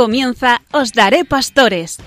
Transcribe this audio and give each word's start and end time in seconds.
Comienza 0.00 0.62
Os 0.72 0.94
Daré 0.94 1.26
Pastores. 1.26 1.98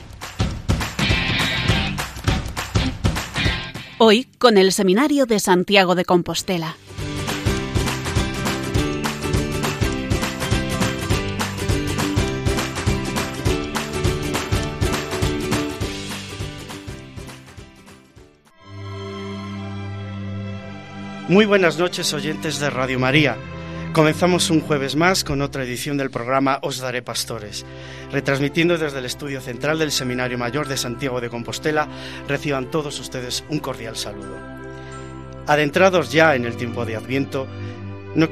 Hoy 3.99 4.27
con 4.39 4.57
el 4.57 4.71
Seminario 4.71 5.27
de 5.27 5.39
Santiago 5.39 5.93
de 5.93 6.03
Compostela. 6.03 6.75
Muy 21.27 21.45
buenas 21.45 21.77
noches 21.77 22.11
oyentes 22.15 22.59
de 22.59 22.71
Radio 22.71 22.97
María. 22.97 23.37
Comenzamos 23.93 24.49
un 24.49 24.61
jueves 24.61 24.95
más 24.95 25.23
con 25.23 25.43
otra 25.43 25.63
edición 25.63 25.97
del 25.97 26.09
programa 26.09 26.57
Os 26.63 26.79
Daré 26.79 27.03
Pastores. 27.03 27.63
Retransmitiendo 28.11 28.75
desde 28.79 28.97
el 28.97 29.05
estudio 29.05 29.39
central 29.39 29.77
del 29.77 29.91
Seminario 29.91 30.35
Mayor 30.35 30.67
de 30.67 30.77
Santiago 30.77 31.21
de 31.21 31.29
Compostela, 31.29 31.87
reciban 32.27 32.71
todos 32.71 32.99
ustedes 32.99 33.43
un 33.49 33.59
cordial 33.59 33.95
saludo. 33.95 34.35
Adentrados 35.45 36.11
ya 36.11 36.33
en 36.33 36.45
el 36.45 36.57
tiempo 36.57 36.85
de 36.85 36.95
Adviento, 36.95 37.45
no, 38.15 38.27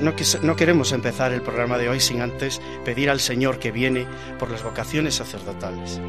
no, 0.00 0.14
no, 0.42 0.56
queremos 0.56 0.92
empezar 0.92 1.32
el 1.32 1.42
programa 1.42 1.76
de 1.76 1.90
hoy 1.90 2.00
sin 2.00 2.22
antes 2.22 2.62
pedir 2.82 3.10
al 3.10 3.20
Señor 3.20 3.58
que 3.58 3.70
viene 3.70 4.06
por 4.38 4.50
las 4.50 4.62
vocaciones 4.62 5.16
sacerdotales. 5.16 6.00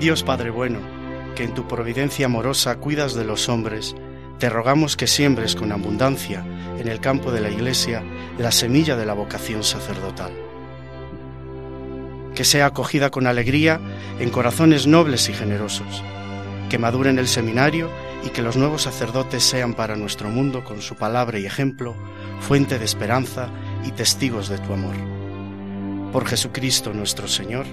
Dios 0.00 0.24
Padre 0.24 0.50
bueno, 0.50 0.80
que 1.36 1.44
en 1.44 1.54
tu 1.54 1.68
providencia 1.68 2.26
amorosa 2.26 2.76
cuidas 2.78 3.14
de 3.14 3.24
los 3.24 3.48
hombres, 3.48 3.94
te 4.42 4.50
rogamos 4.50 4.96
que 4.96 5.06
siembres 5.06 5.54
con 5.54 5.70
abundancia 5.70 6.44
en 6.76 6.88
el 6.88 6.98
campo 6.98 7.30
de 7.30 7.40
la 7.40 7.48
Iglesia 7.48 8.02
la 8.40 8.50
semilla 8.50 8.96
de 8.96 9.06
la 9.06 9.14
vocación 9.14 9.62
sacerdotal. 9.62 10.32
Que 12.34 12.42
sea 12.42 12.66
acogida 12.66 13.10
con 13.10 13.28
alegría 13.28 13.80
en 14.18 14.30
corazones 14.30 14.88
nobles 14.88 15.28
y 15.28 15.32
generosos, 15.32 16.02
que 16.68 16.76
madure 16.76 17.10
en 17.10 17.20
el 17.20 17.28
seminario 17.28 17.88
y 18.26 18.30
que 18.30 18.42
los 18.42 18.56
nuevos 18.56 18.82
sacerdotes 18.82 19.44
sean 19.44 19.74
para 19.74 19.94
nuestro 19.94 20.28
mundo, 20.28 20.64
con 20.64 20.82
su 20.82 20.96
palabra 20.96 21.38
y 21.38 21.46
ejemplo, 21.46 21.94
fuente 22.40 22.80
de 22.80 22.84
esperanza 22.84 23.48
y 23.84 23.92
testigos 23.92 24.48
de 24.48 24.58
tu 24.58 24.72
amor. 24.72 24.96
Por 26.10 26.26
Jesucristo 26.26 26.92
nuestro 26.92 27.28
Señor. 27.28 27.64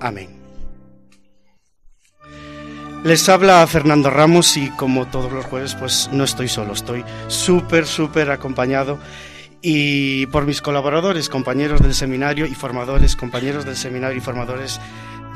Amén. 0.00 0.39
Les 3.02 3.26
habla 3.30 3.66
Fernando 3.66 4.10
Ramos 4.10 4.58
y 4.58 4.68
como 4.70 5.06
todos 5.06 5.32
los 5.32 5.46
jueves 5.46 5.74
pues 5.74 6.10
no 6.12 6.24
estoy 6.24 6.48
solo, 6.48 6.74
estoy 6.74 7.02
súper, 7.28 7.86
súper 7.86 8.30
acompañado 8.30 8.98
y 9.62 10.26
por 10.26 10.44
mis 10.44 10.60
colaboradores, 10.60 11.30
compañeros 11.30 11.80
del 11.80 11.94
seminario 11.94 12.44
y 12.44 12.54
formadores, 12.54 13.16
compañeros 13.16 13.64
del 13.64 13.76
seminario 13.76 14.18
y 14.18 14.20
formadores 14.20 14.80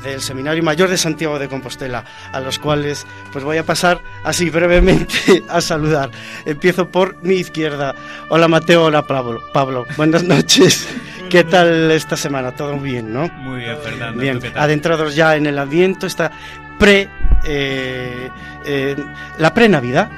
del 0.03 0.21
Seminario 0.21 0.61
Mayor 0.61 0.89
de 0.89 0.97
Santiago 0.97 1.39
de 1.39 1.47
Compostela, 1.47 2.05
a 2.31 2.39
los 2.39 2.59
cuales 2.59 3.07
pues 3.31 3.43
voy 3.43 3.57
a 3.57 3.65
pasar 3.65 3.99
así 4.23 4.51
brevemente 4.51 5.15
a 5.49 5.59
saludar. 5.61 6.11
Empiezo 6.45 6.89
por 6.89 7.23
mi 7.23 7.35
izquierda. 7.35 7.95
Hola 8.29 8.47
Mateo, 8.47 8.85
hola 8.85 9.07
Pablo. 9.07 9.41
Pablo, 9.53 9.85
buenas 9.97 10.23
noches. 10.25 10.87
¿Qué 11.29 11.43
tal 11.43 11.89
esta 11.89 12.15
semana? 12.15 12.51
Todo 12.51 12.77
bien, 12.77 13.11
¿no? 13.11 13.27
Muy 13.39 13.61
bien, 13.61 13.77
Fernando. 13.83 14.21
Bien, 14.21 14.39
adentrados 14.55 15.15
ya 15.15 15.35
en 15.35 15.47
el 15.47 15.57
ambiente, 15.57 16.05
esta 16.05 16.31
pre 16.79 17.09
eh, 17.43 18.29
eh, 18.65 18.95
la 19.37 19.53
pre-Navidad, 19.53 20.09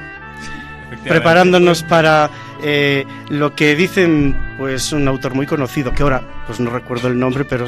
preparándonos 1.04 1.84
para 1.84 2.30
eh, 2.64 3.06
lo 3.30 3.54
que 3.56 3.76
dicen 3.76 4.56
pues 4.58 4.92
un 4.94 5.08
autor 5.08 5.36
muy 5.36 5.46
conocido, 5.46 5.92
que 5.94 6.04
ahora 6.04 6.22
pues 6.48 6.60
no 6.60 6.70
recuerdo 6.70 7.10
el 7.10 7.20
nombre, 7.20 7.46
pero 7.46 7.66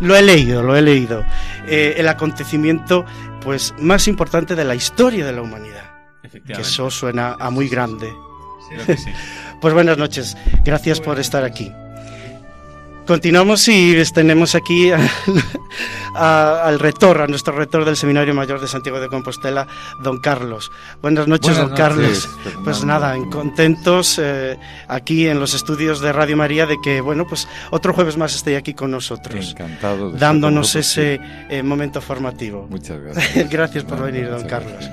lo 0.00 0.16
he 0.16 0.22
leído, 0.22 0.62
lo 0.62 0.76
he 0.76 0.82
leído, 0.82 1.24
el 1.66 2.08
acontecimiento 2.08 3.04
pues 3.40 3.74
más 3.78 4.08
importante 4.08 4.54
de 4.54 4.64
la 4.64 4.74
historia 4.74 5.26
de 5.26 5.32
la 5.32 5.42
humanidad. 5.42 5.84
Que 6.46 6.62
eso 6.62 6.90
suena 6.90 7.36
a 7.38 7.50
muy 7.50 7.68
grande. 7.68 8.12
pues 9.60 9.74
buenas 9.74 9.98
noches, 9.98 10.36
gracias 10.64 11.00
por 11.00 11.20
estar 11.20 11.44
aquí. 11.44 11.70
Continuamos 13.06 13.68
y 13.68 14.02
tenemos 14.14 14.54
aquí 14.54 14.90
al 16.14 16.78
retor, 16.78 17.20
a 17.20 17.26
nuestro 17.26 17.54
retor 17.54 17.84
del 17.84 17.96
Seminario 17.96 18.34
Mayor 18.34 18.60
de 18.60 18.66
Santiago 18.66 18.98
de 18.98 19.08
Compostela, 19.08 19.66
don 20.02 20.20
Carlos. 20.20 20.72
Buenas 21.02 21.28
noches, 21.28 21.56
don 21.56 21.70
Carlos. 21.74 22.28
Pues 22.62 22.82
nada, 22.84 23.14
contentos 23.30 24.18
eh, 24.22 24.58
aquí 24.88 25.28
en 25.28 25.38
los 25.38 25.52
estudios 25.54 26.00
de 26.00 26.12
Radio 26.12 26.36
María 26.36 26.64
de 26.64 26.76
que, 26.82 27.02
bueno, 27.02 27.26
pues 27.26 27.46
otro 27.70 27.92
jueves 27.92 28.16
más 28.16 28.34
esté 28.34 28.56
aquí 28.56 28.72
con 28.72 28.90
nosotros. 28.90 29.50
Encantado. 29.50 30.10
dándonos 30.12 30.74
ese 30.74 31.20
eh, 31.50 31.62
momento 31.62 32.00
formativo. 32.00 32.66
Muchas 32.70 33.00
gracias. 33.00 33.50
gracias 33.50 33.84
por 33.84 34.02
venir, 34.02 34.30
don 34.30 34.44
Carlos. 34.44 34.88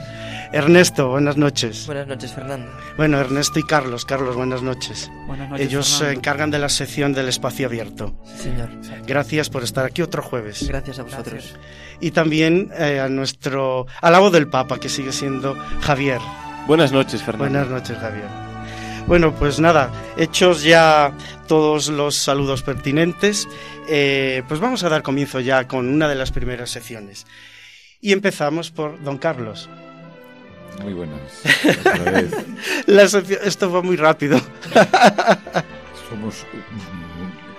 Ernesto, 0.53 1.07
buenas 1.07 1.38
noches. 1.38 1.85
Buenas 1.85 2.07
noches, 2.07 2.34
Fernando. 2.34 2.69
Bueno, 2.97 3.19
Ernesto 3.19 3.57
y 3.59 3.63
Carlos. 3.63 4.03
Carlos, 4.03 4.35
buenas 4.35 4.62
noches. 4.62 5.09
Buenas 5.25 5.50
noches. 5.50 5.66
Ellos 5.66 5.88
se 5.88 6.12
encargan 6.12 6.51
de 6.51 6.59
la 6.59 6.67
sección 6.67 7.13
del 7.13 7.29
espacio 7.29 7.67
abierto. 7.67 8.13
Sí, 8.25 8.44
señor. 8.44 8.69
Gracias 9.07 9.50
por 9.50 9.63
estar 9.63 9.85
aquí 9.85 10.01
otro 10.01 10.22
jueves. 10.22 10.67
Gracias 10.67 11.00
a 11.00 11.03
vosotros. 11.03 11.56
Y 12.01 12.11
también 12.11 12.69
eh, 12.78 13.00
a 13.00 13.07
nuestro 13.07 13.88
alabo 14.01 14.29
del 14.29 14.50
Papa, 14.50 14.78
que 14.78 14.90
sigue 14.90 15.13
siendo 15.13 15.56
Javier. 15.79 16.19
Buenas 16.67 16.91
noches, 16.91 17.23
Fernando. 17.23 17.59
Buenas 17.59 17.69
noches, 17.69 17.97
Javier. 17.97 18.28
Bueno, 19.07 19.34
pues 19.34 19.59
nada, 19.59 19.90
hechos 20.17 20.63
ya 20.63 21.13
todos 21.47 21.88
los 21.88 22.16
saludos 22.16 22.61
pertinentes, 22.61 23.47
eh, 23.90 24.44
pues 24.47 24.59
vamos 24.59 24.84
a 24.84 24.90
dar 24.90 25.01
comienzo 25.01 25.40
ya 25.40 25.67
con 25.67 25.88
una 25.88 26.07
de 26.07 26.16
las 26.16 26.31
primeras 26.31 26.69
secciones. 26.69 27.25
Y 28.00 28.11
empezamos 28.11 28.69
por 28.72 29.01
don 29.01 29.17
Carlos. 29.17 29.69
Muy 30.80 30.94
buenas. 30.94 31.44
esto 33.44 33.70
fue 33.70 33.84
muy 33.84 33.96
rápido. 33.96 34.40
Somos 36.09 36.46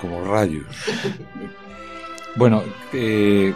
como 0.01 0.25
rayos. 0.25 0.67
Bueno, 2.35 2.63
eh, 2.93 3.55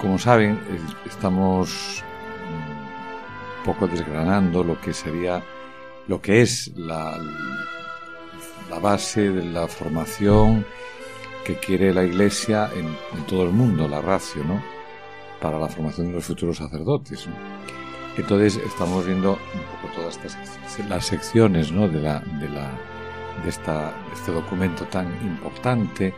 como 0.00 0.18
saben, 0.18 0.58
estamos 1.06 2.02
un 3.58 3.64
poco 3.64 3.86
desgranando 3.86 4.64
lo 4.64 4.80
que 4.80 4.92
sería, 4.92 5.42
lo 6.08 6.20
que 6.20 6.42
es 6.42 6.72
la, 6.76 7.18
la 8.70 8.78
base 8.78 9.30
de 9.30 9.44
la 9.44 9.68
formación 9.68 10.64
que 11.44 11.56
quiere 11.56 11.92
la 11.92 12.04
Iglesia 12.04 12.70
en, 12.74 12.86
en 12.86 13.26
todo 13.26 13.44
el 13.44 13.50
mundo, 13.50 13.86
la 13.86 14.00
ratio, 14.00 14.42
¿no? 14.44 14.62
Para 15.40 15.58
la 15.58 15.68
formación 15.68 16.08
de 16.08 16.14
los 16.14 16.24
futuros 16.24 16.56
sacerdotes. 16.56 17.26
¿no? 17.26 17.79
Entonces 18.16 18.56
estamos 18.66 19.06
viendo 19.06 19.32
un 19.32 19.88
poco 19.88 19.94
todas 19.94 20.18
las 20.88 21.06
secciones 21.06 21.72
¿no? 21.72 21.88
de, 21.88 22.00
la, 22.00 22.20
de, 22.20 22.48
la, 22.48 22.70
de, 23.42 23.48
esta, 23.48 23.94
este 24.12 24.32
documento 24.32 24.84
tan 24.84 25.06
importante 25.22 26.12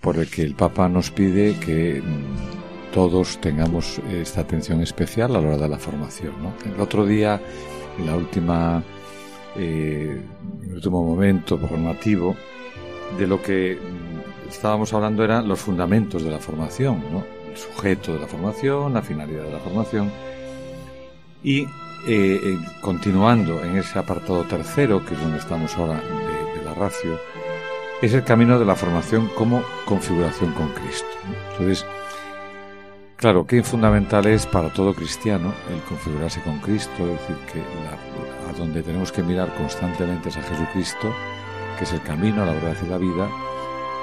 por 0.00 0.16
el 0.16 0.28
que 0.28 0.42
el 0.42 0.54
Papa 0.54 0.88
nos 0.88 1.10
pide 1.10 1.54
que 1.58 2.02
mm, 2.02 2.92
todos 2.92 3.40
tengamos 3.40 4.00
esta 4.10 4.42
atención 4.42 4.82
especial 4.82 5.36
a 5.36 5.40
la 5.40 5.48
hora 5.48 5.56
de 5.56 5.68
la 5.68 5.78
formación. 5.78 6.34
¿no? 6.42 6.52
El 6.70 6.80
otro 6.80 7.06
día, 7.06 7.40
en 7.98 8.06
la 8.06 8.16
última, 8.16 8.82
eh, 9.56 10.20
el 10.64 10.74
último 10.74 11.04
momento 11.04 11.56
formativo, 11.56 12.36
de 13.16 13.26
lo 13.26 13.40
que 13.40 13.78
mm, 13.80 14.48
estábamos 14.50 14.92
hablando 14.92 15.22
eran 15.22 15.46
los 15.46 15.60
fundamentos 15.60 16.24
de 16.24 16.30
la 16.30 16.38
formación, 16.38 17.02
¿no? 17.12 17.24
el 17.48 17.56
sujeto 17.56 18.14
de 18.14 18.20
la 18.20 18.26
formación, 18.26 18.92
la 18.92 19.02
finalidad 19.02 19.44
de 19.44 19.52
la 19.52 19.58
formación 19.60 20.10
y 21.42 21.66
eh, 22.06 22.58
continuando 22.80 23.62
en 23.62 23.76
ese 23.76 23.98
apartado 23.98 24.44
tercero, 24.44 25.04
que 25.04 25.14
es 25.14 25.20
donde 25.20 25.38
estamos 25.38 25.76
ahora 25.76 26.00
de, 26.00 26.64
la 26.64 26.74
ratio, 26.74 27.18
es 28.00 28.12
el 28.14 28.24
camino 28.24 28.58
de 28.58 28.64
la 28.64 28.74
formación 28.74 29.28
como 29.36 29.62
configuración 29.84 30.52
con 30.52 30.68
Cristo. 30.70 31.06
Entonces, 31.52 31.86
claro, 33.16 33.46
qué 33.46 33.62
fundamental 33.62 34.26
es 34.26 34.46
para 34.46 34.72
todo 34.72 34.94
cristiano 34.94 35.52
el 35.72 35.80
configurarse 35.82 36.40
con 36.42 36.58
Cristo, 36.60 36.92
es 36.98 37.20
decir, 37.20 37.36
que 37.52 37.60
a 38.48 38.52
donde 38.58 38.82
tenemos 38.82 39.12
que 39.12 39.22
mirar 39.22 39.54
constantemente 39.54 40.28
es 40.28 40.36
a 40.36 40.42
Jesucristo, 40.42 41.12
que 41.78 41.84
es 41.84 41.92
el 41.92 42.02
camino, 42.02 42.44
la 42.44 42.52
verdad 42.52 42.76
y 42.84 42.88
la 42.88 42.98
vida, 42.98 43.28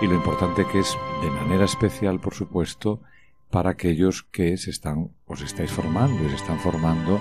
y 0.02 0.08
lo 0.08 0.16
importante 0.16 0.66
que 0.72 0.80
es, 0.80 0.98
de 1.22 1.30
manera 1.30 1.66
especial, 1.66 2.20
por 2.20 2.34
supuesto, 2.34 3.02
para 3.50 3.72
aquellos 3.72 4.24
que 4.24 4.58
se 4.58 4.70
están, 4.70 5.12
os 5.30 5.42
estáis 5.42 5.72
formando 5.72 6.26
y 6.26 6.30
se 6.30 6.36
están 6.36 6.60
formando 6.60 7.20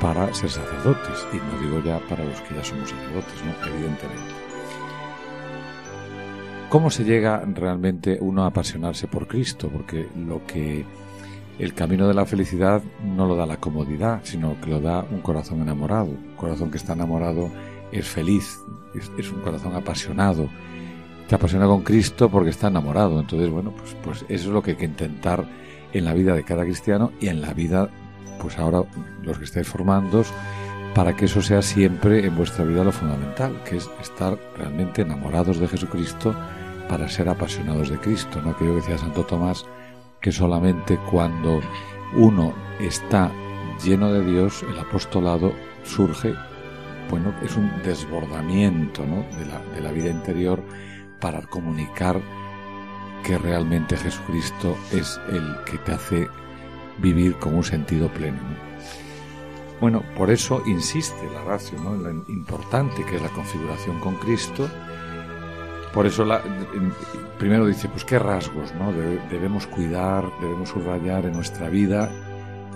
para 0.00 0.32
ser 0.32 0.48
sacerdotes. 0.48 1.26
Y 1.32 1.36
no 1.36 1.60
digo 1.60 1.84
ya 1.84 1.98
para 2.08 2.24
los 2.24 2.40
que 2.42 2.54
ya 2.54 2.64
somos 2.64 2.88
sacerdotes, 2.88 3.44
¿no? 3.44 3.52
Evidentemente. 3.66 4.34
¿Cómo 6.70 6.88
se 6.88 7.04
llega 7.04 7.44
realmente 7.44 8.16
uno 8.20 8.44
a 8.44 8.46
apasionarse 8.46 9.08
por 9.08 9.26
Cristo? 9.26 9.68
Porque 9.68 10.08
lo 10.16 10.46
que 10.46 10.86
el 11.58 11.74
camino 11.74 12.06
de 12.06 12.14
la 12.14 12.24
felicidad 12.24 12.80
no 13.04 13.26
lo 13.26 13.34
da 13.34 13.44
la 13.44 13.58
comodidad, 13.58 14.20
sino 14.22 14.58
que 14.60 14.70
lo 14.70 14.80
da 14.80 15.04
un 15.10 15.20
corazón 15.20 15.60
enamorado. 15.60 16.10
Un 16.10 16.36
corazón 16.36 16.70
que 16.70 16.78
está 16.78 16.92
enamorado 16.92 17.50
es 17.90 18.06
feliz, 18.06 18.56
es, 18.94 19.10
es 19.18 19.30
un 19.30 19.40
corazón 19.40 19.74
apasionado 19.74 20.48
te 21.30 21.36
apasiona 21.36 21.66
con 21.66 21.82
Cristo 21.82 22.28
porque 22.28 22.50
está 22.50 22.66
enamorado. 22.66 23.20
Entonces, 23.20 23.48
bueno, 23.50 23.70
pues, 23.70 23.96
pues 24.02 24.24
eso 24.28 24.48
es 24.48 24.52
lo 24.52 24.60
que 24.60 24.72
hay 24.72 24.76
que 24.76 24.86
intentar 24.86 25.46
en 25.92 26.04
la 26.04 26.14
vida 26.14 26.34
de 26.34 26.44
cada 26.44 26.64
cristiano 26.64 27.12
y 27.20 27.28
en 27.28 27.40
la 27.40 27.52
vida, 27.52 27.88
pues 28.40 28.58
ahora 28.58 28.82
los 29.22 29.38
que 29.38 29.44
estáis 29.44 29.68
formando, 29.68 30.24
para 30.94 31.14
que 31.14 31.26
eso 31.26 31.42
sea 31.42 31.62
siempre 31.62 32.26
en 32.26 32.36
vuestra 32.36 32.64
vida 32.64 32.84
lo 32.84 32.92
fundamental, 32.92 33.62
que 33.64 33.76
es 33.76 33.88
estar 34.00 34.38
realmente 34.56 35.02
enamorados 35.02 35.58
de 35.58 35.68
Jesucristo 35.68 36.34
para 36.88 37.08
ser 37.08 37.28
apasionados 37.28 37.90
de 37.90 37.98
Cristo, 37.98 38.42
¿no? 38.42 38.56
Que 38.56 38.66
yo 38.66 38.74
decía 38.74 38.98
Santo 38.98 39.24
Tomás 39.24 39.64
que 40.20 40.32
solamente 40.32 40.98
cuando 41.10 41.60
uno 42.14 42.52
está 42.80 43.30
lleno 43.82 44.12
de 44.12 44.24
Dios, 44.24 44.64
el 44.68 44.78
apostolado 44.78 45.52
surge, 45.84 46.34
bueno, 47.08 47.32
es 47.42 47.56
un 47.56 47.70
desbordamiento 47.82 49.04
¿no? 49.06 49.24
de 49.74 49.80
la 49.80 49.92
vida 49.92 50.10
interior 50.10 50.62
para 51.20 51.42
comunicar 51.42 52.20
que 53.24 53.38
realmente 53.38 53.96
Jesucristo 53.96 54.76
es 54.92 55.20
el 55.30 55.56
que 55.64 55.78
te 55.78 55.92
hace 55.92 56.28
vivir 56.98 57.36
con 57.36 57.54
un 57.54 57.64
sentido 57.64 58.08
pleno. 58.08 58.38
Bueno, 59.80 60.02
por 60.16 60.30
eso 60.30 60.62
insiste 60.66 61.26
la 61.32 61.42
ratio 61.44 61.78
¿no? 61.82 61.94
lo 61.94 62.10
importante 62.10 63.04
que 63.04 63.16
es 63.16 63.22
la 63.22 63.30
configuración 63.30 63.98
con 64.00 64.16
Cristo. 64.16 64.68
Por 65.94 66.06
eso 66.06 66.26
primero 67.38 67.66
dice, 67.66 67.88
pues 67.88 68.04
qué 68.04 68.18
rasgos 68.18 68.74
¿no? 68.74 68.92
debemos 68.92 69.66
cuidar, 69.66 70.30
debemos 70.40 70.68
subrayar 70.68 71.24
en 71.24 71.32
nuestra 71.32 71.68
vida, 71.68 72.10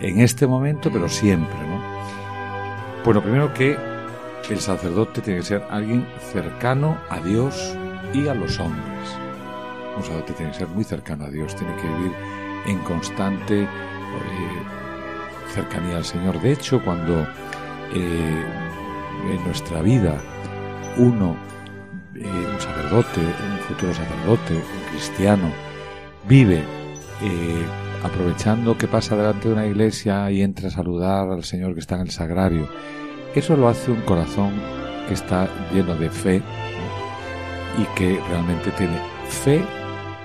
en 0.00 0.20
este 0.20 0.46
momento, 0.46 0.90
pero 0.90 1.08
siempre. 1.08 1.58
¿no? 1.58 1.80
Bueno, 3.04 3.22
primero 3.22 3.52
que 3.52 3.76
el 4.48 4.60
sacerdote 4.60 5.20
tiene 5.20 5.40
que 5.40 5.46
ser 5.46 5.66
alguien 5.70 6.06
cercano 6.32 6.98
a 7.10 7.20
Dios 7.20 7.76
y 8.14 8.28
a 8.28 8.34
los 8.34 8.58
hombres. 8.58 9.23
Un 9.96 10.02
sacerdote 10.02 10.32
tiene 10.34 10.52
que 10.52 10.58
ser 10.58 10.68
muy 10.68 10.84
cercano 10.84 11.24
a 11.24 11.30
Dios, 11.30 11.54
tiene 11.54 11.74
que 11.76 11.88
vivir 11.88 12.12
en 12.66 12.78
constante 12.80 13.62
eh, 13.62 13.68
cercanía 15.52 15.96
al 15.96 16.04
Señor. 16.04 16.40
De 16.40 16.52
hecho, 16.52 16.82
cuando 16.82 17.22
eh, 17.94 18.44
en 19.30 19.44
nuestra 19.44 19.82
vida 19.82 20.20
uno, 20.96 21.36
eh, 22.14 22.26
un 22.26 22.60
sacerdote, 22.60 23.20
un 23.20 23.58
futuro 23.68 23.94
sacerdote, 23.94 24.54
un 24.54 24.90
cristiano, 24.90 25.50
vive 26.28 26.62
aprovechando 28.02 28.76
que 28.76 28.86
pasa 28.86 29.16
delante 29.16 29.48
de 29.48 29.54
una 29.54 29.66
iglesia 29.66 30.30
y 30.30 30.42
entra 30.42 30.68
a 30.68 30.70
saludar 30.70 31.30
al 31.30 31.44
Señor 31.44 31.72
que 31.72 31.80
está 31.80 31.94
en 31.94 32.02
el 32.02 32.10
sagrario, 32.10 32.68
eso 33.34 33.56
lo 33.56 33.68
hace 33.68 33.90
un 33.90 34.02
corazón 34.02 34.52
que 35.08 35.14
está 35.14 35.48
lleno 35.72 35.94
de 35.96 36.10
fe 36.10 36.42
y 37.78 37.84
que 37.96 38.20
realmente 38.28 38.70
tiene 38.72 38.98
fe 39.28 39.64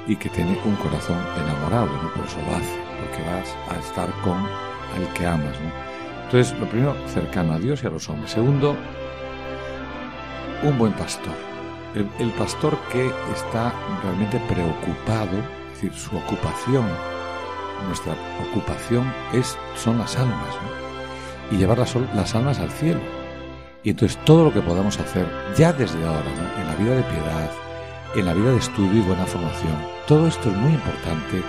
y 0.10 0.16
que 0.16 0.28
tiene 0.30 0.60
un 0.66 0.76
corazón 0.78 1.18
enamorado, 1.38 1.86
¿no? 1.86 2.12
Por 2.14 2.26
eso 2.26 2.38
lo 2.42 2.56
hace, 2.56 2.76
porque 3.00 3.24
vas 3.30 3.56
a 3.70 3.80
estar 3.80 4.12
con 4.24 4.40
el 5.00 5.08
que 5.14 5.28
amas, 5.28 5.56
¿no? 5.62 5.72
Entonces, 6.26 6.60
lo 6.60 6.68
primero, 6.68 6.96
cercano 7.08 7.54
a 7.54 7.60
Dios 7.60 7.84
y 7.84 7.88
a 7.88 7.92
los 7.92 8.10
hombres. 8.10 8.32
Segundo, 8.32 8.76
un 10.64 10.78
buen 10.80 10.94
pastor. 10.94 11.34
El, 11.94 12.32
pastor 12.32 12.78
que 12.92 13.12
está 13.34 13.74
realmente 14.04 14.40
preocupado, 14.48 15.38
es 15.72 15.82
decir, 15.82 15.94
su 15.94 16.18
ocupación, 16.18 16.86
nuestra 17.88 18.16
ocupación 18.50 19.12
es, 19.32 19.58
son 19.76 20.00
las 20.00 20.18
almas. 20.18 20.56
Y 21.52 21.58
llevar 21.58 21.80
las 21.80 22.36
almas 22.36 22.60
al 22.60 22.72
cielo. 22.72 23.00
Y 23.84 23.92
entonces 23.92 24.18
todo 24.26 24.46
lo 24.46 24.54
que 24.54 24.62
podamos 24.62 25.00
hacer 25.00 25.28
ya 25.56 25.72
desde 25.72 26.04
ahora, 26.06 26.30
en 26.60 26.68
la 26.68 26.76
vida 26.76 26.96
de 26.96 27.04
piedad, 27.04 27.52
en 28.16 28.26
la 28.26 28.34
vida 28.34 28.52
de 28.52 28.58
estudio 28.58 29.02
y 29.02 29.06
buena 29.06 29.26
formación, 29.26 29.78
todo 30.08 30.28
esto 30.28 30.50
es 30.50 30.56
muy 30.56 30.74
importante 30.74 31.44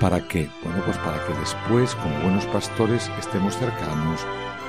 para 0.00 0.26
que, 0.28 0.48
bueno, 0.62 0.80
pues 0.84 0.96
para 0.98 1.24
que 1.26 1.34
después, 1.34 1.94
como 1.96 2.20
buenos 2.20 2.46
pastores, 2.46 3.10
estemos 3.18 3.56
cercanos, 3.56 4.20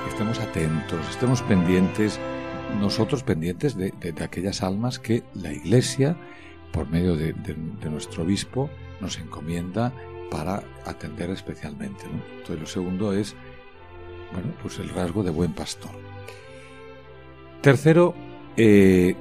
estemos 0.08 0.40
atentos, 0.40 1.08
estemos 1.08 1.42
pendientes, 1.42 2.18
nosotros 2.80 3.22
pendientes 3.22 3.76
de, 3.76 3.92
aquellas 4.22 4.62
almas 4.62 4.98
que 4.98 5.22
la 5.34 5.52
Iglesia, 5.52 6.16
por 6.72 6.88
medio 6.88 7.16
de, 7.16 7.34
nuestro 7.88 8.24
obispo, 8.24 8.70
nos 9.00 9.18
encomienda 9.18 9.92
para 10.30 10.62
atender 10.84 11.30
especialmente. 11.30 12.04
Entonces, 12.38 12.60
lo 12.60 12.66
segundo 12.66 13.12
es, 13.12 13.36
bueno, 14.32 14.52
pues 14.62 14.78
el 14.78 14.88
rasgo 14.88 15.22
de 15.22 15.30
buen 15.30 15.52
pastor. 15.52 15.92
Tercero, 17.60 18.14
eh, 18.56 19.14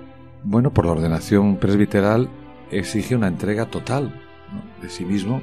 bueno, 0.43 0.73
por 0.73 0.85
la 0.85 0.93
ordenación 0.93 1.57
presbiteral 1.57 2.29
exige 2.71 3.15
una 3.15 3.27
entrega 3.27 3.65
total 3.65 4.13
de 4.81 4.89
sí 4.89 5.05
mismo. 5.05 5.41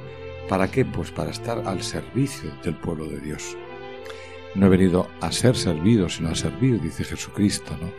¿Para 0.49 0.69
qué? 0.71 0.85
Pues 0.85 1.11
para 1.11 1.31
estar 1.31 1.67
al 1.67 1.83
servicio 1.83 2.51
del 2.63 2.77
pueblo 2.77 3.07
de 3.07 3.21
Dios. 3.21 3.57
No 4.55 4.67
he 4.67 4.69
venido 4.69 5.09
a 5.21 5.33
ser 5.33 5.57
servido, 5.57 6.09
sino 6.09 6.31
a 6.31 6.35
servir, 6.35 6.81
dice 6.81 7.05
Jesucristo, 7.05 7.77
¿no? 7.81 7.91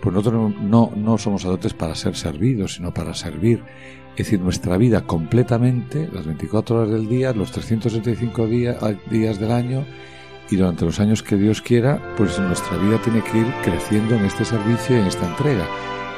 Pues 0.00 0.14
nosotros 0.14 0.54
no, 0.60 0.92
no 0.96 1.18
somos 1.18 1.42
sacerdotes 1.42 1.74
para 1.74 1.94
ser 1.94 2.16
servidos, 2.16 2.74
sino 2.74 2.94
para 2.94 3.12
servir. 3.12 3.62
Es 4.12 4.26
decir, 4.26 4.40
nuestra 4.40 4.76
vida 4.78 5.02
completamente, 5.02 6.08
las 6.12 6.24
24 6.24 6.76
horas 6.76 6.90
del 6.90 7.08
día, 7.08 7.32
los 7.32 7.52
365 7.52 8.46
días 8.46 9.40
del 9.40 9.52
año, 9.52 9.84
y 10.50 10.56
durante 10.56 10.84
los 10.84 10.98
años 11.00 11.22
que 11.22 11.36
Dios 11.36 11.60
quiera, 11.62 12.14
pues 12.16 12.38
nuestra 12.38 12.76
vida 12.78 12.98
tiene 13.02 13.22
que 13.22 13.38
ir 13.38 13.46
creciendo 13.62 14.16
en 14.16 14.24
este 14.24 14.44
servicio 14.44 14.96
y 14.96 15.00
en 15.00 15.06
esta 15.06 15.26
entrega, 15.26 15.66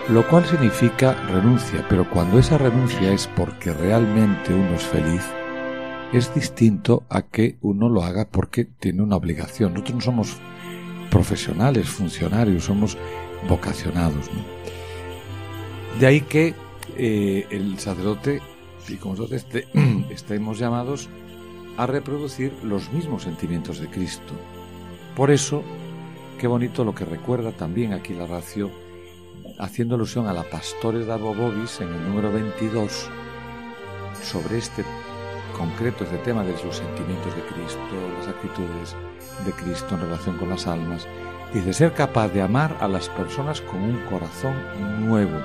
lo 0.09 0.29
cual 0.29 0.45
significa 0.45 1.15
renuncia, 1.29 1.87
pero 1.89 2.09
cuando 2.09 2.39
esa 2.39 2.59
renuncia 2.59 3.13
es 3.13 3.29
porque 3.29 3.73
realmente 3.73 4.53
uno 4.53 4.75
es 4.75 4.83
feliz, 4.83 5.23
es 6.13 6.35
distinto 6.35 7.05
a 7.09 7.23
que 7.23 7.57
uno 7.61 7.89
lo 7.89 8.03
haga 8.03 8.29
porque 8.29 8.65
tiene 8.65 9.03
una 9.03 9.17
obligación. 9.17 9.73
Nosotros 9.73 9.95
no 9.95 10.01
somos 10.01 10.37
profesionales, 11.11 11.89
funcionarios, 11.89 12.65
somos 12.65 12.99
vocacionados. 13.49 14.29
De 15.99 16.07
ahí 16.07 16.21
que 16.23 16.55
eh, 16.97 17.47
el 17.51 17.79
sacerdote 17.79 18.41
y 18.89 18.97
como 18.97 19.15
nosotros 19.15 19.47
estemos 20.11 20.59
llamados 20.59 21.09
a 21.77 21.87
reproducir 21.87 22.53
los 22.63 22.93
mismos 22.93 23.23
sentimientos 23.23 23.79
de 23.79 23.89
Cristo. 23.89 24.35
Por 25.17 25.31
eso, 25.31 25.63
qué 26.39 26.47
bonito 26.47 26.85
lo 26.85 26.95
que 26.95 27.05
recuerda 27.05 27.53
también 27.53 27.93
aquí 27.93 28.15
la 28.15 28.27
racio, 28.27 28.71
haciendo 29.59 29.95
alusión 29.95 30.27
a 30.27 30.33
la 30.33 30.43
Pastores 30.45 31.07
de 31.07 31.17
Bobis 31.17 31.81
en 31.81 31.89
el 31.89 32.09
número 32.09 32.33
22, 32.33 33.09
sobre 34.23 34.59
este 34.59 34.85
concreto, 35.57 36.05
este 36.05 36.19
tema 36.19 36.43
de 36.43 36.53
los 36.53 36.77
sentimientos 36.77 37.35
de 37.35 37.43
Cristo, 37.43 37.81
las 38.19 38.29
actitudes 38.29 38.97
de 39.45 39.53
Cristo 39.53 39.95
en 39.95 40.01
relación 40.03 40.39
con 40.39 40.49
las 40.51 40.67
almas. 40.67 41.07
Dice, 41.53 41.73
ser 41.73 41.93
capaz 41.93 42.29
de 42.29 42.43
amar 42.43 42.77
a 42.81 42.89
las 42.89 43.09
personas 43.09 43.61
con 43.61 43.83
un 43.83 43.99
corazón 44.07 44.55
nuevo, 45.07 45.39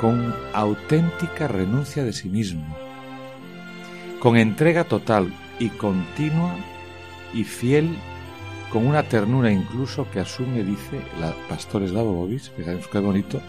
con 0.00 0.34
auténtica 0.54 1.48
renuncia 1.48 2.04
de 2.04 2.12
sí 2.12 2.28
mismo, 2.28 2.64
con 4.20 4.36
entrega 4.36 4.84
total 4.84 5.32
y 5.58 5.68
continua 5.68 6.54
y 7.34 7.44
fiel, 7.44 7.96
con 8.72 8.86
una 8.86 9.02
ternura 9.02 9.50
incluso 9.50 10.10
que 10.10 10.20
asume, 10.20 10.62
dice 10.62 11.00
la 11.20 11.34
Pastores 11.48 11.92
Davobovis, 11.92 12.50
que 12.50 12.64
sabemos 12.64 12.88
que 12.88 12.98
bonito, 12.98 13.40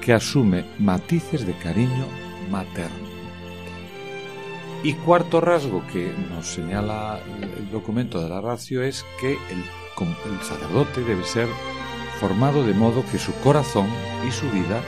que 0.00 0.12
asume 0.12 0.64
matices 0.78 1.46
de 1.46 1.54
cariño 1.54 2.06
materno. 2.50 3.12
Y 4.82 4.94
cuarto 4.94 5.40
rasgo 5.40 5.84
que 5.92 6.12
nos 6.30 6.46
señala 6.46 7.20
el 7.40 7.70
documento 7.70 8.20
de 8.20 8.28
la 8.28 8.40
ratio 8.40 8.82
es 8.82 9.04
que 9.20 9.32
el, 9.32 9.64
sacerdote 10.42 11.02
debe 11.02 11.22
ser 11.22 11.46
formado 12.18 12.64
de 12.64 12.74
modo 12.74 13.04
que 13.12 13.18
su 13.18 13.32
corazón 13.34 13.86
y 14.26 14.32
su 14.32 14.50
vida 14.50 14.80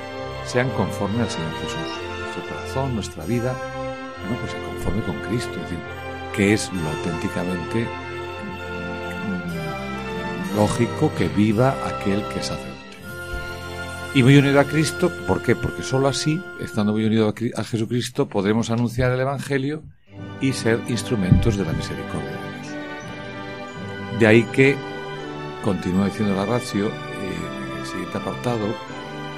sean 0.44 0.68
conforme 0.70 1.20
al 1.20 1.30
Señor 1.30 1.52
Jesús. 1.60 2.00
Nuestro 2.18 2.48
corazón, 2.48 2.94
nuestra 2.94 3.24
vida, 3.24 3.54
bueno, 4.22 4.36
pues 4.40 4.50
se 4.50 4.58
conforme 4.58 5.02
con 5.04 5.20
Cristo, 5.28 5.52
es 5.54 5.62
decir, 5.62 5.78
que 6.34 6.52
es 6.52 6.72
lo 6.72 6.88
auténticamente 6.88 7.86
lógico 10.54 11.12
que 11.16 11.28
viva 11.28 11.76
aquel 11.86 12.22
que 12.28 12.40
es 12.40 12.46
sacerdote. 12.46 12.74
Y 14.14 14.22
muy 14.22 14.36
unido 14.36 14.60
a 14.60 14.64
Cristo, 14.64 15.10
¿por 15.26 15.42
qué? 15.42 15.56
Porque 15.56 15.82
sólo 15.82 16.08
así, 16.08 16.40
estando 16.60 16.92
muy 16.92 17.04
unido 17.04 17.34
a 17.56 17.64
Jesucristo, 17.64 18.28
podremos 18.28 18.70
anunciar 18.70 19.12
el 19.12 19.20
Evangelio 19.20 19.82
y 20.40 20.52
ser 20.52 20.80
instrumentos 20.88 21.56
de 21.56 21.64
la 21.64 21.72
misericordia 21.72 22.30
de 22.30 22.36
Dios. 22.36 24.20
De 24.20 24.26
ahí 24.26 24.44
que, 24.52 24.76
continúa 25.64 26.06
diciendo 26.06 26.34
la 26.36 26.46
ratio, 26.46 26.86
eh, 26.86 26.92
en 27.72 27.78
el 27.78 27.86
siguiente 27.86 28.18
apartado, 28.18 28.66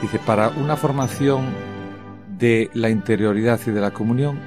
dice, 0.03 0.19
para 0.19 0.51
una 0.51 0.77
formación 0.77 1.47
de 2.39 2.71
la 2.75 2.91
interioridad 2.91 3.59
y 3.67 3.71
de 3.71 3.81
la 3.81 3.93
comunión 3.93 4.39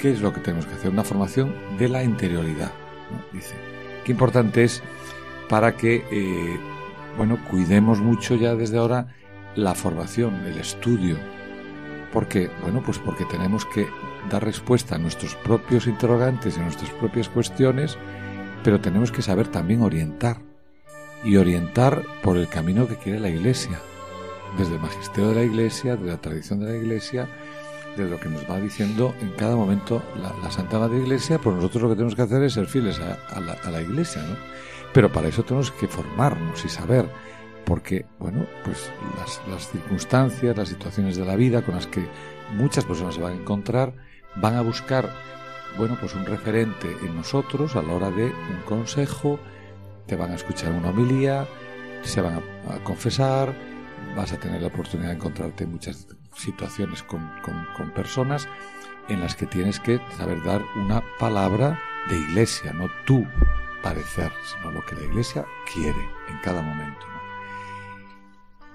¿Qué 0.00 0.12
es 0.12 0.20
lo 0.20 0.32
que 0.32 0.38
tenemos 0.38 0.64
que 0.66 0.74
hacer? 0.74 0.90
Una 0.90 1.02
formación 1.02 1.52
de 1.76 1.88
la 1.88 2.04
interioridad. 2.04 2.70
Dice, 3.32 3.56
qué 4.04 4.12
importante 4.12 4.62
es 4.62 4.80
para 5.48 5.76
que, 5.76 6.04
eh, 6.10 6.60
bueno, 7.16 7.38
cuidemos 7.50 8.00
mucho 8.00 8.34
ya 8.34 8.54
desde 8.54 8.78
ahora 8.78 9.08
la 9.54 9.74
formación, 9.74 10.34
el 10.46 10.58
estudio. 10.58 11.16
Porque, 12.12 12.50
bueno, 12.62 12.82
pues 12.84 12.98
porque 12.98 13.24
tenemos 13.24 13.66
que 13.66 13.86
dar 14.30 14.44
respuesta 14.44 14.94
a 14.94 14.98
nuestros 14.98 15.34
propios 15.36 15.86
interrogantes 15.86 16.56
y 16.56 16.60
a 16.60 16.64
nuestras 16.64 16.90
propias 16.92 17.28
cuestiones, 17.28 17.98
pero 18.62 18.80
tenemos 18.80 19.12
que 19.12 19.22
saber 19.22 19.48
también 19.48 19.82
orientar. 19.82 20.38
Y 21.24 21.36
orientar 21.36 22.04
por 22.22 22.36
el 22.36 22.48
camino 22.48 22.86
que 22.86 22.94
quiere 22.94 23.18
la 23.18 23.28
Iglesia, 23.28 23.80
desde 24.56 24.74
el 24.74 24.80
magisterio 24.80 25.30
de 25.30 25.34
la 25.34 25.42
Iglesia, 25.42 25.96
de 25.96 26.06
la 26.06 26.20
tradición 26.20 26.60
de 26.60 26.66
la 26.66 26.76
Iglesia, 26.76 27.28
de 27.96 28.08
lo 28.08 28.18
que 28.20 28.28
nos 28.28 28.48
va 28.48 28.60
diciendo 28.60 29.14
en 29.20 29.30
cada 29.30 29.56
momento 29.56 30.02
la, 30.16 30.50
Santa 30.50 30.78
Madre 30.78 30.98
Iglesia, 30.98 31.38
pues 31.38 31.56
nosotros 31.56 31.82
lo 31.82 31.88
que 31.90 31.94
tenemos 31.96 32.14
que 32.14 32.22
hacer 32.22 32.42
es 32.42 32.52
ser 32.52 32.66
fieles 32.66 33.00
a, 33.00 33.40
la, 33.40 33.52
a 33.52 33.70
la, 33.70 33.82
Iglesia, 33.82 34.22
¿no? 34.22 34.36
Pero 34.92 35.12
para 35.12 35.28
eso 35.28 35.42
tenemos 35.42 35.70
que 35.72 35.88
formarnos 35.88 36.64
y 36.64 36.68
saber, 36.68 37.08
porque, 37.64 38.06
bueno, 38.18 38.46
pues 38.64 38.90
las, 39.18 39.40
las 39.48 39.70
circunstancias, 39.70 40.56
las 40.56 40.68
situaciones 40.68 41.16
de 41.16 41.24
la 41.24 41.36
vida 41.36 41.62
con 41.62 41.74
las 41.74 41.86
que 41.86 42.06
muchas 42.56 42.84
personas 42.84 43.14
se 43.14 43.20
van 43.20 43.32
a 43.32 43.36
encontrar, 43.36 43.94
van 44.36 44.54
a 44.54 44.62
buscar, 44.62 45.10
bueno, 45.76 45.96
pues 46.00 46.14
un 46.14 46.24
referente 46.24 46.88
en 47.02 47.16
nosotros 47.16 47.76
a 47.76 47.82
la 47.82 47.92
hora 47.92 48.10
de 48.10 48.26
un 48.26 48.62
consejo, 48.64 49.38
te 50.06 50.16
van 50.16 50.32
a 50.32 50.36
escuchar 50.36 50.72
una 50.72 50.90
homilía, 50.90 51.46
se 52.02 52.20
van 52.20 52.42
a, 52.68 52.84
confesar, 52.84 53.54
vas 54.16 54.32
a 54.32 54.38
tener 54.38 54.62
la 54.62 54.68
oportunidad 54.68 55.10
de 55.10 55.16
encontrarte 55.16 55.64
en 55.64 55.72
muchas 55.72 56.06
situaciones 56.38 57.02
con, 57.02 57.30
con, 57.76 57.90
personas 57.90 58.48
en 59.08 59.20
las 59.20 59.34
que 59.36 59.46
tienes 59.46 59.80
que 59.80 60.00
saber 60.16 60.42
dar 60.42 60.62
una 60.76 61.02
palabra 61.18 61.80
de 62.08 62.16
iglesia, 62.16 62.72
no 62.72 62.88
tú 63.04 63.26
parecer, 63.82 64.32
sino 64.44 64.72
lo 64.72 64.84
que 64.84 64.96
la 64.96 65.02
iglesia 65.02 65.44
quiere 65.72 66.08
en 66.28 66.38
cada 66.42 66.62
momento. 66.62 67.06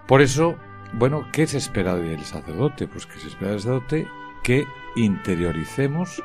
Por 0.08 0.22
eso, 0.22 0.58
bueno, 0.93 1.27
¿qué 1.32 1.48
se 1.48 1.58
espera 1.58 1.96
del 1.96 2.24
sacerdote? 2.25 2.88
Pues 2.88 3.05
que 3.05 3.20
se 3.20 3.27
espera 3.27 3.51
del 3.51 3.62
sacerdote 3.62 4.08
que 4.43 4.65
interioricemos 4.96 6.22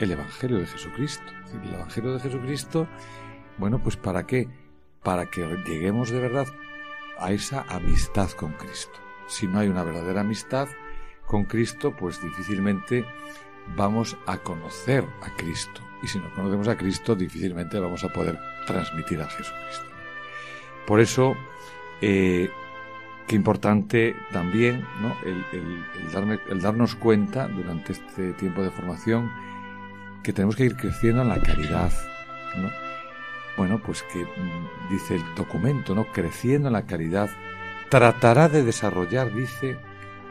el 0.00 0.12
Evangelio 0.12 0.58
de 0.58 0.66
Jesucristo. 0.66 1.32
El 1.62 1.74
Evangelio 1.74 2.12
de 2.12 2.20
Jesucristo 2.20 2.88
bueno, 3.60 3.78
pues 3.78 3.98
¿para 3.98 4.26
qué? 4.26 4.48
Para 5.02 5.26
que 5.26 5.42
lleguemos 5.66 6.10
de 6.10 6.18
verdad 6.18 6.46
a 7.18 7.30
esa 7.30 7.66
amistad 7.68 8.30
con 8.30 8.54
Cristo. 8.54 8.98
Si 9.30 9.46
no 9.46 9.60
hay 9.60 9.68
una 9.68 9.84
verdadera 9.84 10.20
amistad 10.20 10.68
con 11.24 11.44
Cristo, 11.44 11.94
pues 11.96 12.20
difícilmente 12.20 13.06
vamos 13.76 14.16
a 14.26 14.38
conocer 14.38 15.04
a 15.22 15.34
Cristo. 15.36 15.80
Y 16.02 16.08
si 16.08 16.18
no 16.18 16.34
conocemos 16.34 16.68
a 16.68 16.76
Cristo, 16.76 17.14
difícilmente 17.14 17.78
vamos 17.78 18.02
a 18.04 18.08
poder 18.08 18.38
transmitir 18.66 19.20
a 19.20 19.26
Jesucristo. 19.26 19.86
Por 20.86 21.00
eso, 21.00 21.36
eh, 22.00 22.50
qué 23.28 23.36
importante 23.36 24.16
también 24.32 24.84
el 25.22 26.60
darnos 26.60 26.96
cuenta 26.96 27.46
durante 27.46 27.92
este 27.92 28.32
tiempo 28.32 28.62
de 28.62 28.70
formación 28.70 29.30
que 30.22 30.32
tenemos 30.32 30.56
que 30.56 30.64
ir 30.64 30.76
creciendo 30.76 31.22
en 31.22 31.28
la 31.28 31.40
caridad. 31.40 31.92
¿no? 32.56 32.68
bueno, 33.60 33.78
pues 33.84 34.02
que 34.02 34.24
mm, 34.24 34.90
dice 34.90 35.16
el 35.16 35.34
documento, 35.34 35.94
¿no? 35.94 36.06
Creciendo 36.12 36.68
en 36.68 36.72
la 36.72 36.86
caridad, 36.86 37.28
tratará 37.90 38.48
de 38.48 38.62
desarrollar, 38.62 39.34
dice, 39.34 39.76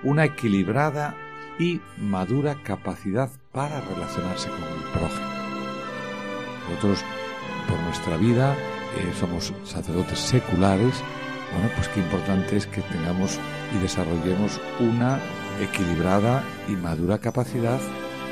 una 0.04 0.26
equilibrada 0.26 1.16
y 1.60 1.82
madura 1.98 2.56
capacidad 2.64 3.30
para 3.52 3.82
relacionarse 3.82 4.50
con 4.50 4.64
el 4.64 4.92
prójimo. 4.94 5.28
Nosotros, 6.70 7.04
por 7.68 7.80
nuestra 7.82 8.18
vida, 8.18 8.56
eh, 8.98 9.14
somos 9.20 9.54
sacerdotes 9.66 10.20
seculares, 10.20 11.04
bueno, 11.54 11.70
pues 11.76 11.90
qué 11.90 12.00
importante 12.00 12.56
es 12.56 12.66
que 12.66 12.82
tengamos 12.82 13.38
y 13.76 13.80
desarrollemos 13.80 14.60
una 14.80 15.20
equilibrada 15.60 16.44
y 16.68 16.72
madura 16.72 17.18
capacidad 17.18 17.80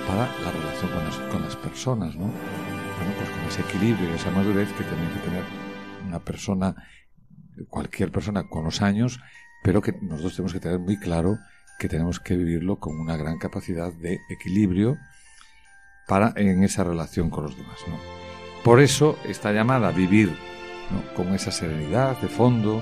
para 0.07 0.31
la 0.41 0.51
relación 0.51 0.91
con 0.91 1.03
las, 1.03 1.17
con 1.31 1.41
las 1.41 1.55
personas, 1.57 2.15
¿no? 2.15 2.31
bueno, 2.97 3.13
pues 3.17 3.29
con 3.29 3.43
ese 3.47 3.61
equilibrio 3.61 4.09
y 4.09 4.13
esa 4.13 4.31
madurez 4.31 4.69
que 4.69 4.83
tiene 4.83 5.11
que 5.13 5.19
tener 5.19 5.43
una 6.07 6.19
persona, 6.19 6.75
cualquier 7.69 8.11
persona 8.11 8.47
con 8.47 8.63
los 8.63 8.81
años, 8.81 9.19
pero 9.63 9.81
que 9.81 9.93
nosotros 10.01 10.35
tenemos 10.35 10.53
que 10.53 10.59
tener 10.59 10.79
muy 10.79 10.97
claro 10.97 11.37
que 11.77 11.87
tenemos 11.87 12.19
que 12.19 12.35
vivirlo 12.35 12.79
con 12.79 12.99
una 12.99 13.17
gran 13.17 13.37
capacidad 13.37 13.93
de 13.93 14.19
equilibrio 14.29 14.97
para 16.07 16.33
en 16.35 16.63
esa 16.63 16.83
relación 16.83 17.29
con 17.29 17.43
los 17.43 17.55
demás. 17.55 17.77
¿no? 17.87 17.97
Por 18.63 18.79
eso 18.79 19.17
esta 19.25 19.51
llamada 19.51 19.91
vivir 19.91 20.35
con 21.15 21.33
esa 21.33 21.51
serenidad 21.51 22.19
de 22.21 22.27
fondo, 22.27 22.81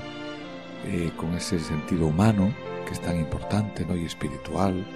eh, 0.86 1.10
con 1.16 1.34
ese 1.34 1.58
sentido 1.58 2.06
humano 2.06 2.54
que 2.86 2.92
es 2.92 3.00
tan 3.00 3.18
importante 3.18 3.84
¿no? 3.84 3.96
y 3.96 4.04
espiritual, 4.04 4.86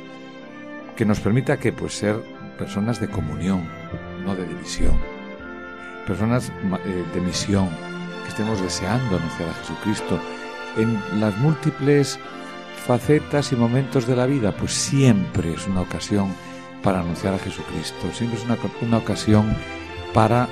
que 0.97 1.05
nos 1.05 1.21
permita 1.21 1.59
que 1.59 1.73
pues 1.73 1.95
ser 1.95 2.23
personas 2.57 3.01
de 3.01 3.09
comunión, 3.09 3.69
no 4.25 4.37
de 4.37 4.47
división. 4.47 4.97
Personas 6.07 6.51
eh, 6.51 7.05
de 7.15 7.21
misión, 7.21 7.69
estemos 8.31 8.61
deseando 8.63 9.17
anunciar 9.17 9.49
a 9.49 9.55
Jesucristo 9.55 10.19
en 10.77 11.21
las 11.21 11.37
múltiples 11.39 12.19
facetas 12.87 13.53
y 13.53 13.57
momentos 13.57 14.07
de 14.07 14.17
la 14.17 14.27
vida, 14.27 14.53
pues 14.53 14.73
siempre 14.73 15.53
es 15.53 15.67
una 15.67 15.83
ocasión 15.83 16.33
para 16.83 17.01
anunciar 17.01 17.35
a 17.35 17.39
Jesucristo, 17.39 18.11
siempre 18.13 18.39
es 18.39 18.45
una, 18.45 18.57
una 18.81 18.99
ocasión 18.99 19.55
para, 20.15 20.49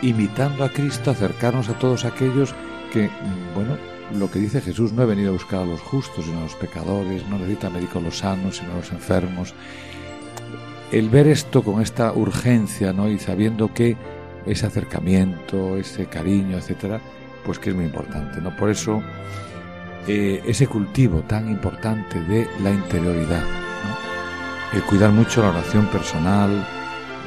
imitando 0.00 0.64
a 0.64 0.70
Cristo, 0.70 1.10
acercarnos 1.10 1.68
a 1.68 1.78
todos 1.78 2.04
aquellos 2.04 2.54
que, 2.92 3.08
mm, 3.08 3.54
bueno, 3.54 3.76
lo 4.14 4.30
que 4.30 4.38
dice 4.38 4.60
Jesús, 4.60 4.92
no 4.92 5.02
he 5.02 5.06
venido 5.06 5.30
a 5.30 5.32
buscar 5.32 5.62
a 5.62 5.66
los 5.66 5.80
justos, 5.80 6.24
sino 6.24 6.38
a 6.38 6.42
los 6.42 6.54
pecadores, 6.54 7.26
no 7.28 7.38
necesita 7.38 7.70
médicos 7.70 8.02
los 8.02 8.18
sanos, 8.18 8.58
sino 8.58 8.72
a 8.72 8.76
los 8.76 8.92
enfermos, 8.92 9.54
el 10.92 11.08
ver 11.08 11.26
esto 11.26 11.62
con 11.62 11.82
esta 11.82 12.12
urgencia, 12.12 12.92
¿no? 12.92 13.08
Y 13.08 13.18
sabiendo 13.18 13.72
que 13.74 13.96
ese 14.46 14.66
acercamiento, 14.66 15.76
ese 15.76 16.06
cariño, 16.06 16.58
etcétera, 16.58 17.00
pues 17.44 17.58
que 17.58 17.70
es 17.70 17.76
muy 17.76 17.84
importante, 17.84 18.40
¿no? 18.40 18.56
Por 18.56 18.70
eso 18.70 19.02
eh, 20.06 20.42
ese 20.46 20.66
cultivo 20.66 21.20
tan 21.20 21.50
importante 21.50 22.20
de 22.22 22.48
la 22.62 22.70
interioridad, 22.70 23.42
¿no? 23.42 24.76
el 24.76 24.82
cuidar 24.84 25.10
mucho 25.10 25.42
la 25.42 25.50
oración 25.50 25.86
personal 25.86 26.66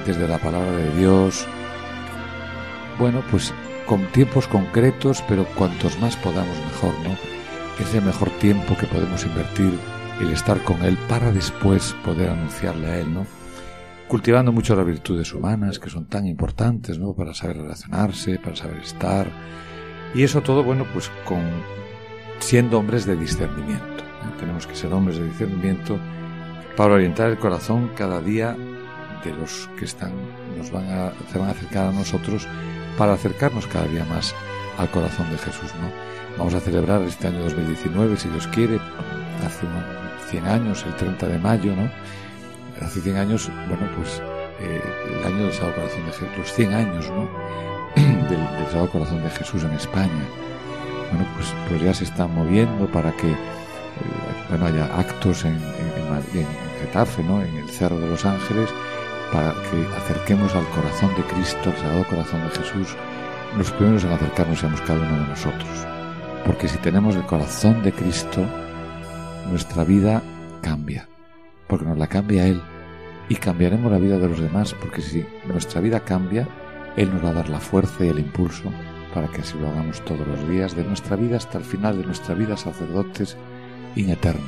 desde 0.05 0.27
la 0.27 0.37
palabra 0.37 0.71
de 0.71 0.95
Dios, 0.97 1.47
bueno, 2.99 3.23
pues 3.29 3.53
con 3.85 4.05
tiempos 4.11 4.47
concretos, 4.47 5.23
pero 5.27 5.45
cuantos 5.55 5.99
más 5.99 6.15
podamos 6.17 6.57
mejor, 6.59 6.93
¿no? 7.03 7.15
Es 7.79 7.93
el 7.93 8.03
mejor 8.03 8.29
tiempo 8.39 8.75
que 8.77 8.87
podemos 8.87 9.25
invertir 9.25 9.77
el 10.21 10.31
estar 10.31 10.61
con 10.63 10.83
Él 10.83 10.97
para 11.09 11.31
después 11.31 11.93
poder 12.03 12.29
anunciarle 12.29 12.87
a 12.87 12.99
Él, 12.99 13.13
¿no? 13.13 13.25
Cultivando 14.07 14.51
mucho 14.51 14.75
las 14.75 14.85
virtudes 14.85 15.33
humanas 15.33 15.79
que 15.79 15.89
son 15.89 16.05
tan 16.05 16.27
importantes, 16.27 16.99
¿no? 16.99 17.13
Para 17.13 17.33
saber 17.33 17.57
relacionarse, 17.57 18.39
para 18.39 18.55
saber 18.55 18.77
estar. 18.77 19.27
Y 20.13 20.23
eso 20.23 20.41
todo, 20.41 20.63
bueno, 20.63 20.85
pues 20.93 21.11
con 21.25 21.41
siendo 22.39 22.79
hombres 22.79 23.05
de 23.05 23.15
discernimiento. 23.15 24.03
¿eh? 24.03 24.35
Tenemos 24.39 24.67
que 24.67 24.75
ser 24.75 24.93
hombres 24.93 25.17
de 25.17 25.25
discernimiento 25.25 25.99
para 26.75 26.93
orientar 26.93 27.29
el 27.29 27.37
corazón 27.37 27.91
cada 27.95 28.21
día 28.21 28.55
de 29.23 29.33
los 29.33 29.69
que 29.79 29.85
están, 29.85 30.13
nos 30.57 30.71
van 30.71 30.85
a, 30.85 31.11
se 31.31 31.39
van 31.39 31.49
a 31.49 31.51
acercar 31.51 31.87
a 31.87 31.91
nosotros 31.91 32.47
para 32.97 33.13
acercarnos 33.13 33.65
cada 33.67 33.87
día 33.87 34.05
más 34.05 34.35
al 34.77 34.89
corazón 34.91 35.29
de 35.31 35.37
Jesús, 35.37 35.71
¿no? 35.81 35.89
Vamos 36.37 36.53
a 36.53 36.59
celebrar 36.59 37.01
este 37.03 37.27
año 37.27 37.43
2019, 37.43 38.17
si 38.17 38.27
Dios 38.29 38.47
quiere, 38.47 38.77
hace 39.43 39.65
100 40.29 40.45
años, 40.45 40.83
el 40.85 40.95
30 40.95 41.27
de 41.27 41.39
mayo, 41.39 41.75
¿no? 41.75 41.89
Hace 42.81 43.01
100 43.01 43.17
años, 43.17 43.49
bueno, 43.67 43.87
pues 43.95 44.21
eh, 44.59 44.81
el 45.19 45.25
año 45.25 45.43
del 45.45 45.53
Sagrado 45.53 45.75
Corazón 45.75 46.05
de 46.05 46.11
Jesús, 46.11 46.37
los 46.37 46.53
100 46.53 46.73
años, 46.73 47.11
¿no? 47.11 47.29
del, 47.95 48.29
del 48.29 48.65
Sagrado 48.65 48.89
Corazón 48.89 49.23
de 49.23 49.29
Jesús 49.29 49.63
en 49.63 49.71
España. 49.71 50.25
Bueno, 51.11 51.27
pues, 51.35 51.53
pues 51.69 51.81
ya 51.81 51.93
se 51.93 52.05
están 52.05 52.33
moviendo 52.33 52.87
para 52.87 53.11
que, 53.13 53.31
eh, 53.31 53.35
bueno, 54.49 54.65
haya 54.65 54.85
actos 54.97 55.45
en, 55.45 55.55
en, 55.55 56.39
en, 56.39 56.47
Getafe, 56.79 57.23
¿no? 57.23 57.41
En 57.41 57.55
el 57.55 57.69
Cerro 57.69 57.99
de 57.99 58.07
los 58.07 58.25
Ángeles, 58.25 58.69
para 59.31 59.53
que 59.53 59.87
acerquemos 59.97 60.53
al 60.55 60.67
corazón 60.69 61.15
de 61.15 61.23
Cristo, 61.23 61.69
al 61.69 61.77
Sagrado 61.77 62.03
Corazón 62.07 62.41
de 62.43 62.49
Jesús, 62.49 62.95
los 63.57 63.71
primeros 63.71 64.03
en 64.03 64.11
acercarnos 64.11 64.59
seamos 64.59 64.81
cada 64.81 64.99
uno 64.99 65.23
de 65.23 65.29
nosotros. 65.29 65.87
Porque 66.45 66.67
si 66.67 66.77
tenemos 66.79 67.15
el 67.15 67.25
corazón 67.25 67.81
de 67.81 67.91
Cristo, 67.91 68.45
nuestra 69.49 69.83
vida 69.83 70.21
cambia 70.61 71.07
porque 71.67 71.85
nos 71.85 71.97
la 71.97 72.07
cambia 72.07 72.47
Él. 72.47 72.61
Y 73.27 73.35
cambiaremos 73.35 73.91
la 73.91 73.97
vida 73.97 74.19
de 74.19 74.29
los 74.29 74.39
demás, 74.39 74.73
porque 74.73 75.01
si 75.01 75.25
nuestra 75.45 75.81
vida 75.81 75.99
cambia, 76.01 76.47
Él 76.95 77.11
nos 77.13 77.23
va 77.23 77.29
a 77.29 77.33
dar 77.33 77.49
la 77.49 77.59
fuerza 77.59 78.05
y 78.05 78.09
el 78.09 78.19
impulso 78.19 78.71
para 79.13 79.27
que 79.29 79.41
así 79.41 79.57
lo 79.57 79.69
hagamos 79.69 80.03
todos 80.03 80.27
los 80.27 80.49
días 80.49 80.75
de 80.75 80.83
nuestra 80.83 81.15
vida 81.15 81.37
hasta 81.37 81.57
el 81.57 81.63
final 81.63 81.97
de 81.97 82.05
nuestra 82.05 82.35
vida, 82.35 82.57
sacerdotes 82.57 83.37
in 83.95 84.09
eterno. 84.09 84.43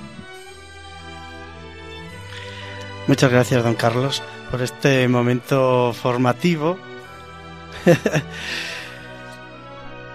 Muchas 3.07 3.31
gracias, 3.31 3.63
don 3.63 3.75
Carlos, 3.75 4.21
por 4.51 4.61
este 4.61 5.07
momento 5.07 5.93
formativo. 5.93 6.77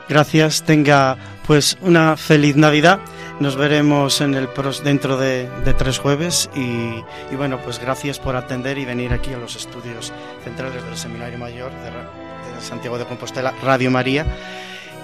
gracias, 0.09 0.62
tenga 0.62 1.16
pues 1.47 1.78
una 1.80 2.18
feliz 2.18 2.54
Navidad 2.54 3.00
nos 3.41 3.57
veremos 3.57 4.21
en 4.21 4.35
el 4.35 4.49
dentro 4.85 5.17
de, 5.17 5.49
tres 5.77 5.99
jueves 5.99 6.51
y, 6.55 7.03
bueno, 7.37 7.59
pues 7.59 7.79
gracias 7.79 8.19
por 8.19 8.37
atender 8.37 8.79
y 8.79 8.85
venir 8.85 9.12
aquí 9.12 9.33
a 9.33 9.39
los 9.39 9.57
estudios 9.57 10.12
centrales 10.45 10.85
del 10.85 10.97
Seminario 10.97 11.39
Mayor 11.39 11.71
de, 11.71 12.61
Santiago 12.61 12.99
de 12.99 13.05
Compostela, 13.07 13.53
Radio 13.62 13.91
María. 13.91 14.27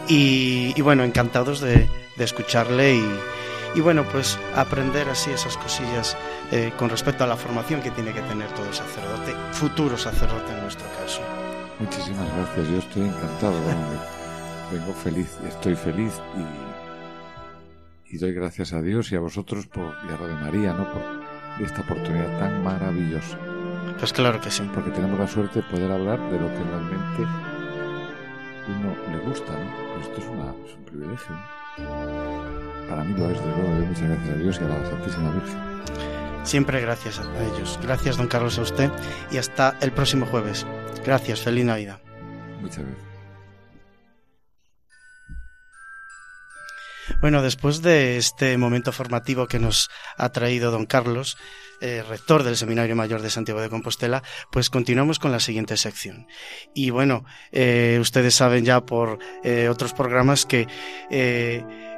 Y, 0.09 0.81
bueno, 0.81 1.05
encantados 1.05 1.61
de, 1.61 1.89
escucharle 2.19 3.01
y, 3.75 3.81
bueno, 3.81 4.05
pues 4.05 4.39
aprender 4.57 5.09
así 5.09 5.31
esas 5.31 5.57
cosillas 5.57 6.17
eh, 6.51 6.73
con 6.79 6.89
respecto 6.89 7.25
a 7.25 7.27
la 7.27 7.37
formación 7.37 7.81
que 7.81 7.91
tiene 7.91 8.13
que 8.13 8.23
tener 8.23 8.49
todo 8.53 8.73
sacerdote, 8.73 9.35
futuro 9.53 9.97
sacerdote 9.97 10.53
en 10.53 10.63
nuestro 10.63 10.87
caso. 11.01 11.21
Muchísimas 11.79 12.27
gracias, 12.35 12.69
yo 12.69 12.79
estoy 12.79 13.03
encantado, 13.03 13.55
vengo 14.73 14.93
feliz, 14.95 15.29
estoy 15.47 15.77
feliz 15.77 16.13
y, 16.37 16.68
y, 18.11 18.19
doy 18.19 18.33
gracias 18.33 18.73
a 18.73 18.83
Dios 18.83 19.12
y 19.12 19.17
a 19.17 19.21
vosotros 19.21 19.67
por, 19.67 19.95
y 20.09 20.12
a 20.12 20.17
Radio 20.17 20.37
María, 20.37 20.73
¿no? 20.73 20.91
por 20.93 21.03
esta 21.65 21.81
oportunidad 21.81 22.38
tan 22.38 22.62
maravillosa. 22.62 23.38
Pues 23.99 24.12
claro 24.12 24.41
que 24.41 24.50
sí. 24.50 24.69
Porque 24.73 24.91
tenemos 24.91 25.19
la 25.19 25.27
suerte 25.27 25.61
de 25.61 25.69
poder 25.69 25.91
hablar 25.91 26.21
de 26.31 26.38
lo 26.38 26.49
que 26.49 26.62
realmente 26.62 27.27
uno 28.69 28.95
le 29.11 29.19
gusta, 29.29 29.53
¿no? 29.53 29.95
Pues 29.95 30.07
esto 30.07 30.21
es, 30.21 30.27
una, 30.27 30.55
es 30.67 30.77
un 30.77 30.85
privilegio. 30.85 31.37
Para 32.88 33.05
mí 33.05 33.15
lo 33.19 33.31
es, 33.31 33.41
de 33.41 33.47
nuevo, 33.47 33.87
muchas 33.87 34.09
gracias 34.09 34.31
a 34.31 34.38
Dios 34.38 34.61
y 34.61 34.65
a 34.65 34.69
la 34.69 34.91
Santísima 34.91 35.31
Virgen. 35.33 35.69
Siempre 36.45 36.81
gracias 36.81 37.19
a 37.19 37.45
ellos. 37.45 37.79
Gracias, 37.83 38.17
don 38.17 38.29
Carlos, 38.29 38.59
a 38.59 38.62
usted. 38.62 38.91
Y 39.31 39.38
hasta 39.38 39.77
el 39.81 39.93
próximo 39.93 40.27
jueves. 40.27 40.67
Gracias, 41.05 41.41
feliz 41.41 41.65
Navidad. 41.65 42.00
Muchas 42.61 42.85
gracias. 42.85 43.08
Bueno, 47.21 47.43
después 47.43 47.83
de 47.83 48.17
este 48.17 48.57
momento 48.59 48.93
formativo 48.93 49.49
que 49.49 49.59
nos 49.59 49.91
ha 50.17 50.29
traído 50.29 50.71
don 50.71 50.87
Carlos, 50.87 51.37
eh, 51.81 52.05
rector 52.09 52.45
del 52.45 52.57
Seminario 52.57 52.95
Mayor 52.95 53.23
de 53.23 53.31
Santiago 53.31 53.61
de 53.61 53.69
Compostela, 53.69 54.23
pues 54.53 54.71
continuamos 54.71 55.19
con 55.19 55.33
la 55.33 55.41
siguiente 55.41 55.77
sección. 55.77 56.29
Y 56.75 56.91
bueno, 56.91 57.25
eh, 57.51 57.99
ustedes 58.01 58.37
saben 58.37 58.65
ya 58.65 58.83
por 58.83 59.19
eh, 59.43 59.69
otros 59.69 59.95
programas 59.95 60.47
que 60.47 60.69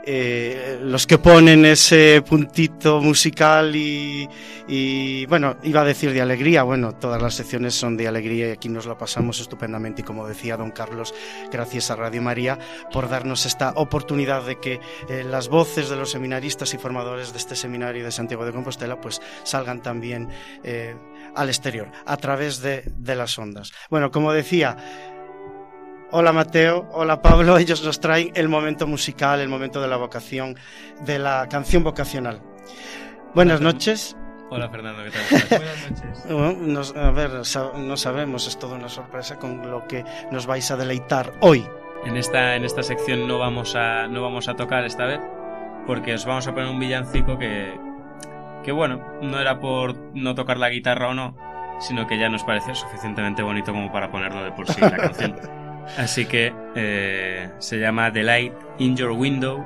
eh, 0.05 0.79
los 0.83 1.07
que 1.07 1.19
ponen 1.19 1.65
ese 1.65 2.23
puntito 2.27 3.01
musical 3.01 3.77
y, 3.77 4.29
y, 4.67 5.27
bueno, 5.27 5.57
iba 5.63 5.83
a 5.83 5.85
decir 5.85 6.13
de 6.13 6.23
alegría, 6.23 6.63
bueno, 6.63 6.95
todas 6.95 7.21
las 7.21 7.35
secciones 7.35 7.75
son 7.75 7.97
de 7.97 8.09
alegría 8.09 8.49
y 8.49 8.51
aquí 8.53 8.69
nos 8.69 8.87
lo 8.87 8.97
pasamos 8.97 9.41
estupendamente 9.41 10.01
y 10.01 10.05
como 10.05 10.27
decía 10.27 10.57
don 10.57 10.71
Carlos, 10.71 11.15
gracias 11.53 11.91
a 11.91 11.97
Radio 11.97 12.23
María 12.23 12.59
por 12.93 13.09
darnos 13.09 13.45
esta 13.45 13.73
oportunidad 13.77 14.47
de 14.47 14.59
que 14.59 14.81
eh, 15.09 15.25
las 15.25 15.49
voces 15.49 15.89
de 15.91 15.97
los 15.97 16.11
seminaristas 16.11 16.73
y 16.73 16.79
formadores 16.79 17.33
de 17.33 17.39
este 17.39 17.57
seminario 17.57 18.05
de 18.05 18.11
Santiago 18.11 18.45
de 18.45 18.53
Compostela 18.53 19.01
pues 19.01 19.21
salgan 19.45 19.83
también 19.83 20.29
eh, 20.65 20.97
al 21.35 21.49
exterior 21.49 21.91
a 22.07 22.17
través 22.17 22.61
de, 22.63 22.85
de 22.97 23.17
las 23.17 23.39
ondas. 23.39 23.73
Bueno, 23.91 24.11
como 24.11 24.33
decía, 24.33 24.77
Hola 26.13 26.33
Mateo, 26.33 26.89
hola 26.93 27.23
Pablo, 27.23 27.57
ellos 27.59 27.85
nos 27.85 28.01
traen 28.01 28.33
el 28.35 28.49
momento 28.49 28.87
musical, 28.89 29.41
el 29.41 29.49
momento 29.49 29.81
de 29.81 29.87
la 29.87 29.97
vocación, 29.97 30.57
de 31.05 31.21
la 31.21 31.47
canción 31.49 31.85
vocacional. 31.85 32.41
Buenas 33.33 33.61
noches. 33.61 34.17
Hola 34.51 34.69
Fernando, 34.69 35.05
¿qué 35.05 35.11
tal? 35.11 35.61
Buenas 36.29 36.61
noches. 36.69 36.97
a 36.97 37.11
ver, 37.13 37.31
no 37.79 37.97
sabemos, 37.97 38.49
es 38.49 38.59
toda 38.59 38.75
una 38.75 38.89
sorpresa 38.89 39.37
con 39.37 39.71
lo 39.71 39.87
que 39.87 40.05
nos 40.33 40.47
vais 40.47 40.69
a 40.73 40.77
deleitar 40.77 41.33
hoy. 41.43 41.65
En 42.05 42.17
esta, 42.17 42.57
en 42.57 42.65
esta 42.65 42.83
sección 42.83 43.29
no 43.29 43.39
vamos, 43.39 43.77
a, 43.77 44.09
no 44.09 44.21
vamos 44.21 44.49
a 44.49 44.57
tocar 44.57 44.85
esta 44.85 45.05
vez, 45.05 45.21
porque 45.87 46.15
os 46.15 46.25
vamos 46.25 46.49
a 46.49 46.53
poner 46.53 46.71
un 46.71 46.81
villancico 46.81 47.39
que, 47.39 47.79
que 48.65 48.73
bueno, 48.73 49.01
no 49.23 49.39
era 49.39 49.61
por 49.61 49.95
no 50.13 50.35
tocar 50.35 50.59
la 50.59 50.71
guitarra 50.71 51.11
o 51.11 51.15
no, 51.15 51.37
sino 51.79 52.09
que 52.09 52.19
ya 52.19 52.29
nos 52.29 52.43
pareció 52.43 52.75
suficientemente 52.75 53.43
bonito 53.43 53.73
como 53.73 53.93
para 53.93 54.11
ponerlo 54.11 54.43
de 54.43 54.51
por 54.51 54.67
sí 54.67 54.83
en 54.83 54.91
la 54.91 54.97
canción. 54.97 55.60
Así 55.97 56.27
que 56.27 56.53
eh, 56.75 57.51
se 57.59 57.79
llama 57.79 58.13
The 58.13 58.23
Light 58.23 58.55
in 58.79 58.97
Your 58.97 59.13
Window. 59.13 59.65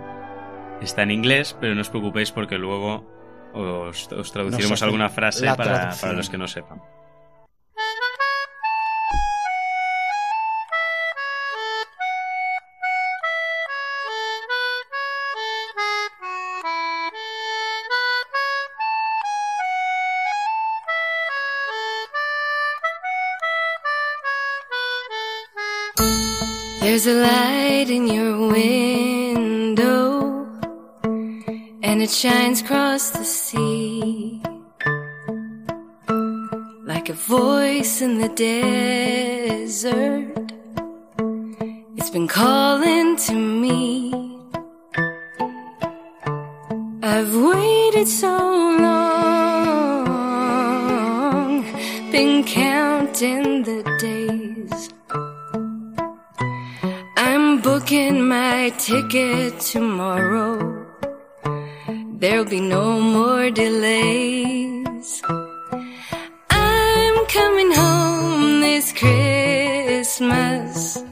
Está 0.81 1.03
en 1.03 1.11
inglés, 1.11 1.57
pero 1.61 1.75
no 1.75 1.81
os 1.81 1.89
preocupéis 1.89 2.33
porque 2.33 2.59
luego 2.59 3.07
os, 3.55 4.09
traduciremos 4.33 4.83
alguna 4.83 5.09
frase 5.09 5.47
para, 5.47 5.95
para 6.01 6.13
los 6.13 6.29
que 6.29 6.39
no 6.39 6.49
sepan. 6.49 6.81
There's 26.95 27.09
a 27.09 27.15
light 27.15 27.91
in 27.91 28.07
your 28.07 28.47
window, 28.47 30.47
and 31.83 32.01
it 32.01 32.09
shines 32.09 32.63
across 32.63 33.11
the 33.11 33.25
sea. 33.25 34.41
Like 36.87 37.09
a 37.09 37.15
voice 37.15 38.01
in 38.01 38.21
the 38.21 38.29
desert, 38.29 40.53
it's 41.97 42.11
been 42.11 42.29
calling 42.29 43.17
to 43.27 43.35
me. 43.35 44.15
I've 47.03 47.35
waited 47.35 48.07
so 48.07 48.37
long, 48.87 50.05
been 52.13 52.45
counting 52.45 53.65
the 53.65 53.83
booking 57.95 58.27
my 58.27 58.71
ticket 58.71 59.61
tomorrow. 59.61 60.85
There'll 62.19 62.45
be 62.45 62.61
no 62.61 63.01
more 63.01 63.51
delays. 63.51 65.23
I'm 66.51 67.27
coming 67.27 67.73
home 67.73 68.61
this 68.63 68.93
Christmas. 68.93 71.05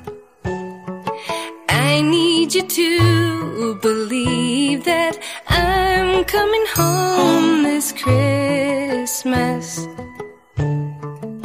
I 1.69 2.01
need 2.01 2.53
you 2.53 2.67
to 2.67 3.79
believe 3.81 4.85
that 4.85 5.17
I'm 5.49 6.25
coming 6.25 6.67
home 6.75 7.63
this 7.63 7.93
Christmas. 7.93 9.87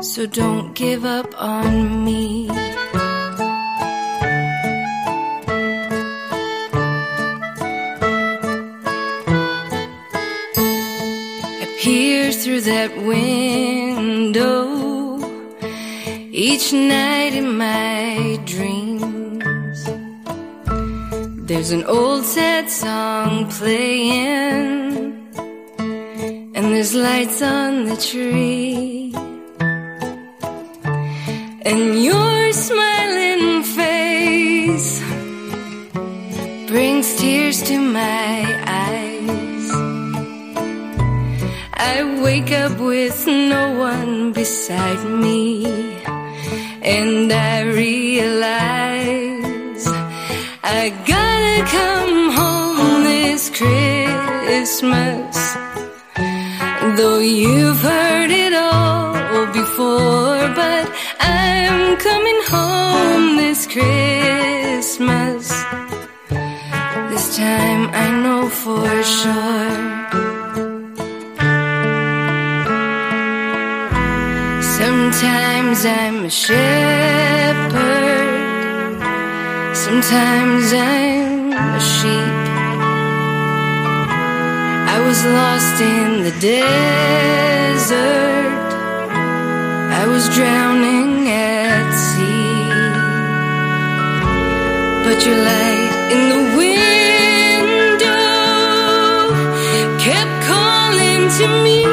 So 0.01 0.25
don't 0.25 0.73
give 0.73 1.05
up 1.05 1.39
on 1.39 2.05
me. 2.05 2.66
Through 12.57 12.73
that 12.73 12.97
window 12.97 14.55
each 16.31 16.73
night 16.73 17.33
in 17.33 17.57
my 17.57 18.39
dreams. 18.45 19.79
There's 21.47 21.71
an 21.71 21.83
old 21.83 22.23
sad 22.23 22.69
song 22.69 23.49
playing, 23.51 25.29
and 26.55 26.65
there's 26.73 26.95
lights 26.95 27.41
on 27.41 27.85
the 27.85 27.97
tree. 27.97 29.13
And 31.69 32.03
your 32.03 32.53
smiling 32.53 33.63
face 33.77 35.01
brings 36.67 37.15
tears 37.19 37.61
to 37.63 37.77
my 37.79 38.26
wake 42.39 42.51
up 42.51 42.79
with 42.79 43.25
no 43.25 43.73
one 43.79 44.31
beside 44.31 45.03
me, 45.09 45.65
and 46.83 47.33
I 47.33 47.61
realize 47.61 48.67
I 50.63 50.93
gotta 51.13 51.57
come 51.77 52.31
home 52.39 53.03
this 53.05 53.49
Christmas. 53.49 55.35
Though 56.97 57.19
you've 57.19 57.81
heard 57.81 58.29
it 58.29 58.53
all 58.53 59.47
before, 59.47 60.47
but 60.61 60.85
I'm 61.19 61.97
coming 61.97 62.41
home 62.53 63.37
this 63.37 63.65
Christmas. 63.65 65.43
This 67.09 67.35
time 67.35 67.89
I 68.03 68.07
know 68.21 68.47
for 68.49 69.03
sure. 69.03 69.86
Sometimes 75.67 75.85
I'm 75.99 76.23
a 76.23 76.29
shepherd, 76.29 77.75
sometimes 79.75 80.71
I'm 80.71 81.51
a 81.51 81.79
sheep. 81.81 82.35
I 84.95 84.97
was 85.05 85.25
lost 85.25 85.81
in 85.81 86.23
the 86.23 86.31
desert. 86.39 86.87
I 89.91 90.07
was 90.07 90.29
drowning 90.33 91.27
at 91.27 91.91
sea. 92.07 92.69
But 95.03 95.25
your 95.25 95.35
light 95.35 95.91
in 96.13 96.29
the 96.33 96.41
window 96.63 98.07
kept 99.99 100.33
calling 100.47 101.29
to 101.39 101.47
me. 101.65 101.86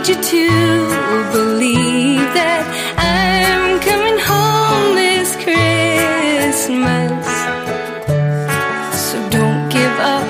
Need 0.00 0.08
you 0.08 0.22
to 0.22 0.48
believe 1.32 2.28
that 2.32 2.64
I'm 2.96 3.80
coming 3.80 4.18
home 4.32 4.94
this 4.94 5.36
Christmas. 5.44 7.26
So 8.96 9.16
don't 9.28 9.68
give 9.68 9.96
up. 10.16 10.28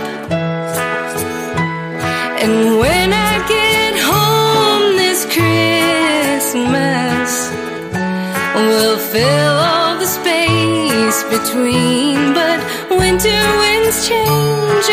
And 2.42 2.80
when 2.80 3.12
I 3.12 3.33
get 3.56 3.94
home 4.11 4.96
this 4.96 5.24
Christmas, 5.37 6.70
we'll 8.56 8.98
fill 8.98 9.54
all 9.70 9.98
the 9.98 10.06
space 10.06 11.22
between. 11.35 12.35
But 12.35 12.59
winter 12.90 13.42
winds 13.61 14.09
change 14.09 14.89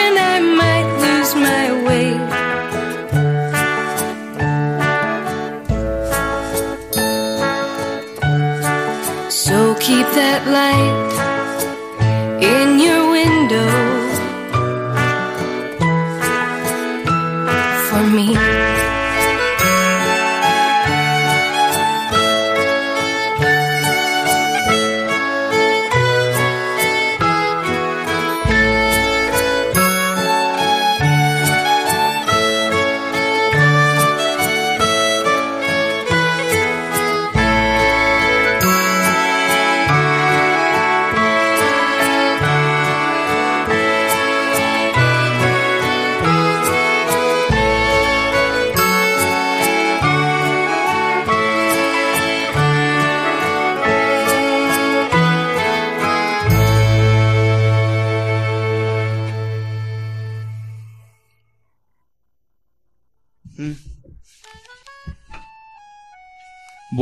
that 10.18 10.48
light 10.48 11.07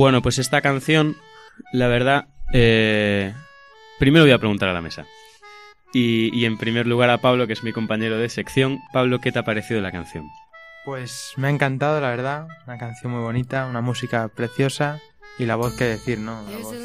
Bueno, 0.06 0.22
pues 0.22 0.38
esta 0.38 0.62
canción, 0.62 1.18
la 1.74 1.88
verdad, 1.88 2.28
eh, 2.54 3.34
primero 3.98 4.24
voy 4.24 4.34
a 4.34 4.38
preguntar 4.38 4.70
a 4.70 4.74
la 4.74 4.80
mesa. 4.80 5.08
Y, 5.94 6.30
y 6.32 6.46
en 6.46 6.60
primer 6.60 6.86
lugar 6.86 7.10
a 7.10 7.18
Pablo, 7.18 7.48
que 7.48 7.54
es 7.54 7.64
mi 7.64 7.74
compañero 7.74 8.20
de 8.20 8.30
sección. 8.30 8.78
Pablo, 8.94 9.20
¿qué 9.20 9.32
te 9.32 9.40
ha 9.40 9.44
parecido 9.44 9.82
la 9.82 9.92
canción? 9.92 10.30
Pues 10.86 11.34
me 11.38 11.48
ha 11.48 11.50
encantado, 11.50 12.00
la 12.02 12.12
verdad. 12.12 12.48
Una 12.68 12.78
canción 12.78 13.14
muy 13.14 13.22
bonita, 13.24 13.66
una 13.66 13.82
música 13.82 14.28
preciosa 14.28 15.00
y 15.40 15.46
la 15.46 15.56
voz 15.56 15.76
que 15.76 15.86
decir, 15.86 16.20
¿no? 16.20 16.40
La 16.52 16.58
voz 16.60 16.76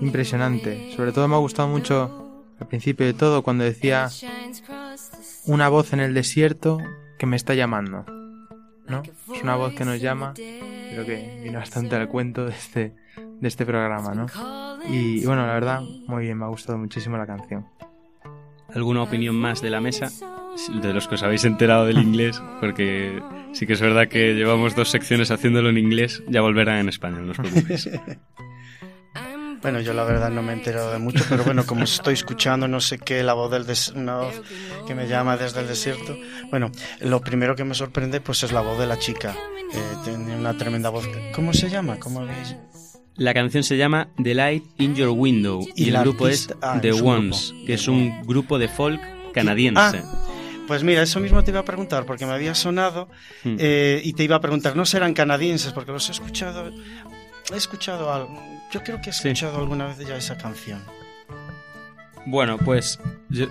impresionante. 0.00 0.92
Sobre 0.94 1.10
todo 1.10 1.26
me 1.26 1.34
ha 1.34 1.38
gustado 1.38 1.66
mucho 1.66 2.44
al 2.60 2.68
principio 2.68 3.04
de 3.04 3.14
todo 3.14 3.42
cuando 3.42 3.64
decía 3.64 4.10
una 5.44 5.68
voz 5.68 5.92
en 5.92 5.98
el 5.98 6.14
desierto 6.14 6.78
que 7.18 7.26
me 7.26 7.34
está 7.34 7.54
llamando. 7.54 8.06
¿No? 8.86 9.02
Es 9.34 9.42
una 9.42 9.56
voz 9.56 9.74
que 9.74 9.84
nos 9.84 10.00
llama. 10.00 10.34
Creo 11.04 11.16
que 11.16 11.38
viene 11.42 11.56
bastante 11.56 11.94
al 11.94 12.08
cuento 12.08 12.44
de 12.44 12.50
este, 12.50 12.92
de 13.16 13.46
este 13.46 13.64
programa, 13.64 14.14
¿no? 14.14 14.26
Y, 14.88 15.22
y 15.22 15.26
bueno, 15.26 15.46
la 15.46 15.52
verdad, 15.52 15.80
muy 16.08 16.24
bien, 16.24 16.36
me 16.36 16.44
ha 16.44 16.48
gustado 16.48 16.76
muchísimo 16.76 17.16
la 17.16 17.24
canción. 17.24 17.66
¿Alguna 18.74 19.04
opinión 19.04 19.36
más 19.36 19.62
de 19.62 19.70
la 19.70 19.80
mesa? 19.80 20.08
De 20.82 20.92
los 20.92 21.06
que 21.06 21.14
os 21.14 21.22
habéis 21.22 21.44
enterado 21.44 21.86
del 21.86 21.98
inglés, 21.98 22.42
porque 22.58 23.22
sí 23.52 23.64
que 23.64 23.74
es 23.74 23.80
verdad 23.80 24.08
que 24.08 24.34
llevamos 24.34 24.74
dos 24.74 24.90
secciones 24.90 25.30
haciéndolo 25.30 25.68
en 25.70 25.78
inglés, 25.78 26.24
ya 26.26 26.40
volverán 26.40 26.78
en 26.78 26.88
español, 26.88 27.26
no 27.26 27.30
os 27.30 27.38
preocupéis. 27.38 27.88
Bueno, 29.62 29.80
yo 29.80 29.92
la 29.92 30.04
verdad 30.04 30.30
no 30.30 30.42
me 30.42 30.52
he 30.52 30.56
enterado 30.56 30.92
de 30.92 30.98
mucho, 30.98 31.24
pero 31.28 31.42
bueno, 31.44 31.66
como 31.66 31.82
estoy 31.84 32.14
escuchando 32.14 32.68
no 32.68 32.80
sé 32.80 32.98
qué, 32.98 33.22
la 33.22 33.34
voz 33.34 33.50
del 33.50 33.66
des 33.66 33.88
una 33.88 34.18
voz 34.18 34.40
que 34.86 34.94
me 34.94 35.08
llama 35.08 35.36
desde 35.36 35.60
el 35.60 35.66
desierto. 35.68 36.16
Bueno, 36.50 36.70
lo 37.00 37.20
primero 37.20 37.56
que 37.56 37.64
me 37.64 37.74
sorprende 37.74 38.20
pues 38.20 38.42
es 38.44 38.52
la 38.52 38.60
voz 38.60 38.78
de 38.78 38.86
la 38.86 38.98
chica. 38.98 39.34
Eh, 39.72 39.94
tiene 40.04 40.36
una 40.36 40.56
tremenda 40.56 40.90
voz. 40.90 41.08
¿Cómo 41.34 41.52
se 41.52 41.68
llama? 41.68 41.98
¿Cómo 41.98 42.20
habéis? 42.20 42.56
La 43.16 43.34
canción 43.34 43.64
se 43.64 43.76
llama 43.76 44.08
The 44.22 44.32
Light 44.34 44.64
in 44.78 44.94
Your 44.94 45.08
Window 45.10 45.66
y, 45.74 45.86
Y 45.86 45.88
el 45.88 45.98
grupo 46.02 46.26
artista- 46.26 46.54
es 46.54 46.58
ah, 46.62 46.78
The 46.80 46.92
Ones, 46.92 47.52
que 47.66 47.74
es 47.74 47.88
un 47.88 48.22
grupo 48.22 48.58
de 48.58 48.68
folk 48.68 49.00
canadiense. 49.32 49.80
Ah, 50.04 50.24
Pues 50.68 50.84
mira, 50.84 51.02
eso 51.02 51.18
mismo 51.18 51.42
te 51.42 51.50
iba 51.50 51.60
a 51.60 51.64
preguntar, 51.64 52.04
porque 52.06 52.26
me 52.26 52.32
había 52.32 52.54
sonado 52.54 53.08
Hmm. 53.42 53.56
eh, 53.58 54.00
y 54.04 54.12
te 54.12 54.22
iba 54.22 54.36
a 54.36 54.40
preguntar, 54.40 54.76
¿no 54.76 54.84
serán 54.86 55.14
canadienses? 55.14 55.72
Porque 55.72 55.90
los 55.90 56.08
he 56.08 56.12
escuchado, 56.12 56.70
he 57.52 57.56
escuchado 57.56 58.12
algo, 58.12 58.40
yo 58.72 58.82
creo 58.82 59.00
que 59.00 59.10
he 59.10 59.12
Sí. 59.12 59.28
escuchado 59.28 59.58
alguna 59.58 59.86
vez 59.86 59.98
ya 59.98 60.16
esa 60.16 60.36
canción. 60.36 60.80
Bueno, 62.26 62.58
pues... 62.58 62.98
yo- 63.28 63.48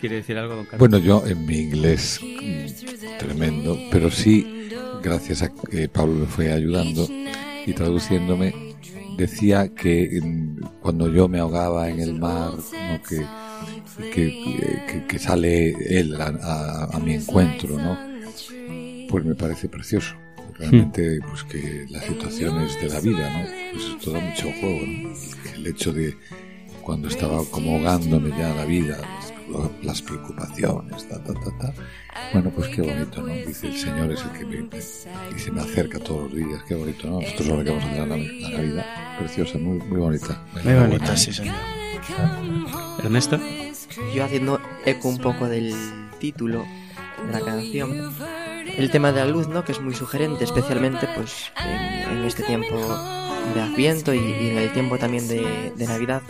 ¿Quiere 0.00 0.16
decir 0.16 0.38
algo, 0.38 0.54
don 0.54 0.64
Carlos? 0.64 0.78
Bueno, 0.78 0.98
yo 0.98 1.26
en 1.26 1.44
mi 1.44 1.56
inglés 1.58 2.20
mm, 2.22 3.18
tremendo, 3.18 3.76
pero 3.90 4.10
sí, 4.12 4.68
gracias 5.02 5.42
a 5.42 5.48
que 5.52 5.88
Pablo 5.88 6.14
me 6.14 6.26
fue 6.26 6.52
ayudando 6.52 7.04
y 7.66 7.72
traduciéndome, 7.74 8.76
decía 9.16 9.74
que 9.74 10.20
mm, 10.22 10.60
cuando 10.80 11.12
yo 11.12 11.26
me 11.28 11.40
ahogaba 11.40 11.88
en 11.88 11.98
el 11.98 12.14
mar, 12.14 12.52
¿no? 12.54 13.02
que, 13.02 13.26
que, 14.12 14.82
que- 14.86 15.06
que 15.08 15.18
sale 15.18 15.70
él 15.98 16.14
a, 16.20 16.26
a- 16.28 16.84
a 16.96 16.98
mi 17.00 17.14
encuentro, 17.14 17.76
¿no? 17.76 17.98
Pues 19.10 19.24
me 19.24 19.34
parece 19.34 19.68
precioso. 19.68 20.14
Realmente, 20.58 21.20
pues 21.28 21.44
que 21.44 21.86
las 21.90 22.04
situaciones 22.04 22.74
de 22.80 22.88
la 22.88 23.00
vida, 23.00 23.30
¿no? 23.30 23.48
Pues 23.72 23.84
es 23.84 23.98
todo 24.04 24.20
mucho 24.20 24.48
juego, 24.60 24.86
¿no? 24.86 25.54
El 25.54 25.66
hecho 25.66 25.92
de 25.92 26.16
cuando 26.82 27.08
estaba 27.08 27.44
como 27.50 27.76
ahogándome 27.76 28.30
ya 28.30 28.54
la 28.54 28.64
vida, 28.64 28.98
las- 28.98 29.32
las 29.82 30.02
preocupaciones, 30.02 31.08
ta, 31.08 31.22
ta, 31.22 31.32
ta, 31.34 31.58
ta. 31.58 31.74
Bueno, 32.32 32.50
pues 32.54 32.68
qué 32.68 32.82
bonito, 32.82 33.22
¿no? 33.22 33.32
Dice 33.32 33.68
el 33.68 33.76
Señor 33.78 34.12
es 34.12 34.20
el 34.22 34.30
que 34.32 34.44
me, 34.46 34.68
y 35.36 35.38
se 35.38 35.50
me 35.52 35.60
acerca 35.62 35.98
todos 36.00 36.32
los 36.32 36.34
días, 36.48 36.62
qué 36.66 36.74
bonito, 36.74 37.08
¿no? 37.08 37.20
Nosotros 37.20 37.48
ahora 37.50 37.64
que 37.64 37.70
vamos 37.70 37.84
a 37.84 37.88
hacer 37.88 38.08
la, 38.08 38.16
la 38.16 38.56
Navidad, 38.58 39.18
preciosa, 39.18 39.58
muy, 39.58 39.78
muy 39.78 39.98
bonita. 39.98 40.42
Muy 40.64 40.74
bonita, 40.74 41.14
¿eh? 41.14 41.16
sí, 41.16 41.32
señor. 41.32 41.54
Ernesto. 43.02 43.38
Yo 44.14 44.24
haciendo 44.24 44.60
eco 44.84 45.08
un 45.08 45.18
poco 45.18 45.48
del 45.48 45.74
título 46.20 46.64
de 47.26 47.32
la 47.32 47.40
canción, 47.40 48.12
el 48.78 48.90
tema 48.90 49.10
de 49.10 49.20
la 49.20 49.26
luz, 49.26 49.48
¿no? 49.48 49.64
Que 49.64 49.72
es 49.72 49.80
muy 49.80 49.94
sugerente, 49.94 50.44
especialmente 50.44 51.08
pues 51.16 51.50
en, 51.56 52.24
este 52.24 52.44
tiempo 52.44 52.76
de 53.54 53.60
Adviento 53.60 54.14
y, 54.14 54.18
en 54.18 54.58
el 54.58 54.72
tiempo 54.72 54.98
también 54.98 55.26
de, 55.26 55.72
Navidad, 55.76 56.22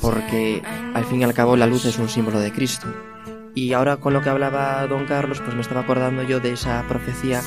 porque 0.00 0.62
al 0.94 1.04
fin 1.04 1.20
y 1.20 1.24
al 1.24 1.34
cabo 1.34 1.56
la 1.56 1.66
luz 1.66 1.84
es 1.84 1.98
un 1.98 2.08
símbolo 2.08 2.40
de 2.40 2.50
Cristo. 2.50 2.86
Y 3.54 3.74
ahora 3.74 3.98
con 3.98 4.14
lo 4.14 4.22
que 4.22 4.30
hablaba 4.30 4.86
don 4.86 5.04
Carlos, 5.04 5.40
pues 5.40 5.54
me 5.54 5.60
estaba 5.60 5.82
acordando 5.82 6.22
yo 6.22 6.40
de 6.40 6.52
esa 6.52 6.82
profecía 6.88 7.42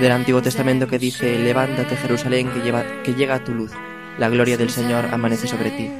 del 0.00 0.12
Antiguo 0.12 0.40
Testamento 0.40 0.86
que 0.86 0.98
dice, 0.98 1.38
levántate 1.38 1.96
Jerusalén, 1.96 2.48
que, 2.50 3.12
llega 3.12 3.44
tu 3.44 3.52
luz, 3.52 3.72
la 4.18 4.30
gloria 4.30 4.56
del 4.56 4.70
Señor 4.70 5.04
amanece 5.12 5.46
sobre 5.46 5.70
ti. 5.70 5.90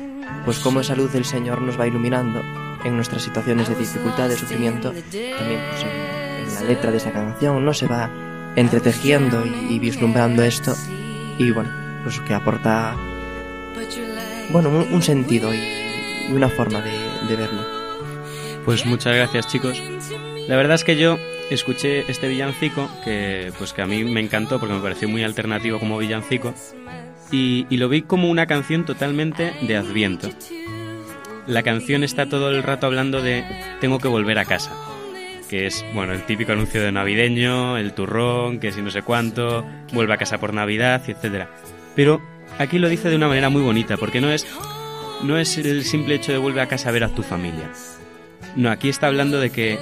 Pues 0.47 0.61
como 0.61 0.81
esa 0.81 0.97
luz 0.97 1.13
del 1.13 1.27
Señor 1.27 1.61
nos 1.61 1.79
va 1.79 1.87
iluminando 1.87 2.41
en 2.85 2.97
nuestras 2.97 3.23
situaciones 3.23 3.69
de 3.69 3.75
dificultad, 3.75 4.31
de 4.31 4.37
sufrimiento, 4.37 4.93
también 4.93 5.61
pues 5.69 5.85
letra 6.63 6.91
de 6.91 6.97
esa 6.99 7.13
canción, 7.13 7.65
¿no? 7.65 7.75
Se 7.75 7.87
va 7.87 8.11
entretejiendo 8.57 9.45
y, 9.47 9.79
vislumbrando 9.79 10.43
esto 10.43 10.75
y 11.39 11.51
bueno, 11.51 11.71
pues 12.03 12.21
que 12.21 12.35
aporta, 12.35 12.95
bueno, 14.51 14.69
un, 14.69 15.03
sentido 15.03 15.53
y, 15.55 16.33
una 16.33 16.49
forma 16.49 16.81
de, 16.83 17.37
verlo. 17.37 17.63
Pues 18.65 18.85
muchas 18.85 19.15
gracias, 19.15 19.49
chicos. 19.49 19.83
La 20.49 20.57
verdad 20.57 20.75
es 20.75 20.85
que 20.85 20.97
yo 20.97 21.19
escuché 21.51 22.11
este 22.11 22.29
villancico 22.29 22.89
que 23.05 23.53
pues 23.59 23.73
que 23.73 23.83
a 23.83 23.87
mí 23.87 24.05
me 24.05 24.21
encantó 24.21 24.59
porque 24.59 24.75
me 24.75 24.81
pareció 24.81 25.09
muy 25.09 25.23
alternativo 25.23 25.79
como 25.79 25.99
villancico 25.99 26.55
y 27.31 27.67
lo 27.71 27.89
vi 27.89 28.03
como 28.03 28.29
una 28.29 28.47
canción 28.47 28.85
totalmente 28.85 29.55
de 29.63 29.77
Adviento. 29.77 30.29
La 31.47 31.63
canción 31.63 32.05
está 32.05 32.29
todo 32.29 32.51
el 32.51 32.63
rato 32.63 32.87
hablando 32.87 33.21
de 33.21 33.45
tengo 33.81 33.99
que 33.99 34.09
volver 34.09 34.39
a 34.39 34.45
casa. 34.45 34.71
Que 35.53 35.67
es, 35.67 35.85
bueno, 35.93 36.15
el 36.15 36.25
típico 36.25 36.53
anuncio 36.53 36.81
de 36.81 36.91
navideño, 36.93 37.77
el 37.77 37.93
turrón, 37.93 38.59
que 38.59 38.73
si 38.73 38.81
no 38.81 38.91
sé 38.91 39.03
cuánto, 39.03 39.67
vuelve 39.93 40.15
a 40.15 40.17
casa 40.17 40.41
por 40.41 40.55
Navidad, 40.55 41.03
etcétera. 41.07 41.51
Pero 41.95 42.23
aquí 42.59 42.79
lo 42.79 42.89
dice 42.89 43.11
de 43.11 43.17
una 43.17 43.29
manera 43.29 43.51
muy 43.51 43.61
bonita, 43.61 43.99
porque 43.99 44.23
no 44.23 44.33
es, 44.33 44.47
no 45.23 45.37
es 45.37 45.59
el 45.59 45.85
simple 45.85 46.15
hecho 46.15 46.33
de 46.33 46.39
vuelve 46.39 46.63
a 46.63 46.69
casa 46.69 46.89
a 46.89 46.93
ver 46.93 47.05
a 47.05 47.09
tu 47.09 47.23
familia. 47.23 47.71
No, 48.57 48.71
aquí 48.71 48.89
está 48.89 49.09
hablando 49.09 49.41
de 49.41 49.51
que, 49.51 49.79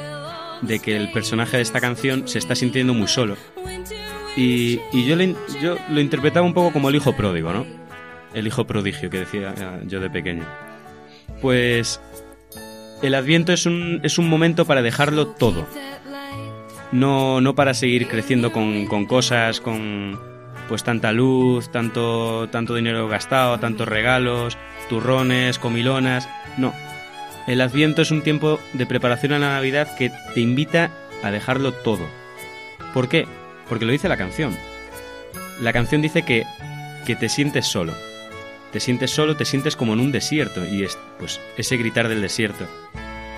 de 0.63 0.81
que 0.81 0.97
el 0.97 1.13
personaje 1.13 1.59
de 1.59 1.63
esta 1.63 1.81
canción 1.81 2.27
se 2.27 2.41
está 2.41 2.57
sintiendo 2.57 2.93
muy 2.93 3.07
solo. 3.07 3.37
Y, 4.37 4.81
y 4.93 5.07
yo, 5.07 5.17
yo 5.63 5.77
lo 5.89 6.01
interpretaba 6.01 6.45
un 6.45 6.53
poco 6.53 6.73
como 6.73 6.89
el 6.89 6.97
hijo 6.97 7.17
pródigo, 7.17 7.53
¿no? 7.53 7.65
El 8.35 8.49
hijo 8.49 8.67
prodigio 8.67 9.09
que 9.09 9.21
decía 9.21 9.55
eh, 9.57 9.85
yo 9.87 10.01
de 10.01 10.11
pequeño. 10.11 10.45
Pues 11.41 12.01
el 13.03 13.15
adviento 13.15 13.53
es 13.53 13.67
un, 13.67 14.01
es 14.03 14.19
un 14.19 14.29
momento 14.29 14.65
para 14.65 14.83
dejarlo 14.83 15.29
todo. 15.29 15.67
No, 16.93 17.41
no 17.41 17.55
para 17.55 17.75
seguir 17.75 18.09
creciendo 18.09 18.53
con, 18.53 18.87
con 18.87 19.07
cosas, 19.07 19.61
con 19.61 20.19
pues 20.69 20.85
tanta 20.85 21.13
luz, 21.13 21.71
tanto, 21.71 22.49
tanto 22.51 22.75
dinero 22.75 23.09
gastado, 23.09 23.59
tantos 23.59 23.89
regalos, 23.89 24.59
turrones, 24.89 25.59
comilonas. 25.59 26.29
No. 26.59 26.75
El 27.47 27.61
adviento 27.61 28.03
es 28.03 28.11
un 28.11 28.23
tiempo 28.23 28.61
de 28.73 28.87
preparación 28.87 29.33
a 29.33 29.39
la 29.39 29.55
Navidad 29.55 29.97
que 29.97 30.13
te 30.35 30.41
invita 30.41 30.91
a 31.23 31.31
dejarlo 31.31 31.73
todo. 31.73 32.07
¿Por 32.93 33.09
qué? 33.09 33.27
Porque 33.69 33.85
lo 33.85 33.93
dice 33.93 34.09
la 34.09 34.17
canción. 34.17 34.57
La 35.61 35.73
canción 35.73 36.03
dice 36.03 36.23
que, 36.23 36.45
que 37.07 37.17
te 37.17 37.29
sientes 37.29 37.67
solo. 37.67 37.95
Te 38.73 38.81
sientes 38.81 39.11
solo, 39.11 39.37
te 39.37 39.45
sientes 39.45 39.75
como 39.77 39.95
en 39.95 40.01
un 40.01 40.13
desierto 40.13 40.65
y 40.67 40.85
es 40.85 40.97
pues 41.19 41.41
ese 41.57 41.77
gritar 41.77 42.09
del 42.09 42.23
desierto. 42.23 42.67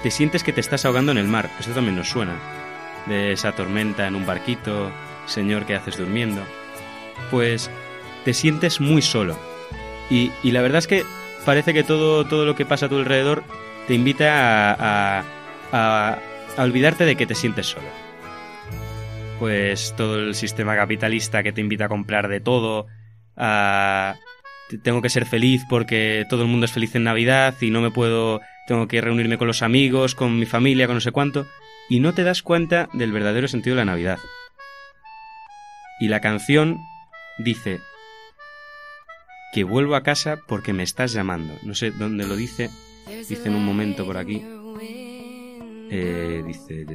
Te 0.03 0.11
sientes 0.11 0.43
que 0.45 0.53
te 0.53 0.61
estás 0.61 0.85
ahogando 0.85 1.13
en 1.13 1.19
el 1.19 1.27
mar. 1.29 1.49
Eso 1.59 1.71
también 1.71 1.97
nos 1.97 2.09
suena. 2.11 2.35
De 3.07 3.33
esa 3.33 3.53
tormenta 3.53 4.07
en 4.07 4.15
un 4.15 4.27
barquito, 4.27 4.91
Señor, 5.27 5.65
¿qué 5.65 5.75
haces 5.75 5.97
durmiendo? 5.97 6.43
Pues 7.31 7.71
te 8.25 8.35
sientes 8.35 8.81
muy 8.81 9.01
solo. 9.01 9.39
Y, 10.11 10.31
y 10.43 10.51
la 10.51 10.61
verdad 10.63 10.79
es 10.79 10.87
que 10.87 11.05
parece 11.47 11.73
que 11.73 11.83
todo, 11.83 12.27
todo 12.27 12.45
lo 12.45 12.55
que 12.55 12.67
pasa 12.67 12.87
a 12.87 12.89
tu 12.89 12.97
alrededor 12.99 13.43
te 13.89 13.95
invita 13.95 14.71
a, 14.71 15.21
a, 15.21 15.25
a- 15.73 16.19
a 16.57 16.63
olvidarte 16.63 17.05
de 17.07 17.17
que 17.17 17.27
te 17.27 17.35
sientes 17.35 17.67
solo. 17.69 17.87
Pues 19.39 19.95
todo 19.97 20.19
el 20.21 20.35
sistema 20.35 20.77
capitalista 20.77 21.43
que 21.43 21.53
te 21.53 21.61
invita 21.61 21.87
a 21.87 21.89
comprar 21.89 22.29
de 22.29 22.41
todo, 22.41 22.87
a 23.37 24.15
tengo 24.79 25.03
que 25.03 25.11
ser 25.11 25.27
feliz 25.27 25.63
porque 25.69 26.27
todo 26.29 26.43
el 26.43 26.49
mundo 26.49 26.67
es 26.67 26.73
feliz 26.73 26.95
en 26.95 27.05
Navidad 27.05 27.55
y 27.61 27.71
no 27.71 27.81
me 27.81 27.91
puedo, 27.91 28.41
tengo 28.67 28.89
que 28.89 29.01
reunirme 29.01 29.39
con 29.39 29.47
los 29.47 29.63
amigos, 29.63 30.15
con 30.15 30.39
mi 30.39 30.47
familia, 30.47 30.87
con 30.87 30.97
no 30.97 31.01
sé 31.01 31.13
cuánto, 31.13 31.47
y 31.89 32.01
no 32.01 32.15
te 32.15 32.25
das 32.25 32.43
cuenta 32.43 32.89
del 32.93 33.13
verdadero 33.13 33.49
sentido 33.49 33.77
de 33.77 33.83
la 33.83 33.93
Navidad. 33.93 34.19
Y 36.01 36.09
la 36.09 36.21
canción 36.21 36.79
dice 37.39 37.81
que 39.53 39.65
vuelvo 39.65 39.95
a 39.95 40.03
casa 40.03 40.39
porque 40.49 40.73
me 40.73 40.83
estás 40.83 41.13
llamando. 41.13 41.55
No 41.63 41.75
sé 41.75 41.91
dónde 41.91 42.27
lo 42.27 42.37
dice, 42.37 42.71
dice 43.29 43.49
en 43.49 43.55
un 43.55 43.65
momento 43.65 44.07
por 44.07 44.17
aquí. 44.17 44.43
Eh, 45.91 46.43
dice... 46.47 46.87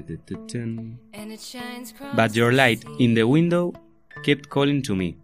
But 2.15 2.33
your 2.33 2.51
light 2.51 2.83
in 2.97 3.13
the 3.13 3.23
window 3.23 3.73
kept 4.23 4.47
calling 4.47 4.81
to 4.81 4.95
me. 4.95 5.17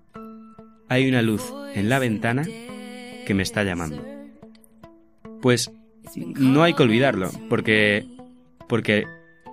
Hay 0.94 1.10
una 1.10 1.24
luz 1.24 1.52
en 1.74 1.90
la 1.90 1.98
ventana 1.98 2.44
que 3.26 3.34
me 3.34 3.42
está 3.42 3.64
llamando. 3.64 4.06
Pues 5.42 5.72
no 6.16 6.62
hay 6.62 6.76
que 6.76 6.84
olvidarlo, 6.84 7.32
porque 7.50 8.06
porque 8.70 9.06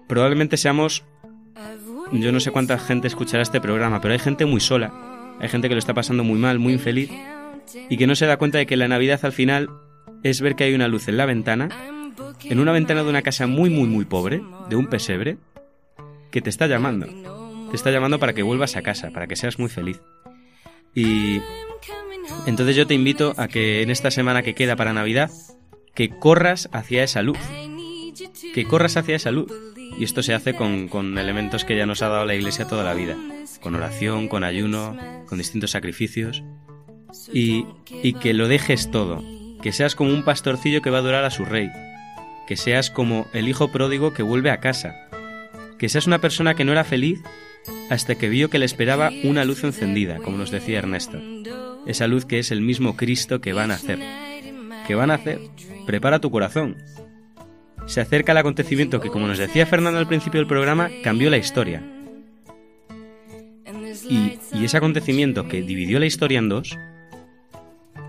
probablemente 0.07 0.59
seamos 0.59 1.03
yo 2.12 2.31
no 2.31 2.40
sé 2.40 2.50
cuánta 2.50 2.79
gente 2.79 3.09
escuchará 3.09 3.42
este 3.42 3.59
programa, 3.59 4.03
pero 4.03 4.12
hay 4.12 4.20
gente 4.20 4.44
muy 4.44 4.61
sola, 4.61 4.92
hay 5.40 5.48
gente 5.48 5.70
que 5.70 5.74
lo 5.74 5.79
está 5.79 5.94
pasando 5.94 6.24
muy 6.24 6.38
mal, 6.38 6.59
muy 6.59 6.74
infeliz 6.74 7.11
y 7.88 7.96
que 7.96 8.07
no 8.07 8.16
se 8.16 8.26
da 8.26 8.37
cuenta 8.37 8.59
de 8.59 8.66
que 8.66 8.76
la 8.76 8.88
Navidad 8.88 9.20
al 9.22 9.33
final 9.33 9.70
es 10.22 10.42
ver 10.42 10.57
que 10.57 10.64
hay 10.64 10.74
una 10.74 10.88
luz 10.88 11.09
en 11.09 11.16
la 11.16 11.24
ventana, 11.24 11.70
en 12.44 12.61
una 12.61 12.72
ventana 12.72 13.03
de 13.03 13.09
una 13.09 13.22
casa 13.22 13.46
muy 13.46 13.70
muy 13.70 13.88
muy 13.88 14.05
pobre, 14.05 14.42
de 14.68 14.76
un 14.76 14.88
pesebre, 14.88 15.38
que 16.31 16.42
te 16.42 16.50
está 16.50 16.66
llamando. 16.66 17.07
Te 17.70 17.76
está 17.76 17.90
llamando 17.90 18.18
para 18.18 18.35
que 18.35 18.42
vuelvas 18.42 18.76
a 18.76 18.83
casa, 18.83 19.11
para 19.11 19.26
que 19.26 19.37
seas 19.37 19.59
muy 19.59 19.70
feliz. 19.70 20.03
Y 20.94 21.40
entonces 22.46 22.76
yo 22.76 22.87
te 22.87 22.94
invito 22.94 23.35
a 23.37 23.48
que 23.48 23.83
en 23.83 23.90
esta 23.90 24.11
semana 24.11 24.42
que 24.42 24.55
queda 24.55 24.76
para 24.76 24.92
Navidad, 24.92 25.31
que 25.94 26.09
corras 26.09 26.68
hacia 26.72 27.05
esa 27.05 27.22
luz. 27.22 27.38
Que 28.55 28.64
corras 28.64 28.96
hacia 28.96 29.16
esa 29.16 29.31
luz. 29.31 29.50
Y 29.98 30.05
esto 30.05 30.22
se 30.22 30.35
hace 30.35 30.55
con, 30.55 30.88
con 30.88 31.18
elementos 31.18 31.64
que 31.64 31.76
ya 31.76 31.87
nos 31.87 32.03
ha 32.03 32.09
dado 32.09 32.24
la 32.24 32.35
Iglesia 32.35 32.66
toda 32.66 32.85
la 32.85 32.94
vida. 32.94 33.16
Con 33.61 33.74
oración, 33.74 34.29
con 34.29 34.44
ayuno, 34.44 34.96
con 35.26 35.38
distintos 35.38 35.72
sacrificios. 35.72 36.42
Y, 37.33 37.66
y 38.03 38.14
que 38.14 38.35
lo 38.35 38.48
dejes 38.48 38.90
todo. 38.90 39.22
Que 39.62 39.72
seas 39.72 39.94
como 39.94 40.12
un 40.12 40.24
pastorcillo 40.24 40.81
que 40.81 40.90
va 40.90 40.98
a 40.98 41.00
adorar 41.00 41.24
a 41.24 41.31
su 41.31 41.44
rey. 41.44 41.70
Que 42.46 42.57
seas 42.57 42.90
como 42.90 43.26
el 43.33 43.48
hijo 43.48 43.70
pródigo 43.70 44.12
que 44.12 44.22
vuelve 44.22 44.50
a 44.50 44.61
casa. 44.61 45.09
Que 45.79 45.88
seas 45.88 46.07
una 46.07 46.20
persona 46.20 46.55
que 46.55 46.64
no 46.64 46.72
era 46.72 46.85
feliz 46.85 47.22
hasta 47.90 48.14
que 48.14 48.29
vio 48.29 48.51
que 48.51 48.59
le 48.59 48.66
esperaba 48.66 49.11
una 49.25 49.44
luz 49.44 49.64
encendida, 49.64 50.18
como 50.18 50.38
nos 50.38 50.51
decía 50.51 50.79
Ernesto. 50.79 51.20
Esa 51.87 52.07
luz 52.07 52.25
que 52.25 52.38
es 52.38 52.51
el 52.51 52.61
mismo 52.61 52.96
Cristo 52.96 53.40
que 53.40 53.53
va 53.53 53.64
a 53.64 53.66
nacer. 53.66 53.99
Que 54.87 54.94
va 54.94 55.05
a 55.05 55.09
nacer. 55.09 55.40
Prepara 55.87 56.20
tu 56.20 56.31
corazón. 56.31 56.77
Se 57.87 58.01
acerca 58.01 58.33
el 58.33 58.38
acontecimiento 58.38 59.01
que, 59.01 59.09
como 59.09 59.27
nos 59.27 59.38
decía 59.38 59.66
Fernando 59.66 59.99
al 59.99 60.07
principio 60.07 60.38
del 60.40 60.46
programa, 60.46 60.90
cambió 61.03 61.31
la 61.31 61.38
historia. 61.38 61.83
Y, 64.09 64.38
y 64.53 64.64
ese 64.64 64.77
acontecimiento 64.77 65.49
que 65.49 65.62
dividió 65.62 65.99
la 65.99 66.07
historia 66.07 66.38
en 66.38 66.49
dos, 66.49 66.79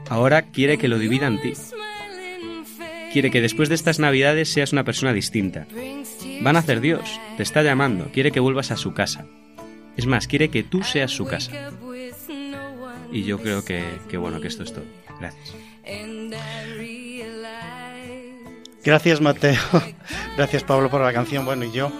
ahora 0.09 0.43
quiere 0.43 0.77
que 0.77 0.87
lo 0.87 0.99
divida 0.99 1.27
en 1.27 1.41
ti. 1.41 1.53
Quiere 3.13 3.31
que 3.31 3.41
después 3.41 3.69
de 3.69 3.75
estas 3.75 3.99
navidades 3.99 4.49
seas 4.49 4.73
una 4.73 4.83
persona 4.83 5.13
distinta. 5.13 5.67
Van 6.41 6.55
a 6.55 6.59
hacer 6.59 6.81
Dios, 6.81 7.19
te 7.37 7.43
está 7.43 7.61
llamando, 7.61 8.09
quiere 8.13 8.31
que 8.31 8.39
vuelvas 8.39 8.71
a 8.71 8.77
su 8.77 8.93
casa. 8.93 9.27
Es 9.97 10.05
más, 10.05 10.27
quiere 10.27 10.49
que 10.49 10.63
tú 10.63 10.83
seas 10.83 11.11
su 11.11 11.25
casa. 11.25 11.51
Y 13.11 13.23
yo 13.23 13.39
creo 13.39 13.63
que, 13.65 13.83
que 14.09 14.17
bueno, 14.17 14.39
que 14.41 14.47
esto 14.47 14.63
es 14.63 14.73
todo. 14.73 14.85
Gracias. 15.19 15.53
Gracias, 18.83 19.21
Mateo. 19.21 19.59
Gracias, 20.37 20.63
Pablo, 20.63 20.89
por 20.89 21.01
la 21.01 21.13
canción. 21.13 21.45
Bueno, 21.45 21.65
y 21.65 21.71
yo, 21.71 21.91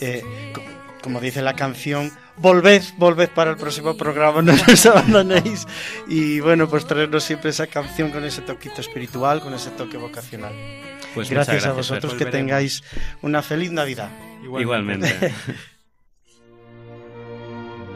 eh, 0.00 0.22
co- 0.54 0.62
como 1.02 1.20
dice 1.20 1.42
la 1.42 1.54
canción, 1.54 2.10
volved, 2.36 2.82
volved 2.96 3.28
para 3.30 3.50
el 3.50 3.56
próximo 3.56 3.96
programa, 3.96 4.40
no 4.42 4.52
nos 4.54 4.86
abandonéis. 4.86 5.66
Y 6.08 6.40
bueno, 6.40 6.68
pues 6.68 6.86
traernos 6.86 7.24
siempre 7.24 7.50
esa 7.50 7.66
canción 7.66 8.10
con 8.10 8.24
ese 8.24 8.40
toquito 8.42 8.80
espiritual, 8.80 9.40
con 9.40 9.52
ese 9.54 9.70
toque 9.70 9.96
vocacional. 9.98 10.52
Pues 11.14 11.28
gracias, 11.28 11.56
muchas 11.56 11.66
a 11.66 11.72
gracias, 11.72 11.76
vosotros, 11.76 12.14
que 12.14 12.26
tengáis 12.26 12.82
una 13.20 13.42
feliz 13.42 13.70
Navidad. 13.72 14.10
Igualmente. 14.42 15.34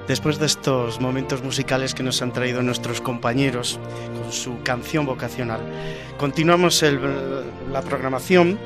Después 0.06 0.38
de 0.38 0.46
estos 0.46 1.00
momentos 1.00 1.42
musicales 1.42 1.94
que 1.94 2.02
nos 2.02 2.20
han 2.20 2.32
traído 2.32 2.62
nuestros 2.62 3.00
compañeros 3.00 3.78
con 4.20 4.32
su 4.32 4.62
canción 4.62 5.06
vocacional, 5.06 5.60
continuamos 6.18 6.82
la 7.72 7.80
programación 7.82 8.58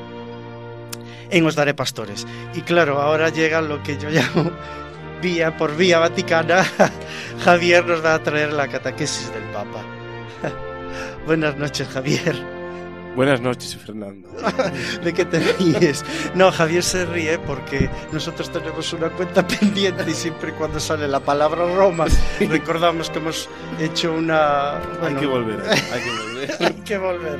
en 1.29 1.45
Os 1.45 1.55
Daré 1.55 1.73
Pastores. 1.73 2.27
Y 2.53 2.61
claro, 2.61 3.01
ahora 3.01 3.29
llega 3.29 3.61
lo 3.61 3.81
que 3.83 3.97
yo 3.97 4.09
llamo 4.09 4.51
vía 5.21 5.55
por 5.55 5.75
vía 5.75 5.99
vaticana. 5.99 6.65
Javier 7.43 7.85
nos 7.85 8.03
va 8.03 8.15
a 8.15 8.23
traer 8.23 8.53
la 8.53 8.67
catequesis 8.67 9.31
del 9.33 9.43
Papa. 9.53 9.83
Buenas 11.25 11.55
noches, 11.57 11.87
Javier. 11.87 12.58
Buenas 13.15 13.41
noches, 13.41 13.75
Fernando. 13.75 14.29
¿De 15.03 15.13
qué 15.13 15.25
te 15.25 15.39
ríes? 15.39 16.05
No, 16.35 16.51
Javier 16.51 16.83
se 16.83 17.05
ríe 17.05 17.39
porque 17.39 17.89
nosotros 18.11 18.51
tenemos 18.51 18.93
una 18.93 19.09
cuenta 19.09 19.45
pendiente 19.59 20.09
y 20.09 20.13
siempre 20.13 20.53
cuando 20.53 20.79
sale 20.79 21.07
la 21.07 21.19
palabra 21.19 21.65
Roma 21.75 22.05
recordamos 22.39 23.09
que 23.09 23.19
hemos 23.19 23.49
hecho 23.79 24.13
una... 24.13 24.77
hay 24.77 25.15
que 25.15 25.25
volver, 25.25 25.61
hay 25.61 26.01
que 26.01 26.11
volver. 26.11 26.57
hay 26.59 26.73
que 26.73 26.97
volver. 26.97 27.39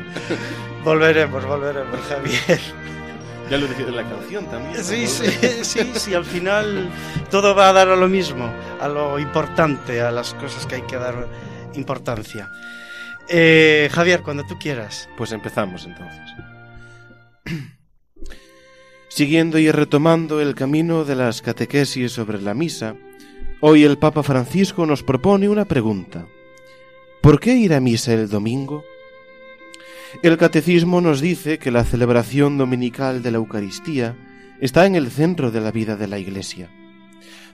Volveremos, 0.84 1.45
volveremos, 1.45 1.99
Javier. 2.08 2.60
Ya 3.49 3.58
lo 3.58 3.65
dije 3.65 3.82
en 3.82 3.95
la 3.95 4.03
canción 4.03 4.45
también. 4.45 4.84
Sí, 4.84 5.08
sí, 5.08 5.25
sí, 5.63 5.91
sí, 5.95 6.13
al 6.13 6.25
final 6.25 6.89
todo 7.32 7.55
va 7.55 7.69
a 7.69 7.73
dar 7.73 7.89
a 7.89 7.95
lo 7.95 8.08
mismo, 8.08 8.47
a 8.79 8.88
lo 8.88 9.17
importante, 9.17 10.01
a 10.01 10.12
las 10.12 10.36
cosas 10.36 10.67
que 10.67 10.75
hay 10.75 10.82
que 10.84 10.97
dar 10.97 11.27
importancia. 11.73 12.51
Eh, 13.29 13.89
Javier, 13.91 14.21
cuando 14.23 14.45
tú 14.45 14.57
quieras. 14.59 15.07
Pues 15.15 15.31
empezamos 15.31 15.85
entonces. 15.85 16.33
Siguiendo 19.09 19.59
y 19.59 19.71
retomando 19.71 20.41
el 20.41 20.55
camino 20.55 21.03
de 21.05 21.15
las 21.15 21.41
catequesis 21.41 22.11
sobre 22.11 22.41
la 22.41 22.53
misa, 22.53 22.95
hoy 23.61 23.83
el 23.83 23.97
Papa 23.97 24.23
Francisco 24.23 24.85
nos 24.85 25.03
propone 25.03 25.49
una 25.49 25.65
pregunta. 25.65 26.27
¿Por 27.21 27.39
qué 27.39 27.55
ir 27.55 27.73
a 27.73 27.79
misa 27.79 28.13
el 28.13 28.29
domingo? 28.29 28.83
El 30.23 30.37
catecismo 30.37 31.01
nos 31.01 31.21
dice 31.21 31.59
que 31.59 31.69
la 31.69 31.83
celebración 31.83 32.57
dominical 32.57 33.21
de 33.21 33.31
la 33.31 33.37
Eucaristía 33.37 34.15
está 34.59 34.85
en 34.85 34.95
el 34.95 35.11
centro 35.11 35.51
de 35.51 35.61
la 35.61 35.71
vida 35.71 35.95
de 35.95 36.07
la 36.07 36.17
Iglesia. 36.17 36.69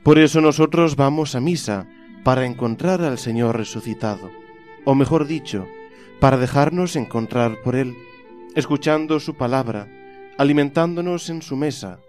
Por 0.04 0.20
eso 0.20 0.40
nosotros 0.40 0.96
vamos 0.96 1.36
a 1.36 1.42
misa, 1.42 1.88
para 2.24 2.46
encontrar 2.46 3.02
al 3.02 3.18
Señor 3.20 3.58
resucitado, 3.58 4.32
o 4.86 4.96
mejor 4.96 5.28
dicho, 5.28 5.68
para 6.20 6.38
dejarnos 6.38 6.96
encontrar 6.96 7.62
por 7.62 7.76
Él, 7.76 7.96
escuchando 8.56 9.20
su 9.20 9.36
palabra, 9.36 9.88
alimentándonos 10.38 11.30
en 11.30 11.42
su 11.42 11.58
mesa, 11.58 12.00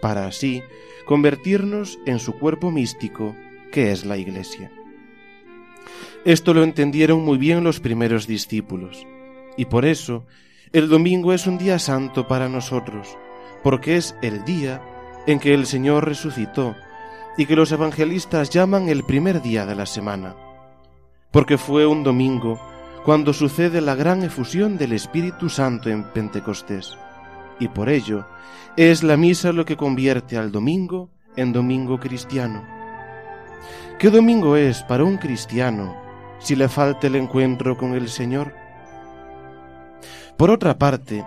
para 0.00 0.26
así 0.26 0.62
convertirnos 1.04 1.98
en 2.06 2.18
su 2.18 2.38
cuerpo 2.38 2.70
místico, 2.70 3.36
que 3.70 3.92
es 3.92 4.04
la 4.04 4.16
Iglesia. 4.16 4.70
Esto 6.24 6.54
lo 6.54 6.62
entendieron 6.62 7.24
muy 7.24 7.38
bien 7.38 7.64
los 7.64 7.80
primeros 7.80 8.26
discípulos, 8.26 9.06
y 9.56 9.66
por 9.66 9.84
eso 9.84 10.24
el 10.72 10.88
domingo 10.88 11.32
es 11.32 11.46
un 11.46 11.58
día 11.58 11.78
santo 11.78 12.28
para 12.28 12.48
nosotros, 12.48 13.16
porque 13.62 13.96
es 13.96 14.14
el 14.22 14.44
día 14.44 14.82
en 15.26 15.38
que 15.38 15.54
el 15.54 15.66
Señor 15.66 16.06
resucitó 16.06 16.76
y 17.36 17.46
que 17.46 17.56
los 17.56 17.72
evangelistas 17.72 18.50
llaman 18.50 18.88
el 18.88 19.04
primer 19.04 19.42
día 19.42 19.66
de 19.66 19.74
la 19.74 19.86
semana, 19.86 20.36
porque 21.30 21.58
fue 21.58 21.86
un 21.86 22.02
domingo 22.02 22.60
cuando 23.04 23.32
sucede 23.32 23.80
la 23.80 23.94
gran 23.94 24.22
efusión 24.22 24.76
del 24.76 24.92
Espíritu 24.92 25.48
Santo 25.48 25.88
en 25.88 26.04
Pentecostés, 26.04 26.98
y 27.58 27.68
por 27.68 27.88
ello 27.88 28.26
es 28.76 29.02
la 29.02 29.16
misa 29.16 29.52
lo 29.52 29.64
que 29.64 29.76
convierte 29.76 30.36
al 30.36 30.52
domingo 30.52 31.08
en 31.36 31.52
domingo 31.52 31.98
cristiano. 31.98 32.62
¿Qué 33.98 34.10
domingo 34.10 34.56
es 34.56 34.82
para 34.82 35.04
un 35.04 35.18
cristiano 35.18 35.94
si 36.38 36.56
le 36.56 36.68
falta 36.68 37.06
el 37.06 37.16
encuentro 37.16 37.76
con 37.76 37.94
el 37.94 38.08
Señor? 38.08 38.54
Por 40.36 40.50
otra 40.50 40.78
parte, 40.78 41.24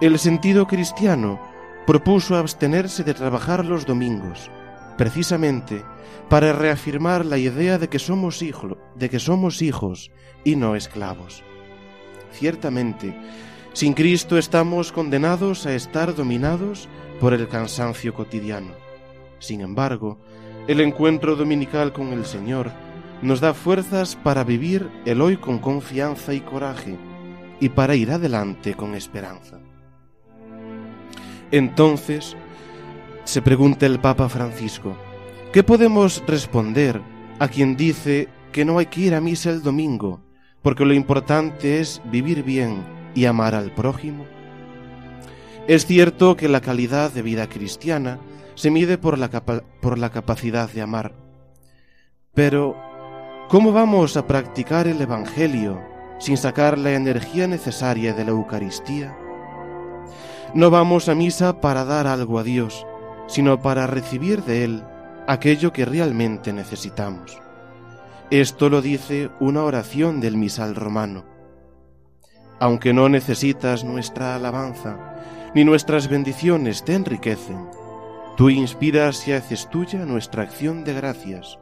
el 0.00 0.18
sentido 0.18 0.66
cristiano 0.66 1.40
propuso 1.86 2.36
abstenerse 2.36 3.04
de 3.04 3.14
trabajar 3.14 3.64
los 3.64 3.86
domingos, 3.86 4.50
precisamente 4.98 5.82
para 6.28 6.52
reafirmar 6.52 7.24
la 7.24 7.38
idea 7.38 7.78
de 7.78 7.88
que 7.88 7.98
somos, 7.98 8.42
hijo, 8.42 8.76
de 8.94 9.08
que 9.08 9.18
somos 9.18 9.62
hijos 9.62 10.10
y 10.44 10.56
no 10.56 10.76
esclavos. 10.76 11.42
Ciertamente, 12.32 13.16
sin 13.72 13.94
Cristo 13.94 14.36
estamos 14.36 14.92
condenados 14.92 15.64
a 15.64 15.74
estar 15.74 16.14
dominados 16.14 16.88
por 17.20 17.32
el 17.32 17.48
cansancio 17.48 18.12
cotidiano. 18.12 18.72
Sin 19.38 19.62
embargo, 19.62 20.18
el 20.66 20.80
encuentro 20.80 21.36
dominical 21.36 21.92
con 21.92 22.12
el 22.12 22.26
Señor 22.26 22.70
nos 23.22 23.40
da 23.40 23.54
fuerzas 23.54 24.16
para 24.16 24.44
vivir 24.44 24.90
el 25.06 25.22
hoy 25.22 25.38
con 25.38 25.58
confianza 25.58 26.34
y 26.34 26.40
coraje 26.40 26.96
y 27.60 27.70
para 27.70 27.96
ir 27.96 28.10
adelante 28.10 28.74
con 28.74 28.94
esperanza. 28.94 29.58
Entonces, 31.50 32.36
se 33.28 33.42
pregunta 33.42 33.84
el 33.84 34.00
Papa 34.00 34.30
Francisco, 34.30 34.96
¿qué 35.52 35.62
podemos 35.62 36.24
responder 36.26 37.02
a 37.38 37.48
quien 37.48 37.76
dice 37.76 38.26
que 38.52 38.64
no 38.64 38.78
hay 38.78 38.86
que 38.86 39.02
ir 39.02 39.14
a 39.14 39.20
misa 39.20 39.50
el 39.50 39.62
domingo, 39.62 40.22
porque 40.62 40.86
lo 40.86 40.94
importante 40.94 41.78
es 41.78 42.00
vivir 42.10 42.42
bien 42.42 42.82
y 43.14 43.26
amar 43.26 43.54
al 43.54 43.70
prójimo? 43.74 44.24
Es 45.66 45.84
cierto 45.84 46.38
que 46.38 46.48
la 46.48 46.62
calidad 46.62 47.12
de 47.12 47.20
vida 47.20 47.50
cristiana 47.50 48.18
se 48.54 48.70
mide 48.70 48.96
por 48.96 49.18
la, 49.18 49.28
por 49.28 49.98
la 49.98 50.08
capacidad 50.08 50.70
de 50.70 50.80
amar, 50.80 51.12
pero 52.32 52.76
¿cómo 53.50 53.72
vamos 53.72 54.16
a 54.16 54.26
practicar 54.26 54.88
el 54.88 55.02
Evangelio 55.02 55.82
sin 56.18 56.38
sacar 56.38 56.78
la 56.78 56.94
energía 56.94 57.46
necesaria 57.46 58.14
de 58.14 58.24
la 58.24 58.30
Eucaristía? 58.30 59.14
No 60.54 60.70
vamos 60.70 61.10
a 61.10 61.14
misa 61.14 61.60
para 61.60 61.84
dar 61.84 62.06
algo 62.06 62.38
a 62.38 62.42
Dios, 62.42 62.86
sino 63.28 63.62
para 63.62 63.86
recibir 63.86 64.42
de 64.42 64.64
Él 64.64 64.82
aquello 65.28 65.72
que 65.72 65.84
realmente 65.84 66.52
necesitamos. 66.52 67.38
Esto 68.30 68.68
lo 68.68 68.82
dice 68.82 69.30
una 69.38 69.62
oración 69.62 70.20
del 70.20 70.36
misal 70.36 70.74
romano. 70.74 71.24
Aunque 72.58 72.92
no 72.92 73.08
necesitas 73.08 73.84
nuestra 73.84 74.34
alabanza, 74.34 75.14
ni 75.54 75.64
nuestras 75.64 76.08
bendiciones 76.08 76.84
te 76.84 76.94
enriquecen, 76.94 77.68
tú 78.36 78.50
inspiras 78.50 79.26
y 79.28 79.32
haces 79.32 79.68
tuya 79.70 80.04
nuestra 80.04 80.42
acción 80.42 80.84
de 80.84 80.94
gracias, 80.94 81.58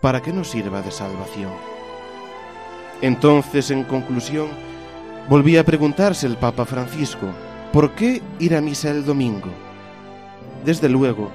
para 0.00 0.20
que 0.20 0.32
nos 0.32 0.50
sirva 0.50 0.82
de 0.82 0.90
salvación. 0.90 1.52
Entonces, 3.00 3.70
en 3.70 3.84
conclusión, 3.84 4.48
volví 5.28 5.56
a 5.56 5.64
preguntarse 5.64 6.26
el 6.26 6.36
Papa 6.36 6.64
Francisco, 6.64 7.28
¿por 7.72 7.94
qué 7.94 8.22
ir 8.38 8.54
a 8.54 8.60
misa 8.60 8.90
el 8.90 9.04
domingo? 9.04 9.63
Desde 10.64 10.88
luego, 10.88 11.30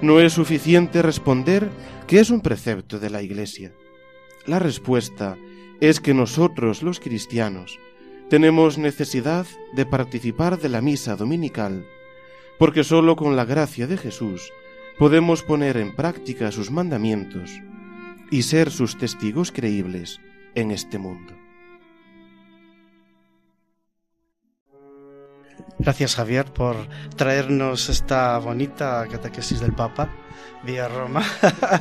no 0.00 0.18
es 0.18 0.32
suficiente 0.32 1.02
responder 1.02 1.70
que 2.06 2.18
es 2.18 2.30
un 2.30 2.40
precepto 2.40 2.98
de 2.98 3.10
la 3.10 3.22
Iglesia. 3.22 3.72
La 4.46 4.58
respuesta 4.58 5.36
es 5.80 6.00
que 6.00 6.14
nosotros, 6.14 6.82
los 6.82 6.98
cristianos, 6.98 7.78
tenemos 8.28 8.78
necesidad 8.78 9.46
de 9.74 9.86
participar 9.86 10.58
de 10.58 10.68
la 10.68 10.80
misa 10.80 11.16
dominical, 11.16 11.86
porque 12.58 12.82
sólo 12.82 13.14
con 13.14 13.36
la 13.36 13.44
gracia 13.44 13.86
de 13.86 13.96
Jesús 13.96 14.52
podemos 14.98 15.42
poner 15.42 15.76
en 15.76 15.94
práctica 15.94 16.50
sus 16.50 16.70
mandamientos 16.70 17.50
y 18.30 18.42
ser 18.42 18.70
sus 18.70 18.98
testigos 18.98 19.52
creíbles 19.52 20.20
en 20.54 20.70
este 20.70 20.98
mundo. 20.98 21.41
Gracias 25.78 26.14
Javier 26.14 26.46
por 26.46 26.76
traernos 27.16 27.88
esta 27.88 28.38
bonita 28.38 29.06
catequesis 29.10 29.60
del 29.60 29.72
Papa 29.72 30.08
vía 30.62 30.88
Roma. 30.88 31.24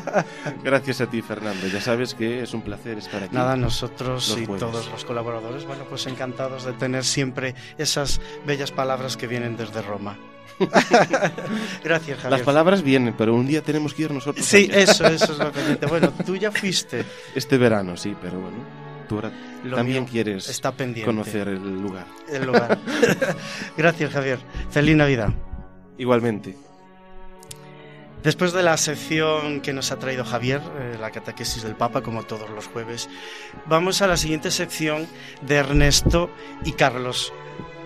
Gracias 0.64 1.02
a 1.02 1.08
ti 1.08 1.22
Fernando, 1.22 1.68
ya 1.68 1.82
sabes 1.82 2.14
que 2.14 2.42
es 2.42 2.54
un 2.54 2.62
placer 2.62 2.98
estar 2.98 3.24
aquí. 3.24 3.36
Nada, 3.36 3.56
nosotros 3.56 4.38
y 4.40 4.46
todos 4.46 4.90
los 4.90 5.06
colaboradores, 5.06 5.66
bueno, 5.66 5.86
pues 5.90 6.08
encantados 6.08 6.66
de 6.66 6.74
tener 6.74 7.04
siempre 7.04 7.56
esas 7.78 8.22
bellas 8.46 8.72
palabras 8.72 9.18
que 9.18 9.28
vienen 9.28 9.58
desde 9.58 9.82
Roma. 9.82 10.18
Gracias, 11.84 12.20
Javier. 12.20 12.32
Las 12.32 12.42
palabras 12.42 12.84
vienen, 12.84 13.16
pero 13.18 13.34
un 13.34 13.48
día 13.48 13.62
tenemos 13.62 13.94
que 13.94 14.04
ir 14.04 14.12
nosotros. 14.12 14.46
Sí, 14.46 14.70
eso, 14.72 15.06
eso 15.08 15.34
es 15.34 15.40
lo 15.40 15.52
pendiente. 15.52 15.86
Bueno, 15.92 16.14
tú 16.26 16.36
ya 16.36 16.52
fuiste. 16.52 17.04
Este 17.36 17.58
verano, 17.58 17.98
sí, 17.98 18.16
pero 18.22 18.40
bueno, 18.40 18.58
también 19.74 20.06
quieres 20.06 20.48
está 20.50 20.72
pendiente. 20.72 21.06
conocer 21.06 21.48
el 21.48 21.82
lugar. 21.82 22.06
El 22.30 22.46
lugar. 22.46 22.78
Gracias, 23.78 24.12
Javier. 24.12 24.40
Feliz 24.70 24.96
Navidad. 24.96 25.30
Igualmente. 25.98 26.56
Después 28.24 28.54
de 28.54 28.62
la 28.62 28.78
sección 28.78 29.62
que 29.62 29.74
nos 29.74 29.92
ha 29.92 29.98
traído 29.98 30.24
Javier, 30.24 30.62
eh, 30.80 30.98
la 31.00 31.10
catequesis 31.10 31.64
del 31.64 31.76
Papa, 31.76 32.02
como 32.02 32.22
todos 32.24 32.52
los 32.52 32.68
jueves, 32.68 33.10
vamos 33.66 34.04
a 34.04 34.08
la 34.08 34.16
siguiente 34.16 34.52
sección 34.52 35.08
de 35.42 35.56
Ernesto 35.56 36.30
y 36.64 36.74
Carlos. 36.74 37.34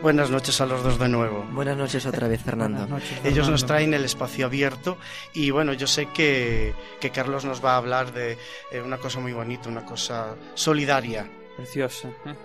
Buenas 0.01 0.29
noches 0.29 0.61
a 0.61 0.65
los 0.65 0.83
dos 0.83 0.99
de 0.99 1.09
nuevo. 1.09 1.45
Buenas 1.51 1.77
noches 1.77 2.05
otra 2.05 2.27
vez, 2.27 2.41
Fernando. 2.41 2.87
Ellos 3.23 3.49
nos 3.49 3.65
traen 3.65 3.93
el 3.93 4.05
espacio 4.05 4.45
abierto 4.45 4.97
y 5.33 5.51
bueno, 5.51 5.73
yo 5.73 5.87
sé 5.87 6.07
que, 6.07 6.73
que 6.99 7.09
Carlos 7.09 7.45
nos 7.45 7.63
va 7.63 7.73
a 7.73 7.77
hablar 7.77 8.13
de 8.13 8.37
eh, 8.71 8.81
una 8.81 8.97
cosa 8.97 9.19
muy 9.19 9.33
bonita, 9.33 9.69
una 9.69 9.85
cosa 9.85 10.35
solidaria. 10.53 11.27
Preciosa, 11.57 12.09
¿eh? 12.25 12.35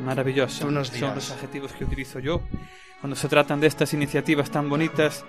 maravillosa. 0.00 0.66
Unos 0.66 0.88
Son 0.88 1.14
los 1.14 1.30
adjetivos 1.30 1.72
que 1.72 1.84
utilizo 1.84 2.18
yo 2.18 2.42
cuando 3.00 3.16
se 3.16 3.28
tratan 3.28 3.60
de 3.60 3.66
estas 3.66 3.94
iniciativas 3.94 4.50
tan 4.50 4.68
bonitas 4.68 5.24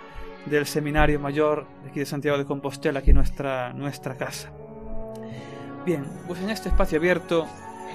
del 0.46 0.66
Seminario 0.66 1.20
Mayor 1.20 1.66
de 1.84 1.90
aquí 1.90 2.00
de 2.00 2.06
Santiago 2.06 2.38
de 2.38 2.46
Compostela, 2.46 3.00
aquí 3.00 3.14
nuestra, 3.14 3.74
nuestra 3.74 4.18
casa. 4.18 4.52
Bien, 5.86 6.06
pues 6.28 6.40
en 6.42 6.50
este 6.50 6.70
espacio 6.70 7.00
abierto 7.00 7.48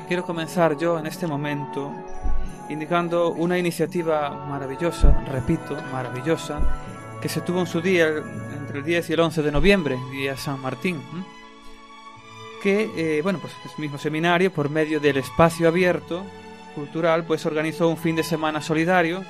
quiero 0.08 0.24
comenzar 0.24 0.76
yo 0.78 0.98
en 0.98 1.06
este 1.06 1.26
momento 1.26 1.92
indicando 2.68 3.30
una 3.30 3.58
iniciativa 3.58 4.30
maravillosa, 4.46 5.24
repito, 5.30 5.76
maravillosa, 5.92 6.60
que 7.20 7.28
se 7.28 7.40
tuvo 7.40 7.60
en 7.60 7.66
su 7.66 7.80
día 7.80 8.08
entre 8.08 8.78
el 8.78 8.84
10 8.84 9.10
y 9.10 9.12
el 9.12 9.20
11 9.20 9.42
de 9.42 9.52
noviembre, 9.52 9.96
día 10.10 10.36
San 10.36 10.60
Martín, 10.60 11.00
que, 12.62 12.90
eh, 12.96 13.22
bueno, 13.22 13.38
pues 13.38 13.52
el 13.64 13.82
mismo 13.82 13.98
seminario, 13.98 14.52
por 14.52 14.70
medio 14.70 15.00
del 15.00 15.18
espacio 15.18 15.68
abierto 15.68 16.24
cultural, 16.74 17.24
pues 17.24 17.46
organizó 17.46 17.88
un 17.88 17.96
fin 17.96 18.16
de 18.16 18.22
semana 18.22 18.60
solidario 18.60 19.24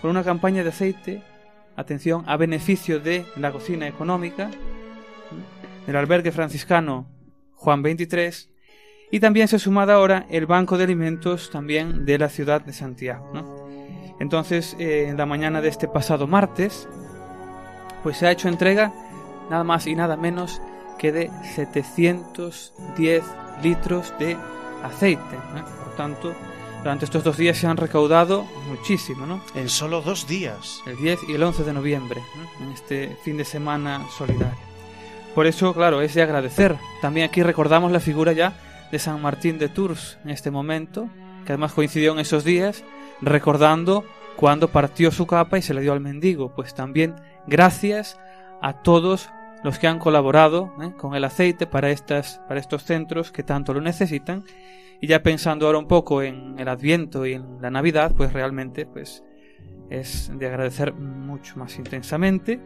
con 0.00 0.10
una 0.10 0.24
campaña 0.24 0.62
de 0.62 0.70
aceite, 0.70 1.22
atención, 1.76 2.24
a 2.26 2.36
beneficio 2.36 3.00
de 3.00 3.24
la 3.36 3.52
cocina 3.52 3.86
económica, 3.86 4.50
del 5.86 5.96
albergue 5.96 6.32
franciscano 6.32 7.06
Juan 7.54 7.82
23, 7.82 8.50
y 9.10 9.20
también 9.20 9.48
se 9.48 9.56
ha 9.56 9.58
sumado 9.58 9.92
ahora 9.92 10.26
el 10.30 10.46
Banco 10.46 10.78
de 10.78 10.84
Alimentos 10.84 11.50
también 11.50 12.04
de 12.04 12.18
la 12.18 12.28
ciudad 12.28 12.60
de 12.60 12.72
Santiago. 12.72 13.68
Entonces, 14.18 14.76
eh, 14.78 15.06
en 15.08 15.16
la 15.16 15.26
mañana 15.26 15.60
de 15.60 15.68
este 15.68 15.88
pasado 15.88 16.26
martes, 16.26 16.88
pues 18.02 18.18
se 18.18 18.26
ha 18.26 18.32
hecho 18.32 18.48
entrega 18.48 18.92
nada 19.50 19.64
más 19.64 19.86
y 19.86 19.94
nada 19.94 20.16
menos 20.16 20.60
que 20.98 21.12
de 21.12 21.30
710 21.54 23.24
litros 23.62 24.14
de 24.18 24.36
aceite. 24.82 25.36
¿eh? 25.36 25.62
Por 25.84 25.96
tanto, 25.96 26.34
durante 26.78 27.04
estos 27.04 27.24
dos 27.24 27.36
días 27.36 27.58
se 27.58 27.66
han 27.66 27.76
recaudado 27.76 28.44
muchísimo, 28.68 29.26
¿no? 29.26 29.40
En 29.54 29.68
solo 29.68 30.00
dos 30.00 30.26
días. 30.26 30.80
El 30.86 30.96
10 30.96 31.20
y 31.28 31.34
el 31.34 31.42
11 31.42 31.64
de 31.64 31.72
noviembre, 31.72 32.22
¿no? 32.36 32.64
en 32.64 32.72
este 32.72 33.16
fin 33.22 33.36
de 33.36 33.44
semana 33.44 34.06
solidario. 34.16 34.66
Por 35.34 35.46
eso, 35.46 35.74
claro, 35.74 36.00
es 36.00 36.14
de 36.14 36.22
agradecer. 36.22 36.76
También 37.02 37.28
aquí 37.28 37.42
recordamos 37.42 37.92
la 37.92 38.00
figura 38.00 38.32
ya 38.32 38.54
de 38.90 38.98
San 38.98 39.20
Martín 39.20 39.58
de 39.58 39.68
Tours 39.68 40.18
en 40.24 40.30
este 40.30 40.50
momento, 40.50 41.08
que 41.44 41.52
además 41.52 41.72
coincidió 41.72 42.12
en 42.12 42.18
esos 42.18 42.44
días, 42.44 42.84
recordando 43.20 44.04
cuando 44.36 44.68
partió 44.68 45.10
su 45.10 45.26
capa 45.26 45.58
y 45.58 45.62
se 45.62 45.74
le 45.74 45.80
dio 45.80 45.92
al 45.92 46.00
mendigo. 46.00 46.54
Pues 46.54 46.74
también 46.74 47.14
gracias 47.46 48.18
a 48.62 48.82
todos 48.82 49.30
los 49.64 49.78
que 49.78 49.86
han 49.86 49.98
colaborado 49.98 50.72
¿eh? 50.80 50.92
con 50.96 51.14
el 51.14 51.24
aceite 51.24 51.66
para, 51.66 51.90
estas, 51.90 52.40
para 52.46 52.60
estos 52.60 52.84
centros 52.84 53.32
que 53.32 53.42
tanto 53.42 53.74
lo 53.74 53.80
necesitan. 53.80 54.44
Y 55.00 55.08
ya 55.08 55.22
pensando 55.22 55.66
ahora 55.66 55.78
un 55.78 55.88
poco 55.88 56.22
en 56.22 56.58
el 56.58 56.68
Adviento 56.68 57.26
y 57.26 57.34
en 57.34 57.60
la 57.60 57.70
Navidad, 57.70 58.12
pues 58.16 58.32
realmente 58.32 58.86
pues 58.86 59.22
es 59.90 60.30
de 60.34 60.46
agradecer 60.46 60.94
mucho 60.94 61.58
más 61.58 61.76
intensamente. 61.76 62.60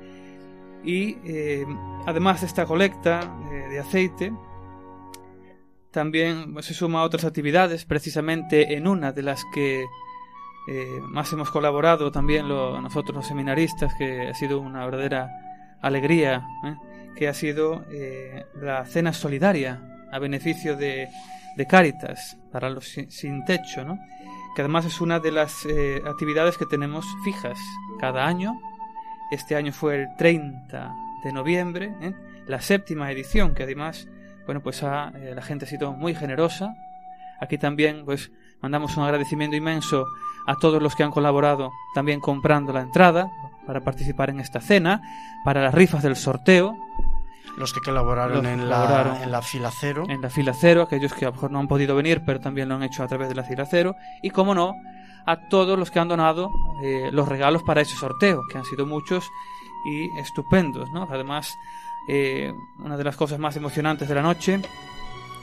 Y 0.84 1.18
eh, 1.24 1.66
además 2.06 2.40
de 2.40 2.46
esta 2.46 2.64
colecta 2.66 3.36
eh, 3.52 3.70
de 3.70 3.78
aceite, 3.80 4.32
también 5.90 6.54
se 6.62 6.74
suma 6.74 7.00
a 7.00 7.04
otras 7.04 7.24
actividades, 7.24 7.84
precisamente 7.84 8.74
en 8.74 8.86
una 8.86 9.12
de 9.12 9.22
las 9.22 9.44
que 9.52 9.84
eh, 10.68 11.00
más 11.02 11.32
hemos 11.32 11.50
colaborado 11.50 12.12
también 12.12 12.48
lo, 12.48 12.80
nosotros 12.80 13.16
los 13.16 13.26
seminaristas, 13.26 13.94
que 13.94 14.28
ha 14.28 14.34
sido 14.34 14.60
una 14.60 14.84
verdadera 14.84 15.30
alegría, 15.80 16.46
¿eh? 16.64 16.76
que 17.16 17.28
ha 17.28 17.34
sido 17.34 17.84
eh, 17.90 18.44
la 18.54 18.84
cena 18.84 19.12
solidaria 19.12 19.82
a 20.12 20.18
beneficio 20.18 20.76
de, 20.76 21.08
de 21.56 21.66
Cáritas 21.66 22.38
para 22.52 22.70
los 22.70 22.86
sin, 22.86 23.10
sin 23.10 23.44
techo, 23.44 23.84
¿no? 23.84 23.98
que 24.54 24.62
además 24.62 24.84
es 24.84 25.00
una 25.00 25.20
de 25.20 25.32
las 25.32 25.64
eh, 25.66 26.02
actividades 26.04 26.56
que 26.58 26.66
tenemos 26.66 27.06
fijas 27.24 27.58
cada 27.98 28.26
año. 28.26 28.60
Este 29.30 29.54
año 29.54 29.72
fue 29.72 30.02
el 30.02 30.16
30 30.16 30.94
de 31.22 31.32
noviembre, 31.32 31.92
la 32.46 32.60
séptima 32.60 33.10
edición, 33.12 33.54
que 33.54 33.62
además, 33.62 34.08
bueno, 34.50 34.62
pues 34.64 34.82
ha, 34.82 35.12
eh, 35.14 35.32
la 35.32 35.42
gente 35.42 35.64
ha 35.64 35.68
sido 35.68 35.92
muy 35.92 36.12
generosa. 36.12 36.74
Aquí 37.40 37.56
también, 37.56 38.02
pues, 38.04 38.32
mandamos 38.60 38.96
un 38.96 39.04
agradecimiento 39.04 39.54
inmenso 39.54 40.04
a 40.44 40.56
todos 40.56 40.82
los 40.82 40.96
que 40.96 41.04
han 41.04 41.12
colaborado 41.12 41.70
también 41.94 42.18
comprando 42.18 42.72
la 42.72 42.80
entrada 42.80 43.30
para 43.64 43.80
participar 43.82 44.28
en 44.28 44.40
esta 44.40 44.60
cena, 44.60 45.02
para 45.44 45.62
las 45.62 45.72
rifas 45.72 46.02
del 46.02 46.16
sorteo, 46.16 46.74
Los 47.58 47.72
que 47.72 47.78
colaboraron, 47.78 48.38
Los 48.38 48.42
que 48.42 48.52
en, 48.54 48.58
colaboraron 48.58 49.18
la, 49.18 49.22
en 49.22 49.30
la 49.30 49.40
fila 49.40 49.70
cero. 49.70 50.04
en 50.08 50.20
la 50.20 50.30
fila 50.30 50.52
cero, 50.52 50.82
aquellos 50.82 51.12
que 51.14 51.26
a 51.26 51.28
lo 51.28 51.34
mejor 51.34 51.52
no 51.52 51.60
han 51.60 51.68
podido 51.68 51.94
venir, 51.94 52.22
pero 52.26 52.40
también 52.40 52.68
lo 52.68 52.74
han 52.74 52.82
hecho 52.82 53.04
a 53.04 53.06
través 53.06 53.28
de 53.28 53.36
la 53.36 53.44
fila 53.44 53.66
cero, 53.70 53.94
y 54.20 54.30
como 54.30 54.52
no, 54.52 54.74
a 55.26 55.48
todos 55.48 55.78
los 55.78 55.92
que 55.92 56.00
han 56.00 56.08
donado 56.08 56.50
eh, 56.82 57.10
los 57.12 57.28
regalos 57.28 57.62
para 57.62 57.82
ese 57.82 57.94
sorteo, 57.94 58.40
que 58.50 58.58
han 58.58 58.64
sido 58.64 58.84
muchos 58.84 59.30
y 59.86 60.18
estupendos, 60.18 60.90
¿no? 60.90 61.06
Además, 61.08 61.54
eh, 62.08 62.52
una 62.78 62.96
de 62.96 63.04
las 63.04 63.16
cosas 63.16 63.38
más 63.38 63.56
emocionantes 63.56 64.08
de 64.08 64.14
la 64.14 64.22
noche 64.22 64.60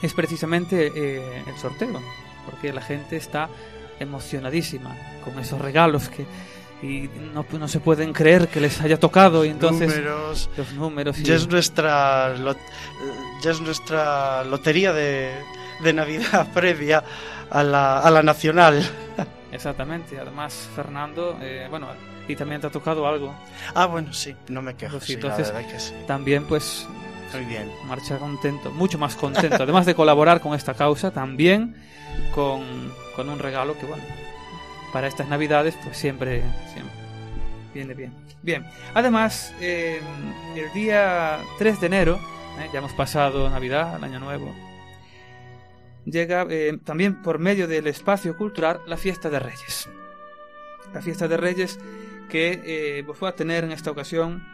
es 0.01 0.13
precisamente 0.13 0.91
eh, 0.95 1.43
el 1.47 1.57
sorteo, 1.57 2.01
porque 2.45 2.71
la 2.73 2.81
gente 2.81 3.15
está 3.17 3.49
emocionadísima 3.99 4.95
con 5.23 5.39
esos 5.39 5.59
regalos 5.59 6.09
que 6.09 6.25
y 6.83 7.09
no, 7.33 7.43
no 7.57 7.67
se 7.67 7.79
pueden 7.79 8.13
creer 8.13 8.49
que 8.49 8.59
les 8.59 8.79
haya 8.81 8.99
tocado 8.99 9.43
y 9.43 9.49
entonces 9.49 9.87
números. 9.89 10.47
los 10.55 10.73
números 10.73 11.17
y 11.19 11.23
Ya 11.23 11.33
es 11.33 11.47
nuestra, 11.47 12.35
lot- 12.37 12.55
ya 13.41 13.49
es 13.49 13.59
nuestra 13.61 14.43
lotería 14.43 14.93
de, 14.93 15.31
de 15.83 15.93
Navidad 15.93 16.47
previa 16.53 17.03
a 17.49 17.63
la, 17.63 17.97
a 17.99 18.11
la 18.11 18.21
nacional. 18.21 18.87
Exactamente, 19.51 20.19
además 20.19 20.69
Fernando, 20.75 21.39
eh, 21.41 21.65
bueno, 21.67 21.87
y 22.27 22.35
también 22.35 22.61
te 22.61 22.67
ha 22.67 22.69
tocado 22.69 23.07
algo. 23.07 23.33
Ah, 23.73 23.85
bueno, 23.85 24.13
sí, 24.13 24.35
no 24.49 24.61
me 24.61 24.75
quejo. 24.75 24.99
Sí, 24.99 25.13
la 25.13 25.19
entonces- 25.19 25.53
verdad 25.53 25.69
que 25.71 25.79
sí. 25.79 25.93
También 26.07 26.45
pues 26.45 26.87
Muy 27.33 27.45
bien. 27.45 27.71
marcha 27.85 28.17
contento, 28.17 28.71
mucho 28.71 28.97
más 28.97 29.15
contento, 29.15 29.63
además 29.63 29.85
de 29.85 29.95
colaborar 29.95 30.41
con 30.41 30.53
esta 30.53 30.73
causa, 30.73 31.11
también 31.11 31.75
con, 32.33 32.63
con 33.15 33.29
un 33.29 33.39
regalo 33.39 33.77
que 33.77 33.85
bueno, 33.85 34.03
para 34.93 35.07
estas 35.07 35.27
navidades 35.27 35.75
pues 35.83 35.97
siempre, 35.97 36.41
siempre 36.73 36.93
viene 37.73 37.93
bien. 37.93 38.13
Bien, 38.41 38.65
además 38.93 39.53
eh, 39.59 39.99
el 40.55 40.71
día 40.73 41.39
3 41.57 41.81
de 41.81 41.87
enero, 41.87 42.19
eh, 42.59 42.69
ya 42.71 42.79
hemos 42.79 42.93
pasado 42.93 43.49
Navidad, 43.49 43.95
el 43.97 44.03
Año 44.03 44.19
Nuevo, 44.19 44.53
llega 46.05 46.45
eh, 46.49 46.77
también 46.83 47.21
por 47.21 47.39
medio 47.39 47.67
del 47.67 47.87
espacio 47.87 48.37
cultural 48.37 48.79
la 48.87 48.95
fiesta 48.97 49.29
de 49.29 49.39
Reyes. 49.39 49.89
La 50.93 51.01
fiesta 51.01 51.27
de 51.27 51.35
Reyes 51.35 51.79
que 52.29 52.61
eh, 52.99 53.03
pues 53.05 53.21
a 53.23 53.35
tener 53.35 53.63
en 53.63 53.71
esta 53.71 53.91
ocasión 53.91 54.45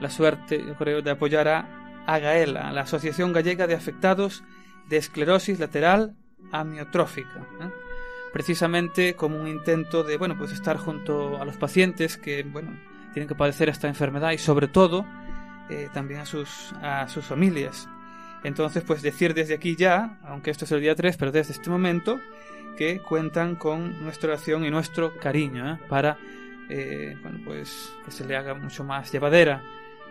la 0.00 0.10
suerte, 0.10 0.64
yo 0.64 0.74
creo, 0.76 1.02
de 1.02 1.10
apoyar 1.10 1.48
a 1.48 2.04
AGAELA, 2.06 2.72
la 2.72 2.82
Asociación 2.82 3.32
Gallega 3.32 3.66
de 3.66 3.74
Afectados 3.74 4.44
de 4.88 4.96
Esclerosis 4.96 5.58
Lateral 5.58 6.16
Amiotrófica. 6.52 7.40
¿eh? 7.60 7.70
Precisamente 8.32 9.14
como 9.14 9.40
un 9.40 9.48
intento 9.48 10.04
de, 10.04 10.16
bueno, 10.16 10.36
pues 10.38 10.52
estar 10.52 10.76
junto 10.76 11.40
a 11.40 11.44
los 11.44 11.56
pacientes 11.56 12.16
que, 12.16 12.44
bueno, 12.44 12.78
tienen 13.12 13.28
que 13.28 13.34
padecer 13.34 13.68
esta 13.68 13.88
enfermedad 13.88 14.32
y 14.32 14.38
sobre 14.38 14.68
todo 14.68 15.04
eh, 15.68 15.88
también 15.92 16.20
a 16.20 16.26
sus, 16.26 16.72
a 16.80 17.08
sus 17.08 17.24
familias. 17.24 17.88
Entonces, 18.44 18.84
pues 18.84 19.02
decir 19.02 19.34
desde 19.34 19.54
aquí 19.54 19.76
ya, 19.76 20.18
aunque 20.22 20.50
esto 20.50 20.64
es 20.64 20.72
el 20.72 20.80
día 20.80 20.94
3, 20.94 21.16
pero 21.16 21.32
desde 21.32 21.52
este 21.52 21.70
momento, 21.70 22.20
que 22.78 23.00
cuentan 23.00 23.56
con 23.56 24.02
nuestra 24.04 24.30
oración 24.30 24.64
y 24.64 24.70
nuestro 24.70 25.14
cariño 25.18 25.72
¿eh? 25.74 25.78
para 25.88 26.16
eh, 26.70 27.16
bueno, 27.22 27.40
pues 27.44 27.92
que 28.04 28.10
se 28.12 28.24
le 28.24 28.36
haga 28.36 28.54
mucho 28.54 28.84
más 28.84 29.10
llevadera 29.12 29.62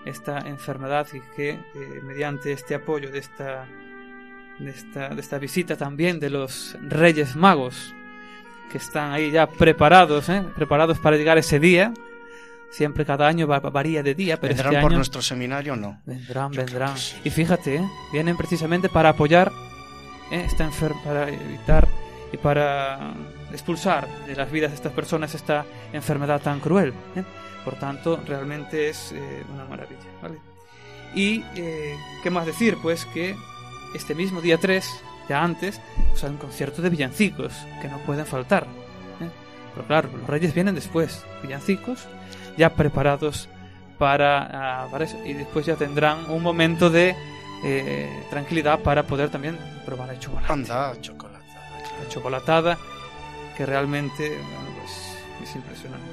esta 0.05 0.39
enfermedad 0.39 1.07
y 1.13 1.21
que 1.35 1.51
eh, 1.51 1.59
mediante 2.03 2.51
este 2.51 2.75
apoyo 2.75 3.09
de 3.09 3.19
esta, 3.19 3.65
de 4.59 4.69
esta 4.69 5.09
de 5.09 5.21
esta 5.21 5.37
visita 5.39 5.75
también 5.77 6.19
de 6.19 6.29
los 6.29 6.77
Reyes 6.81 7.35
Magos 7.35 7.93
que 8.71 8.77
están 8.79 9.11
ahí 9.13 9.31
ya 9.31 9.47
preparados, 9.47 10.27
¿eh? 10.29 10.43
preparados 10.55 10.99
para 10.99 11.15
llegar 11.15 11.37
ese 11.37 11.57
día. 11.59 11.93
Siempre 12.69 13.05
cada 13.05 13.25
año 13.25 13.47
va- 13.47 13.61
varía 13.61 14.03
de 14.03 14.13
día, 14.13 14.35
pero 14.41 14.49
¿Vendrán 14.53 14.73
este 14.73 14.81
por 14.81 14.91
año 14.91 14.97
nuestro 14.97 15.21
seminario 15.21 15.77
no? 15.77 16.01
vendrán, 16.05 16.51
Yo 16.51 16.65
vendrán. 16.65 16.97
sí. 16.97 17.15
Y 17.23 17.29
fíjate, 17.29 17.75
¿eh? 17.77 17.89
vienen 18.11 18.35
precisamente 18.35 18.89
para 18.89 19.09
apoyar 19.09 19.53
¿eh? 20.31 20.43
esta 20.45 20.69
para 21.05 21.29
evitar 21.29 21.87
y 22.31 22.37
para 22.37 23.13
expulsar 23.51 24.07
de 24.25 24.35
las 24.35 24.51
vidas 24.51 24.71
de 24.71 24.75
estas 24.75 24.93
personas 24.93 25.33
esta 25.33 25.65
enfermedad 25.93 26.41
tan 26.41 26.59
cruel. 26.59 26.93
¿eh? 27.15 27.23
Por 27.63 27.75
tanto, 27.75 28.19
realmente 28.25 28.89
es 28.89 29.11
eh, 29.11 29.43
una 29.53 29.65
maravilla. 29.65 30.01
¿vale? 30.21 30.37
Y, 31.13 31.43
eh, 31.55 31.95
¿qué 32.23 32.29
más 32.29 32.45
decir? 32.45 32.77
Pues 32.81 33.05
que 33.05 33.35
este 33.95 34.15
mismo 34.15 34.41
día 34.41 34.57
3, 34.57 34.85
ya 35.29 35.43
antes, 35.43 35.81
pues 36.09 36.23
hay 36.23 36.31
un 36.31 36.37
concierto 36.37 36.81
de 36.81 36.89
villancicos 36.89 37.53
que 37.81 37.87
no 37.87 37.97
pueden 37.99 38.25
faltar. 38.25 38.63
¿eh? 38.63 39.29
Pero 39.73 39.87
claro, 39.87 40.09
los 40.17 40.27
reyes 40.27 40.53
vienen 40.53 40.75
después, 40.75 41.25
villancicos, 41.41 42.07
ya 42.57 42.73
preparados 42.73 43.49
para, 43.97 44.83
ah, 44.83 44.87
para 44.91 45.05
eso. 45.05 45.17
Y 45.25 45.33
después 45.33 45.65
ya 45.65 45.75
tendrán 45.75 46.29
un 46.29 46.43
momento 46.43 46.89
de 46.89 47.15
eh, 47.63 48.23
tranquilidad 48.29 48.79
para 48.79 49.03
poder 49.03 49.29
también 49.29 49.57
probar 49.85 50.11
el 50.11 50.19
chocolate 50.19 50.53
Anda, 50.53 50.93
chocolate. 51.01 51.26
La 52.01 52.09
chocolatada, 52.09 52.77
que 53.55 53.65
realmente 53.65 54.29
bueno, 54.29 54.69
pues, 54.79 55.49
es 55.49 55.55
impresionante. 55.55 56.05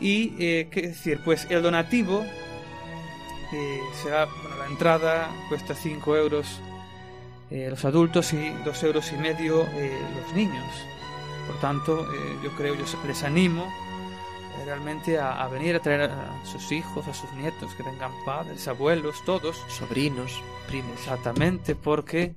Y, 0.00 0.34
eh, 0.38 0.68
qué 0.70 0.82
decir, 0.82 1.20
pues 1.24 1.46
el 1.50 1.62
donativo 1.62 2.24
eh, 3.52 3.80
será, 4.02 4.26
bueno, 4.26 4.56
la 4.58 4.66
entrada 4.66 5.28
cuesta 5.48 5.74
5 5.74 6.16
euros 6.16 6.60
eh, 7.50 7.66
los 7.68 7.84
adultos 7.84 8.32
y 8.32 8.50
2 8.64 8.82
euros 8.84 9.12
y 9.12 9.16
medio 9.16 9.66
eh, 9.72 9.98
los 10.14 10.34
niños. 10.34 10.64
Por 11.48 11.58
tanto, 11.58 12.06
yo 12.44 12.50
creo, 12.56 12.76
yo 12.76 12.84
les 13.08 13.22
animo 13.24 13.66
realmente 14.64 15.18
a, 15.18 15.42
a 15.42 15.48
venir 15.48 15.74
a 15.74 15.80
traer 15.80 16.02
a 16.02 16.44
sus 16.44 16.70
hijos, 16.70 17.08
a 17.08 17.14
sus 17.14 17.32
nietos, 17.32 17.74
que 17.74 17.82
tengan 17.82 18.12
padres, 18.24 18.68
abuelos, 18.68 19.16
todos, 19.24 19.56
Sobrinos, 19.68 20.40
primos. 20.68 20.92
Exactamente, 20.92 21.74
porque 21.74 22.34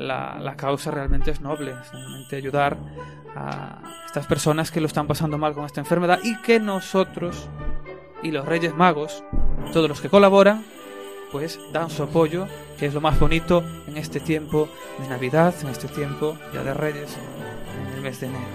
la, 0.00 0.38
la 0.40 0.56
causa 0.56 0.90
realmente 0.90 1.30
es 1.30 1.40
noble, 1.40 1.72
es 1.72 1.92
realmente 1.92 2.36
ayudar 2.36 2.76
a 3.36 3.82
estas 4.06 4.26
personas 4.26 4.70
que 4.70 4.80
lo 4.80 4.86
están 4.86 5.06
pasando 5.06 5.38
mal 5.38 5.54
con 5.54 5.64
esta 5.64 5.80
enfermedad 5.80 6.20
y 6.22 6.36
que 6.40 6.58
nosotros 6.58 7.48
y 8.22 8.30
los 8.30 8.46
Reyes 8.46 8.74
Magos, 8.74 9.22
todos 9.72 9.88
los 9.88 10.00
que 10.00 10.08
colaboran, 10.08 10.64
pues 11.30 11.60
dan 11.72 11.90
su 11.90 12.02
apoyo, 12.02 12.46
que 12.78 12.86
es 12.86 12.94
lo 12.94 13.00
más 13.00 13.18
bonito 13.20 13.62
en 13.86 13.96
este 13.96 14.20
tiempo 14.20 14.68
de 14.98 15.08
Navidad, 15.08 15.54
en 15.62 15.68
este 15.68 15.88
tiempo 15.88 16.36
ya 16.52 16.62
de 16.62 16.74
Reyes, 16.74 17.16
en 17.86 17.94
el 17.94 18.00
mes 18.00 18.20
de 18.20 18.26
enero. 18.26 18.46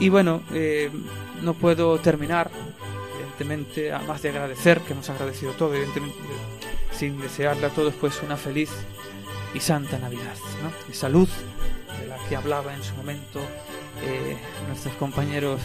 Y 0.00 0.08
bueno, 0.08 0.42
eh, 0.52 0.90
no 1.42 1.54
puedo 1.54 1.98
terminar, 1.98 2.50
evidentemente, 3.14 3.92
a 3.92 4.00
más 4.00 4.22
de 4.22 4.30
agradecer, 4.30 4.80
que 4.80 4.94
hemos 4.94 5.08
agradecido 5.10 5.52
todo, 5.52 5.74
evidentemente, 5.74 6.18
sin 6.92 7.20
desearle 7.20 7.66
a 7.66 7.70
todos 7.70 7.94
pues 7.94 8.20
una 8.22 8.36
feliz 8.36 8.70
y 9.54 9.60
santa 9.60 9.98
Navidad, 9.98 10.34
¿no? 10.62 10.70
Esa 10.92 11.08
luz 11.08 11.30
de 12.00 12.06
la 12.06 12.16
que 12.28 12.36
hablaba 12.36 12.74
en 12.74 12.82
su 12.82 12.94
momento 12.94 13.40
eh, 14.04 14.36
nuestros 14.68 14.94
compañeros 14.94 15.60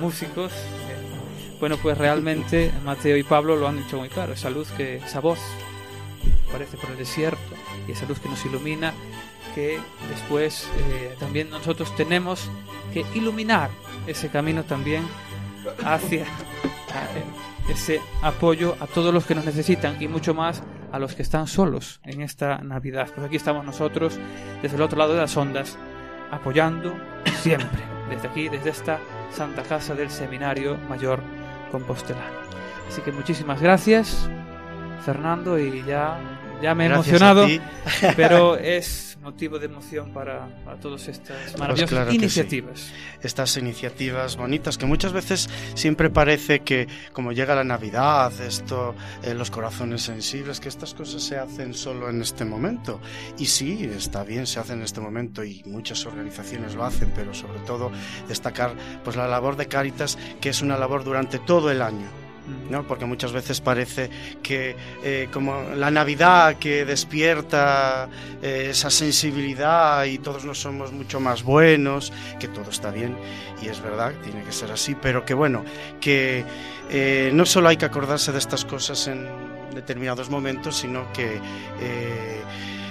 músicos. 0.00 0.52
eh, 0.52 1.56
bueno, 1.60 1.76
pues 1.76 1.96
realmente 1.98 2.72
Mateo 2.84 3.16
y 3.16 3.22
Pablo 3.22 3.56
lo 3.56 3.68
han 3.68 3.76
dicho 3.78 3.98
muy 3.98 4.08
claro, 4.08 4.32
esa 4.32 4.50
luz 4.50 4.68
que, 4.70 4.96
esa 4.96 5.20
voz 5.20 5.38
aparece 6.48 6.76
por 6.76 6.90
el 6.90 6.96
desierto 6.96 7.38
y 7.88 7.92
esa 7.92 8.06
luz 8.06 8.18
que 8.18 8.28
nos 8.28 8.44
ilumina 8.44 8.92
que 9.54 9.80
después 10.10 10.68
eh, 10.78 11.14
también 11.18 11.50
nosotros 11.50 11.94
tenemos 11.96 12.48
que 12.92 13.04
iluminar 13.14 13.70
ese 14.06 14.28
camino 14.28 14.62
también 14.64 15.02
hacia 15.84 16.22
a- 16.24 17.70
ese 17.72 18.00
apoyo 18.22 18.76
a 18.80 18.86
todos 18.86 19.12
los 19.14 19.26
que 19.26 19.34
nos 19.34 19.44
necesitan 19.44 20.00
y 20.02 20.08
mucho 20.08 20.34
más 20.34 20.62
a 20.92 20.98
los 20.98 21.14
que 21.14 21.22
están 21.22 21.46
solos 21.46 22.00
en 22.04 22.20
esta 22.20 22.58
Navidad. 22.58 23.08
Pues 23.14 23.26
aquí 23.26 23.36
estamos 23.36 23.64
nosotros 23.64 24.18
desde 24.62 24.76
el 24.76 24.82
otro 24.82 24.98
lado 24.98 25.14
de 25.14 25.20
las 25.20 25.36
ondas 25.36 25.78
apoyando 26.30 26.96
siempre 27.42 27.82
desde 28.08 28.28
aquí, 28.28 28.48
desde 28.48 28.70
esta 28.70 28.98
Santa 29.30 29.62
Casa 29.62 29.94
del 29.94 30.10
Seminario 30.10 30.76
Mayor 30.88 31.20
Compostelano. 31.70 32.40
Así 32.88 33.02
que 33.02 33.12
muchísimas 33.12 33.62
gracias, 33.62 34.28
Fernando, 35.04 35.58
y 35.58 35.84
ya, 35.84 36.18
ya 36.62 36.74
me 36.74 36.86
he 36.86 36.88
Gracias 36.88 37.20
emocionado, 37.20 37.46
pero 38.16 38.56
es 38.58 39.10
motivo 39.20 39.58
de 39.58 39.66
emoción 39.66 40.12
para, 40.12 40.48
para 40.64 40.78
todas 40.80 41.06
estas 41.08 41.36
maravillosas 41.58 41.76
Pues 41.76 41.90
claro 41.90 42.10
que 42.10 42.16
iniciativas. 42.16 42.92
estas 43.22 43.56
iniciativas 43.56 44.36
bonitas 44.36 44.78
que 44.78 44.86
muchas 44.86 45.12
veces 45.12 45.48
siempre 45.74 46.10
parece 46.10 46.60
que 46.60 46.88
como 47.12 47.32
llega 47.32 47.54
la 47.54 47.64
Navidad, 47.64 48.32
esto, 48.40 48.94
eh, 49.22 49.34
los 49.34 49.50
corazones 49.50 50.02
sensibles, 50.02 50.60
que 50.60 50.68
estas 50.68 50.94
cosas 50.94 51.22
se 51.22 51.36
hacen 51.36 51.74
solo 51.74 52.08
en 52.08 52.22
este 52.22 52.44
momento. 52.44 53.00
Y 53.38 53.46
sí, 53.46 53.90
está 53.94 54.24
bien, 54.24 54.46
se 54.46 54.58
hace 54.60 54.72
en 54.72 54.82
este 54.82 55.00
momento 55.00 55.44
y 55.44 55.62
muchas 55.66 56.04
organizaciones 56.06 56.74
lo 56.74 56.84
hacen, 56.84 57.12
pero 57.14 57.34
sobre 57.34 57.58
todo 57.60 57.90
destacar 58.28 58.74
pues 59.04 59.16
la 59.16 59.28
labor 59.28 59.56
de 59.56 59.66
Cáritas, 59.66 60.18
que 60.40 60.48
es 60.48 60.62
una 60.62 60.78
labor 60.78 61.04
durante 61.04 61.38
todo 61.38 61.70
el 61.70 61.82
año. 61.82 62.29
¿No? 62.68 62.86
Porque 62.86 63.04
muchas 63.04 63.32
veces 63.32 63.60
parece 63.60 64.10
que 64.42 64.76
eh, 65.02 65.28
como 65.32 65.62
la 65.76 65.90
Navidad 65.90 66.56
que 66.56 66.84
despierta 66.84 68.08
eh, 68.42 68.68
esa 68.70 68.90
sensibilidad 68.90 70.04
y 70.04 70.18
todos 70.18 70.44
no 70.44 70.54
somos 70.54 70.92
mucho 70.92 71.20
más 71.20 71.42
buenos, 71.42 72.12
que 72.38 72.48
todo 72.48 72.70
está 72.70 72.90
bien 72.90 73.16
y 73.62 73.68
es 73.68 73.80
verdad, 73.82 74.12
tiene 74.22 74.42
que 74.44 74.52
ser 74.52 74.70
así, 74.70 74.94
pero 74.94 75.24
que 75.24 75.34
bueno, 75.34 75.64
que 76.00 76.44
eh, 76.90 77.30
no 77.32 77.46
solo 77.46 77.68
hay 77.68 77.76
que 77.76 77.86
acordarse 77.86 78.32
de 78.32 78.38
estas 78.38 78.64
cosas 78.64 79.06
en 79.06 79.28
determinados 79.74 80.30
momentos, 80.30 80.76
sino 80.76 81.12
que 81.12 81.40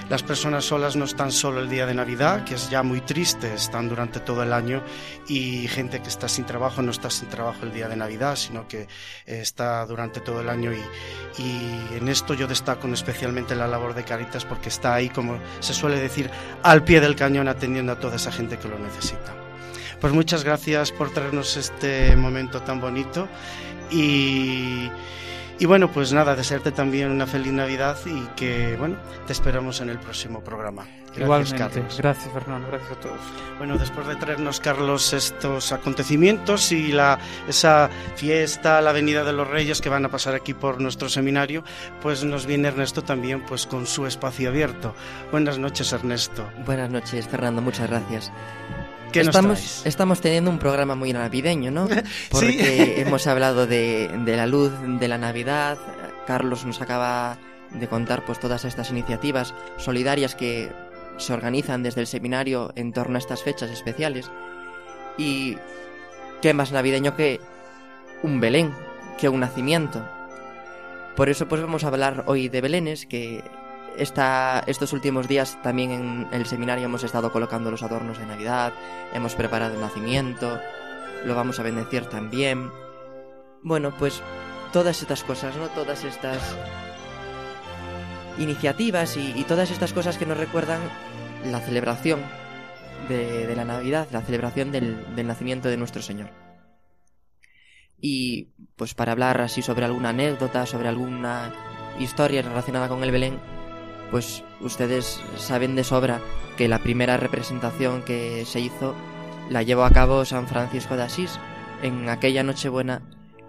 las 0.09 0.23
personas 0.23 0.65
solas 0.65 0.95
no 0.95 1.05
están 1.05 1.31
solo 1.31 1.59
el 1.59 1.69
día 1.69 1.85
de 1.85 1.93
Navidad, 1.93 2.43
que 2.43 2.55
es 2.55 2.69
ya 2.69 2.81
muy 2.81 3.01
triste, 3.01 3.53
están 3.53 3.87
durante 3.87 4.19
todo 4.19 4.41
el 4.43 4.53
año 4.53 4.83
y 5.27 5.67
gente 5.67 6.01
que 6.01 6.09
está 6.09 6.27
sin 6.27 6.45
trabajo 6.45 6.81
no 6.81 6.91
está 6.91 7.09
sin 7.09 7.29
trabajo 7.29 7.59
el 7.63 7.71
día 7.71 7.87
de 7.87 7.95
Navidad, 7.95 8.35
sino 8.35 8.67
que 8.67 8.81
eh, 8.81 8.87
está 9.41 9.85
durante 9.85 10.19
todo 10.19 10.41
el 10.41 10.49
año 10.49 10.73
y, 10.73 10.81
y 11.41 11.97
en 11.97 12.07
esto 12.07 12.33
yo 12.33 12.47
destaco 12.47 12.87
especialmente 12.87 13.55
la 13.55 13.67
labor 13.67 13.93
de 13.93 14.03
Caritas 14.03 14.45
porque 14.45 14.69
está 14.69 14.95
ahí, 14.95 15.09
como 15.09 15.39
se 15.59 15.73
suele 15.73 15.99
decir, 15.99 16.29
al 16.63 16.83
pie 16.83 17.01
del 17.01 17.15
cañón 17.15 17.47
atendiendo 17.47 17.91
a 17.91 17.99
toda 17.99 18.15
esa 18.15 18.31
gente 18.31 18.57
que 18.57 18.67
lo 18.67 18.79
necesita. 18.79 19.35
Pues 20.01 20.13
muchas 20.13 20.43
gracias 20.43 20.91
por 20.91 21.11
traernos 21.11 21.57
este 21.57 22.15
momento 22.15 22.61
tan 22.61 22.79
bonito 22.79 23.27
y, 23.91 24.89
y 25.59 25.65
bueno, 25.65 25.91
pues 25.91 26.13
nada, 26.13 26.35
desearte 26.35 26.71
también 26.71 27.11
una 27.11 27.27
feliz 27.27 27.51
Navidad 27.51 27.97
y 28.05 28.25
que 28.35 28.75
bueno, 28.77 28.95
te 29.27 29.33
esperamos 29.33 29.81
en 29.81 29.89
el 29.89 29.99
próximo 29.99 30.41
programa. 30.41 30.87
Gracias, 31.15 31.23
Igualmente, 31.23 31.57
Carlos. 31.57 31.97
gracias 31.97 32.33
Fernando, 32.33 32.67
gracias 32.69 32.91
a 32.91 32.95
todos. 32.99 33.19
Bueno, 33.57 33.77
después 33.77 34.07
de 34.07 34.15
traernos, 34.15 34.59
Carlos, 34.59 35.11
estos 35.11 35.71
acontecimientos 35.71 36.71
y 36.71 36.91
la, 36.91 37.19
esa 37.47 37.89
fiesta, 38.15 38.79
la 38.79 38.91
Avenida 38.91 39.23
de 39.23 39.33
los 39.33 39.47
Reyes 39.47 39.81
que 39.81 39.89
van 39.89 40.05
a 40.05 40.09
pasar 40.09 40.33
aquí 40.33 40.53
por 40.53 40.79
nuestro 40.79 41.09
seminario, 41.09 41.63
pues 42.01 42.23
nos 42.23 42.45
viene 42.45 42.69
Ernesto 42.69 43.03
también 43.03 43.45
pues 43.45 43.65
con 43.65 43.85
su 43.85 44.05
espacio 44.05 44.49
abierto. 44.49 44.95
Buenas 45.31 45.57
noches, 45.57 45.91
Ernesto. 45.91 46.49
Buenas 46.65 46.89
noches, 46.89 47.27
Fernando, 47.27 47.61
muchas 47.61 47.89
gracias. 47.89 48.31
¿Qué 49.11 49.21
estamos, 49.21 49.85
estamos 49.85 50.21
teniendo 50.21 50.51
un 50.51 50.59
programa 50.59 50.95
muy 50.95 51.13
navideño, 51.13 51.71
¿no? 51.71 51.87
Porque 52.31 53.01
hemos 53.01 53.25
hablado 53.27 53.65
de, 53.67 54.09
de 54.25 54.37
la 54.37 54.45
luz 54.45 54.71
de 54.83 55.07
la 55.07 55.17
Navidad. 55.17 55.77
Carlos 56.27 56.65
nos 56.65 56.81
acaba 56.81 57.37
de 57.71 57.87
contar 57.87 58.25
pues 58.25 58.39
todas 58.39 58.65
estas 58.65 58.89
iniciativas 58.91 59.53
solidarias 59.77 60.35
que 60.35 60.71
se 61.17 61.33
organizan 61.33 61.83
desde 61.83 62.01
el 62.01 62.07
seminario 62.07 62.71
en 62.75 62.93
torno 62.93 63.15
a 63.15 63.19
estas 63.19 63.43
fechas 63.43 63.71
especiales. 63.71 64.29
Y 65.17 65.57
qué 66.41 66.53
más 66.53 66.71
navideño 66.71 67.15
que 67.15 67.39
un 68.23 68.39
Belén, 68.39 68.73
que 69.17 69.29
un 69.29 69.39
nacimiento. 69.39 70.07
Por 71.15 71.29
eso 71.29 71.47
pues 71.47 71.61
vamos 71.61 71.83
a 71.83 71.87
hablar 71.87 72.23
hoy 72.27 72.47
de 72.47 72.61
Belénes, 72.61 73.05
que 73.05 73.43
esta, 73.97 74.63
estos 74.67 74.93
últimos 74.93 75.27
días 75.27 75.57
también 75.61 75.91
en 75.91 76.27
el 76.31 76.45
seminario 76.45 76.85
hemos 76.85 77.03
estado 77.03 77.31
colocando 77.31 77.71
los 77.71 77.83
adornos 77.83 78.17
de 78.17 78.25
Navidad, 78.25 78.73
hemos 79.13 79.35
preparado 79.35 79.75
el 79.75 79.81
nacimiento, 79.81 80.59
lo 81.25 81.35
vamos 81.35 81.59
a 81.59 81.63
bendecir 81.63 82.05
también. 82.05 82.71
Bueno, 83.61 83.93
pues 83.97 84.21
todas 84.71 85.01
estas 85.01 85.23
cosas, 85.23 85.55
¿no? 85.57 85.67
Todas 85.69 86.03
estas 86.03 86.55
iniciativas 88.37 89.17
y, 89.17 89.43
todas 89.43 89.69
estas 89.71 89.93
cosas 89.93 90.17
que 90.17 90.25
nos 90.25 90.37
recuerdan 90.37 90.79
la 91.45 91.59
celebración 91.59 92.21
de, 93.09 93.53
la 93.55 93.65
Navidad, 93.65 94.07
la 94.11 94.21
celebración 94.21 94.71
del 94.71 95.27
nacimiento 95.27 95.67
de 95.67 95.77
nuestro 95.77 96.01
Señor. 96.01 96.29
Y 98.01 98.49
pues 98.75 98.93
para 98.93 99.11
hablar 99.11 99.41
así 99.41 99.61
sobre 99.61 99.85
alguna 99.85 100.09
anécdota, 100.09 100.65
sobre 100.65 100.87
alguna 100.87 101.51
historia 101.99 102.41
relacionada 102.41 102.87
con 102.87 103.03
el 103.03 103.11
Belén, 103.11 103.39
pues 104.11 104.43
ustedes 104.61 105.21
saben 105.37 105.75
de 105.75 105.83
sobra 105.83 106.21
que 106.57 106.67
la 106.67 106.79
primera 106.79 107.17
representación 107.17 108.01
que 108.01 108.45
se 108.45 108.59
hizo 108.59 108.95
la 109.49 109.63
llevó 109.63 109.83
a 109.83 109.91
cabo 109.91 110.25
San 110.25 110.47
Francisco 110.47 110.95
de 110.95 111.03
Asís 111.03 111.39
en 111.81 112.09
aquella 112.09 112.43
Nochebuena 112.43 113.01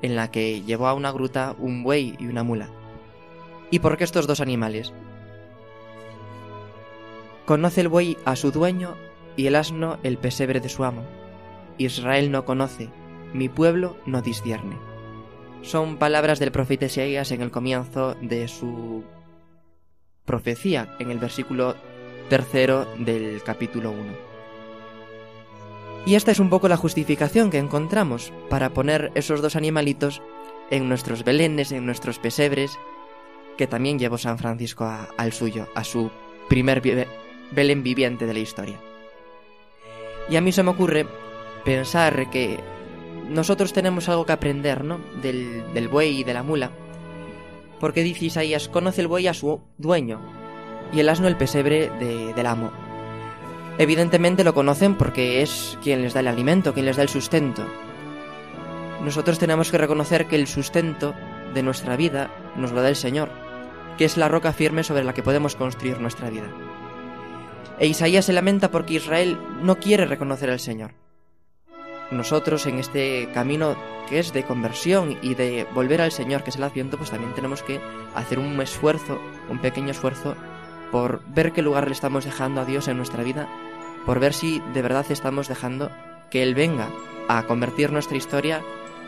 en 0.03 0.17
la 0.17 0.31
que 0.31 0.63
llevó 0.63 0.87
a 0.87 0.95
una 0.95 1.11
gruta 1.11 1.55
un 1.59 1.83
buey 1.83 2.17
y 2.19 2.27
una 2.27 2.43
mula. 2.43 2.69
¿Y 3.71 3.81
por 3.81 3.97
qué 3.97 4.05
estos 4.05 4.27
dos 4.27 4.41
animales? 4.41 4.93
Conoce 7.47 7.83
el 7.83 7.89
buey 7.89 8.17
a 8.25 8.37
su 8.37 8.51
dueño 8.51 8.95
y 9.37 9.47
el 9.47 9.57
asno 9.57 9.99
el 10.03 10.19
pesebre 10.19 10.61
de 10.61 10.69
su 10.69 10.85
amo. 10.85 11.03
Israel 11.79 12.31
no 12.31 12.45
conoce, 12.45 12.91
mi 13.33 13.49
pueblo 13.49 13.97
no 14.07 14.23
discierne. 14.23 14.77
Son 15.63 15.99
palabras 15.99 16.39
del 16.39 16.53
profeta 16.53 16.87
Isaías 16.87 17.31
en 17.33 17.43
el 17.43 17.51
comienzo 17.51 18.15
de 18.23 18.49
su 18.49 19.05
profecía, 20.31 20.95
en 21.01 21.11
el 21.11 21.19
versículo 21.19 21.75
tercero 22.29 22.87
del 22.99 23.43
capítulo 23.43 23.91
1. 23.91 24.01
Y 26.07 26.15
esta 26.15 26.31
es 26.31 26.39
un 26.39 26.49
poco 26.51 26.69
la 26.69 26.77
justificación 26.77 27.51
que 27.51 27.59
encontramos 27.59 28.33
para 28.49 28.71
poner 28.71 29.11
esos 29.17 29.43
dos 29.43 29.57
animalitos 29.57 30.23
en 30.71 30.89
nuestros 30.89 31.25
belenes, 31.25 31.73
en 31.73 31.85
nuestros 31.85 32.21
pesebres, 32.21 32.79
que 33.59 33.67
también 33.67 33.99
llevó 33.99 34.19
San 34.19 34.39
Francisco 34.39 34.89
al 35.17 35.33
suyo, 35.33 35.67
a 35.75 35.83
su 35.83 36.11
primer 36.49 36.81
vi- 36.81 37.05
Belén 37.51 37.83
viviente 37.83 38.25
de 38.27 38.33
la 38.35 38.39
historia. 38.39 38.79
Y 40.29 40.37
a 40.37 40.41
mí 40.41 40.53
se 40.53 40.63
me 40.63 40.71
ocurre 40.71 41.07
pensar 41.65 42.31
que 42.31 42.61
nosotros 43.29 43.73
tenemos 43.73 44.09
algo 44.09 44.25
que 44.27 44.33
aprender, 44.33 44.85
¿no? 44.85 45.01
Del, 45.23 45.65
del 45.75 45.89
buey 45.89 46.21
y 46.21 46.25
de 46.25 46.35
la 46.35 46.45
mula. 46.45 46.71
Porque 47.81 48.03
dice 48.05 48.27
Isaías, 48.27 48.69
conoce 48.69 49.01
el 49.01 49.09
buey 49.09 49.27
a 49.27 49.35
su 49.35 49.61
dueño 49.79 50.21
y 50.93 51.01
el 51.01 51.09
asno 51.09 51.27
el 51.29 51.37
pesebre 51.37 51.91
de- 51.99 52.33
del 52.35 52.47
amo. 52.47 52.71
Evidentemente 53.79 54.45
lo 54.45 54.53
conocen 54.55 54.95
porque 54.97 55.41
es 55.43 55.79
quien 55.83 56.03
les 56.03 56.13
da 56.13 56.21
el 56.21 56.29
alimento, 56.29 56.75
quien 56.75 56.85
les 56.87 56.97
da 56.97 57.03
el 57.03 57.09
sustento. 57.09 57.65
Nosotros 59.03 59.39
tenemos 59.39 59.71
que 59.71 59.79
reconocer 59.79 60.27
que 60.27 60.37
el 60.37 60.47
sustento 60.47 61.15
de 61.55 61.63
nuestra 61.63 61.97
vida 61.97 62.31
nos 62.57 62.73
lo 62.73 62.83
da 62.83 62.91
el 62.91 62.97
Señor, 62.97 63.31
que 63.97 64.05
es 64.05 64.19
la 64.19 64.29
roca 64.29 64.53
firme 64.53 64.85
sobre 64.85 65.05
la 65.05 65.15
que 65.15 65.23
podemos 65.23 65.57
construir 65.57 65.99
nuestra 66.01 66.29
vida. 66.29 66.49
E 67.79 67.87
Isaías 67.87 68.27
se 68.27 68.35
lamenta 68.35 68.71
porque 68.71 68.95
Israel 68.95 69.39
no 69.63 69.77
quiere 69.81 70.05
reconocer 70.05 70.51
al 70.51 70.61
Señor. 70.61 70.93
Nosotros 72.11 72.67
en 72.67 72.79
este 72.79 73.29
camino 73.33 73.77
que 74.09 74.19
es 74.19 74.33
de 74.33 74.43
conversión 74.43 75.17
y 75.23 75.35
de 75.35 75.67
volver 75.73 76.01
al 76.01 76.11
Señor, 76.11 76.43
que 76.43 76.51
es 76.51 76.57
el 76.57 76.65
Adviento, 76.65 76.97
pues 76.97 77.11
también 77.11 77.35
tenemos 77.35 77.63
que 77.63 77.81
hacer 78.15 78.39
un 78.41 78.61
esfuerzo, 78.61 79.21
un 79.49 79.59
pequeño 79.59 79.91
esfuerzo, 79.91 80.35
por 80.91 81.23
ver 81.29 81.53
qué 81.53 81.63
lugar 81.63 81.87
le 81.87 81.93
estamos 81.93 82.25
dejando 82.25 82.61
a 82.61 82.65
Dios 82.65 82.89
en 82.89 82.97
nuestra 82.97 83.23
vida, 83.23 83.49
por 84.07 84.19
ver 84.19 84.35
si 84.35 84.61
de 84.75 84.83
verdad 84.83 85.07
estamos 85.11 85.47
dejando 85.47 85.91
que 86.31 86.43
Él 86.43 86.57
venga 86.57 86.89
a 87.29 87.45
convertir 87.45 87.93
nuestra 87.93 88.17
historia 88.17 88.61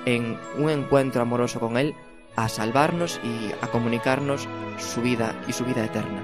en 0.06 0.38
un 0.56 0.70
encuentro 0.70 1.22
amoroso 1.22 1.58
con 1.58 1.76
Él, 1.76 1.94
a 2.36 2.48
salvarnos 2.48 3.20
y 3.24 3.52
a 3.60 3.66
comunicarnos 3.66 4.48
su 4.78 5.02
vida 5.02 5.34
y 5.48 5.52
su 5.52 5.64
vida 5.64 5.84
eterna. 5.84 6.22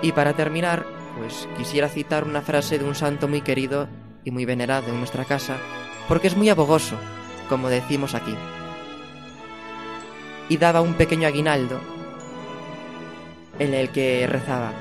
Y 0.00 0.12
para 0.12 0.32
terminar, 0.32 0.84
pues 1.18 1.48
quisiera 1.56 1.88
citar 1.88 2.24
una 2.24 2.40
frase 2.40 2.78
de 2.78 2.84
un 2.84 2.94
santo 2.94 3.28
muy 3.28 3.42
querido 3.42 3.88
y 4.24 4.30
muy 4.30 4.44
venerado 4.44 4.88
en 4.88 4.98
nuestra 4.98 5.24
casa, 5.24 5.56
porque 6.08 6.28
es 6.28 6.36
muy 6.36 6.48
abogoso, 6.48 6.96
como 7.48 7.68
decimos 7.68 8.14
aquí. 8.14 8.34
Y 10.48 10.56
daba 10.56 10.80
un 10.80 10.94
pequeño 10.94 11.26
aguinaldo 11.26 11.80
en 13.58 13.74
el 13.74 13.90
que 13.90 14.26
rezaba, 14.26 14.72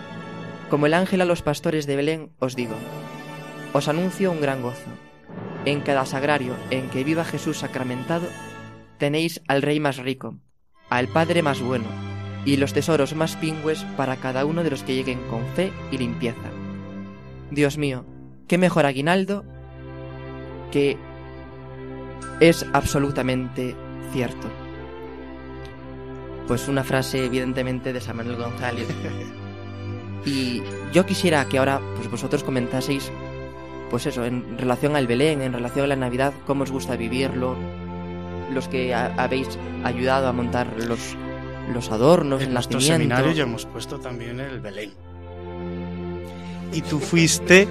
como 0.70 0.86
el 0.86 0.94
ángel 0.94 1.22
a 1.22 1.26
los 1.26 1.42
pastores 1.42 1.86
de 1.86 1.96
Belén, 1.96 2.32
os 2.40 2.56
digo, 2.56 2.76
os 3.74 3.88
anuncio 3.88 4.32
un 4.32 4.42
gran 4.42 4.62
gozo. 4.62 4.90
En 5.66 5.82
cada 5.82 6.06
sagrario 6.06 6.56
en 6.72 6.90
que 6.90 7.04
viva 7.04 7.24
Jesús 7.24 7.60
sacramentado, 7.60 8.28
tenéis 8.98 9.42
al 9.48 9.62
Rey 9.62 9.80
más 9.80 9.98
rico, 9.98 10.40
al 10.90 11.08
Padre 11.08 11.42
más 11.42 11.62
bueno, 11.62 11.86
y 12.46 12.58
los 12.58 12.74
tesoros 12.74 13.16
más 13.16 13.36
pingües 13.36 13.84
para 13.98 14.18
cada 14.18 14.46
uno 14.46 14.64
de 14.64 14.72
los 14.72 14.84
que 14.84 14.96
lleguen 14.96 15.20
con 15.28 15.46
fe 15.56 15.72
y 15.92 15.98
limpieza. 15.98 16.50
Dios 17.52 17.78
mío, 17.78 18.06
qué 18.52 18.58
mejor 18.58 18.86
aguinaldo 18.86 19.46
que 20.74 20.98
es 22.42 22.66
absolutamente 22.74 23.78
cierto. 24.12 24.50
Pues 26.50 26.68
una 26.68 26.84
frase 26.84 27.24
evidentemente 27.26 27.94
de 27.94 28.02
San 28.02 28.18
Manuel 28.18 28.36
González. 28.36 28.88
Y 30.26 30.62
yo 30.94 31.06
quisiera 31.06 31.46
que 31.46 31.58
ahora 31.60 31.80
pues 31.96 32.12
vosotros 32.12 32.44
comentaseis 32.44 33.10
pues 33.90 34.06
eso, 34.06 34.26
en 34.26 34.58
relación 34.58 34.96
al 34.98 35.08
Belén, 35.08 35.42
en 35.42 35.54
relación 35.54 35.86
a 35.86 35.88
la 35.88 35.96
Navidad, 35.96 36.34
cómo 36.46 36.64
os 36.64 36.72
gusta 36.72 36.96
vivirlo, 36.98 37.56
los 38.54 38.68
que 38.68 38.94
ha- 38.94 39.14
habéis 39.18 39.58
ayudado 39.86 40.28
a 40.28 40.34
montar 40.34 40.68
los, 40.88 41.16
los 41.74 41.90
adornos, 41.92 42.42
En 42.42 42.50
el 42.50 42.54
nuestro 42.54 42.80
nacimiento. 42.80 43.16
seminario 43.16 43.32
ya 43.38 43.44
hemos 43.44 43.66
puesto 43.66 43.98
también 44.00 44.40
el 44.42 44.60
Belén. 44.60 44.92
Y 46.74 46.82
tú 46.82 47.00
fuiste 47.00 47.68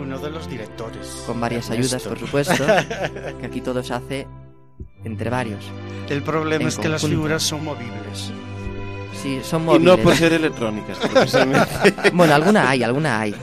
uno 0.00 0.18
de 0.18 0.30
los 0.30 0.48
directores. 0.48 1.22
Con 1.26 1.40
varias 1.40 1.70
Ernesto. 1.70 1.96
ayudas, 1.96 2.08
por 2.08 2.18
supuesto, 2.18 2.64
que 3.40 3.46
aquí 3.46 3.60
todo 3.60 3.82
se 3.82 3.94
hace 3.94 4.26
entre 5.04 5.30
varios. 5.30 5.64
El 6.08 6.22
problema 6.22 6.62
En 6.62 6.68
es 6.68 6.78
que 6.78 6.88
las 6.88 7.02
figuras 7.06 7.42
son 7.42 7.64
movibles. 7.64 8.32
Sí, 9.22 9.40
son 9.42 9.62
Y 9.62 9.66
móviles. 9.66 9.84
no 9.86 9.98
por 9.98 10.14
ser 10.16 10.32
electrónicas, 10.32 10.98
precisamente. 10.98 11.66
Bueno, 12.12 12.34
alguna 12.34 12.68
hay, 12.70 12.82
alguna 12.82 13.20
hay. 13.20 13.34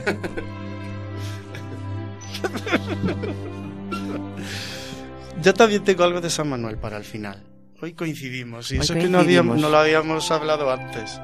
Yo 5.40 5.54
también 5.54 5.82
tengo 5.84 6.04
algo 6.04 6.20
de 6.20 6.30
San 6.30 6.48
Manuel 6.48 6.76
para 6.78 6.96
el 6.96 7.04
final. 7.04 7.42
Hoy 7.80 7.94
coincidimos 7.94 8.70
y 8.70 8.76
Hoy 8.76 8.80
eso 8.82 8.94
que 8.94 9.08
no, 9.08 9.18
habíamos, 9.18 9.56
coincidimos. 9.58 9.60
no 9.60 9.68
lo 9.70 9.78
habíamos 9.78 10.30
hablado 10.30 10.70
antes. 10.70 11.20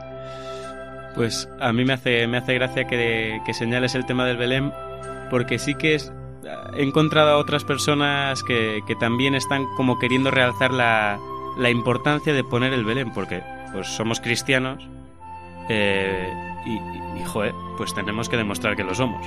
Pues 1.15 1.49
a 1.61 1.73
mí 1.73 1.85
me 1.85 1.93
hace, 1.93 2.27
me 2.27 2.39
hace 2.39 2.55
gracia 2.55 2.87
que, 2.87 3.41
que 3.47 3.55
señales 3.55 3.95
el 3.95 4.07
tema 4.07 4.25
del 4.27 4.37
Belén, 4.37 4.73
porque 5.31 5.59
sí 5.59 5.75
que 5.75 5.95
es, 5.95 6.13
he 6.75 6.83
encontrado 6.83 7.31
a 7.31 7.37
otras 7.37 7.65
personas 7.65 8.43
que, 8.43 8.81
que 8.87 8.95
también 8.95 9.35
están 9.35 9.67
como 9.77 9.99
queriendo 9.99 10.31
realzar 10.31 10.73
la, 10.73 11.19
la 11.57 11.71
importancia 11.71 12.33
de 12.33 12.45
poner 12.45 12.73
el 12.73 12.85
Belén, 12.85 13.13
porque 13.13 13.43
pues 13.73 13.89
somos 13.89 14.21
cristianos 14.21 14.89
eh, 15.69 16.33
y, 16.65 17.21
y, 17.21 17.25
joder, 17.25 17.55
pues 17.77 17.95
tenemos 17.95 18.29
que 18.29 18.37
demostrar 18.37 18.77
que 18.77 18.85
lo 18.85 18.95
somos. 18.95 19.27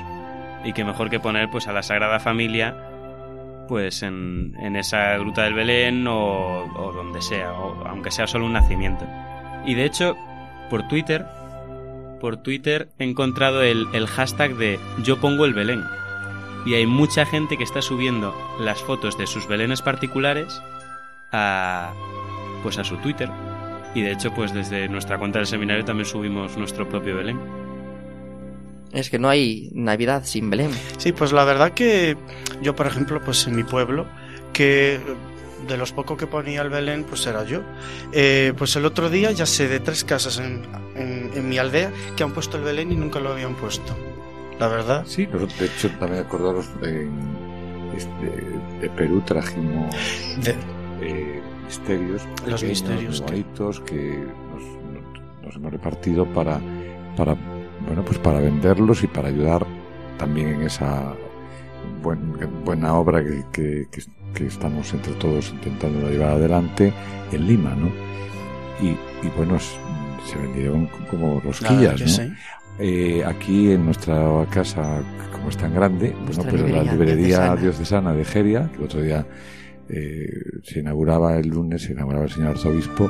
Y 0.64 0.74
que 0.74 0.84
mejor 0.84 1.10
que 1.10 1.20
poner 1.20 1.50
pues 1.50 1.68
a 1.68 1.74
la 1.74 1.84
Sagrada 1.84 2.20
Familia 2.20 2.88
pues 3.68 4.04
en, 4.04 4.54
en 4.60 4.76
esa 4.76 5.18
gruta 5.18 5.44
del 5.44 5.54
Belén 5.54 6.06
o, 6.06 6.66
o 6.76 6.92
donde 6.92 7.22
sea, 7.22 7.54
o 7.54 7.88
aunque 7.88 8.12
sea 8.12 8.28
solo 8.28 8.46
un 8.46 8.54
nacimiento. 8.54 9.08
Y 9.66 9.76
de 9.76 9.86
hecho, 9.86 10.18
por 10.70 10.88
Twitter, 10.90 11.26
por 12.22 12.38
Twitter 12.38 12.88
he 13.00 13.04
encontrado 13.04 13.64
el, 13.64 13.88
el 13.92 14.08
hashtag 14.08 14.56
de 14.56 14.80
yo 15.04 15.20
pongo 15.20 15.44
el 15.44 15.54
Belén. 15.54 15.84
Y 16.66 16.76
hay 16.76 16.86
mucha 16.86 17.26
gente 17.26 17.58
que 17.58 17.64
está 17.64 17.82
subiendo 17.82 18.34
las 18.60 18.82
fotos 18.82 19.18
de 19.18 19.28
sus 19.28 19.48
Belenes 19.48 19.82
particulares 19.82 20.62
a 21.32 21.92
pues 22.64 22.78
a 22.78 22.84
su 22.84 22.98
Twitter. 22.98 23.30
Y 23.96 24.02
de 24.02 24.12
hecho, 24.12 24.34
pues 24.34 24.54
desde 24.54 24.88
nuestra 24.88 25.18
cuenta 25.18 25.40
del 25.40 25.48
seminario 25.48 25.84
también 25.84 26.06
subimos 26.06 26.56
nuestro 26.58 26.88
propio 26.88 27.18
Belén. 27.18 27.40
Es 28.94 29.10
que 29.10 29.20
no 29.20 29.30
hay 29.30 29.70
Navidad 29.74 30.24
sin 30.24 30.50
Belén. 30.50 30.72
Sí, 30.98 31.12
pues 31.12 31.32
la 31.32 31.44
verdad 31.44 31.72
que 31.72 32.16
yo, 32.62 32.76
por 32.76 32.88
ejemplo, 32.88 33.22
pues 33.24 33.48
en 33.48 33.56
mi 33.56 33.64
pueblo, 33.64 34.06
que 34.54 35.00
de 35.68 35.78
los 35.78 35.92
pocos 35.92 36.18
que 36.18 36.28
ponía 36.28 36.62
el 36.62 36.70
Belén, 36.70 37.04
pues 37.04 37.26
era 37.28 37.44
yo. 37.44 37.62
Eh, 38.12 38.54
pues 38.58 38.76
el 38.76 38.86
otro 38.86 39.10
día 39.10 39.32
ya 39.32 39.46
sé 39.46 39.68
de 39.68 39.80
tres 39.80 40.04
casas 40.04 40.40
en, 40.40 40.64
en, 40.96 41.32
en, 41.34 41.50
mi 41.50 41.58
aldea 41.58 41.92
que 42.16 42.24
han 42.24 42.32
puesto 42.32 42.58
el 42.58 42.64
Belén 42.64 42.92
y 42.92 42.96
nunca 42.96 43.20
lo 43.20 43.32
habían 43.32 43.56
puesto. 43.56 43.96
La 44.60 44.68
verdad. 44.68 45.04
Sí, 45.08 45.26
nosotros, 45.28 45.60
de 45.60 45.66
hecho, 45.66 45.90
también 46.00 46.24
acordaros, 46.24 46.70
en 46.84 47.12
este, 47.96 48.80
de 48.82 48.90
Perú 48.90 49.22
trajimos 49.26 49.96
de... 50.44 50.56
eh, 51.02 51.42
misterios. 51.66 52.28
Los 52.46 52.64
misterios. 52.64 53.22
Bonitos 53.22 53.80
que, 53.82 53.96
que 53.96 54.34
nos, 54.54 55.44
nos, 55.44 55.56
hemos 55.56 55.72
repartido 55.72 56.26
para, 56.34 56.60
para, 57.16 57.36
bueno, 57.86 58.04
pues 58.06 58.20
para 58.20 58.40
venderlos 58.40 59.04
y 59.04 59.08
para 59.08 59.30
ayudar 59.30 59.66
también 60.18 60.50
en 60.50 60.62
esa 60.64 61.16
buen, 62.04 62.64
buena 62.64 62.94
obra 62.96 63.24
que, 63.24 63.44
que, 63.52 63.88
que 63.90 64.02
que 64.34 64.48
estamos 64.48 64.94
entre 64.94 65.14
todos 65.14 65.50
intentando 65.50 66.10
llevar 66.10 66.32
adelante 66.32 66.94
en 67.32 67.48
Lima, 67.48 67.76
¿no? 67.76 67.92
Y, 68.82 68.90
y 69.26 69.30
bueno, 69.36 69.58
se 69.60 70.38
vendieron 70.38 70.88
como 71.10 71.40
rosquillas, 71.40 72.00
¿no? 72.00 72.08
Sí. 72.08 72.32
Eh, 72.80 73.24
aquí 73.26 73.72
en 73.72 73.86
nuestra 73.86 74.46
casa, 74.50 75.04
como 75.32 75.50
es 75.50 75.58
tan 75.58 75.74
grande, 75.74 76.16
bueno, 76.26 76.44
pues 76.44 76.54
librería 76.54 76.84
la 76.84 76.92
librería 76.92 77.28
diocesana. 77.28 77.62
diocesana 77.62 78.14
de 78.14 78.26
Geria, 78.26 78.70
que 78.72 78.78
el 78.78 78.84
otro 78.84 79.02
día 79.02 79.26
eh, 79.90 80.28
se 80.64 80.80
inauguraba 80.80 81.38
el 81.38 81.50
lunes, 81.50 81.84
se 81.84 81.92
inauguraba 81.92 82.26
el 82.26 82.32
señor 82.32 82.52
arzobispo, 82.52 83.10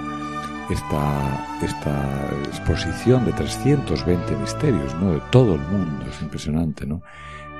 esta, 0.69 1.57
esta 1.63 2.29
exposición 2.47 3.25
de 3.25 3.33
320 3.33 4.35
misterios, 4.37 4.95
¿no? 4.95 5.13
De 5.13 5.21
todo 5.31 5.55
el 5.55 5.61
mundo, 5.61 6.05
es 6.09 6.21
impresionante, 6.21 6.85
¿no? 6.85 7.01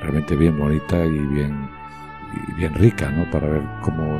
Realmente 0.02 0.36
bien 0.36 0.58
bonita 0.58 1.06
y 1.06 1.18
bien 1.18 1.70
y 2.34 2.54
bien 2.54 2.74
rica, 2.74 3.10
¿no? 3.10 3.30
Para 3.30 3.48
ver 3.48 3.64
cómo, 3.82 4.20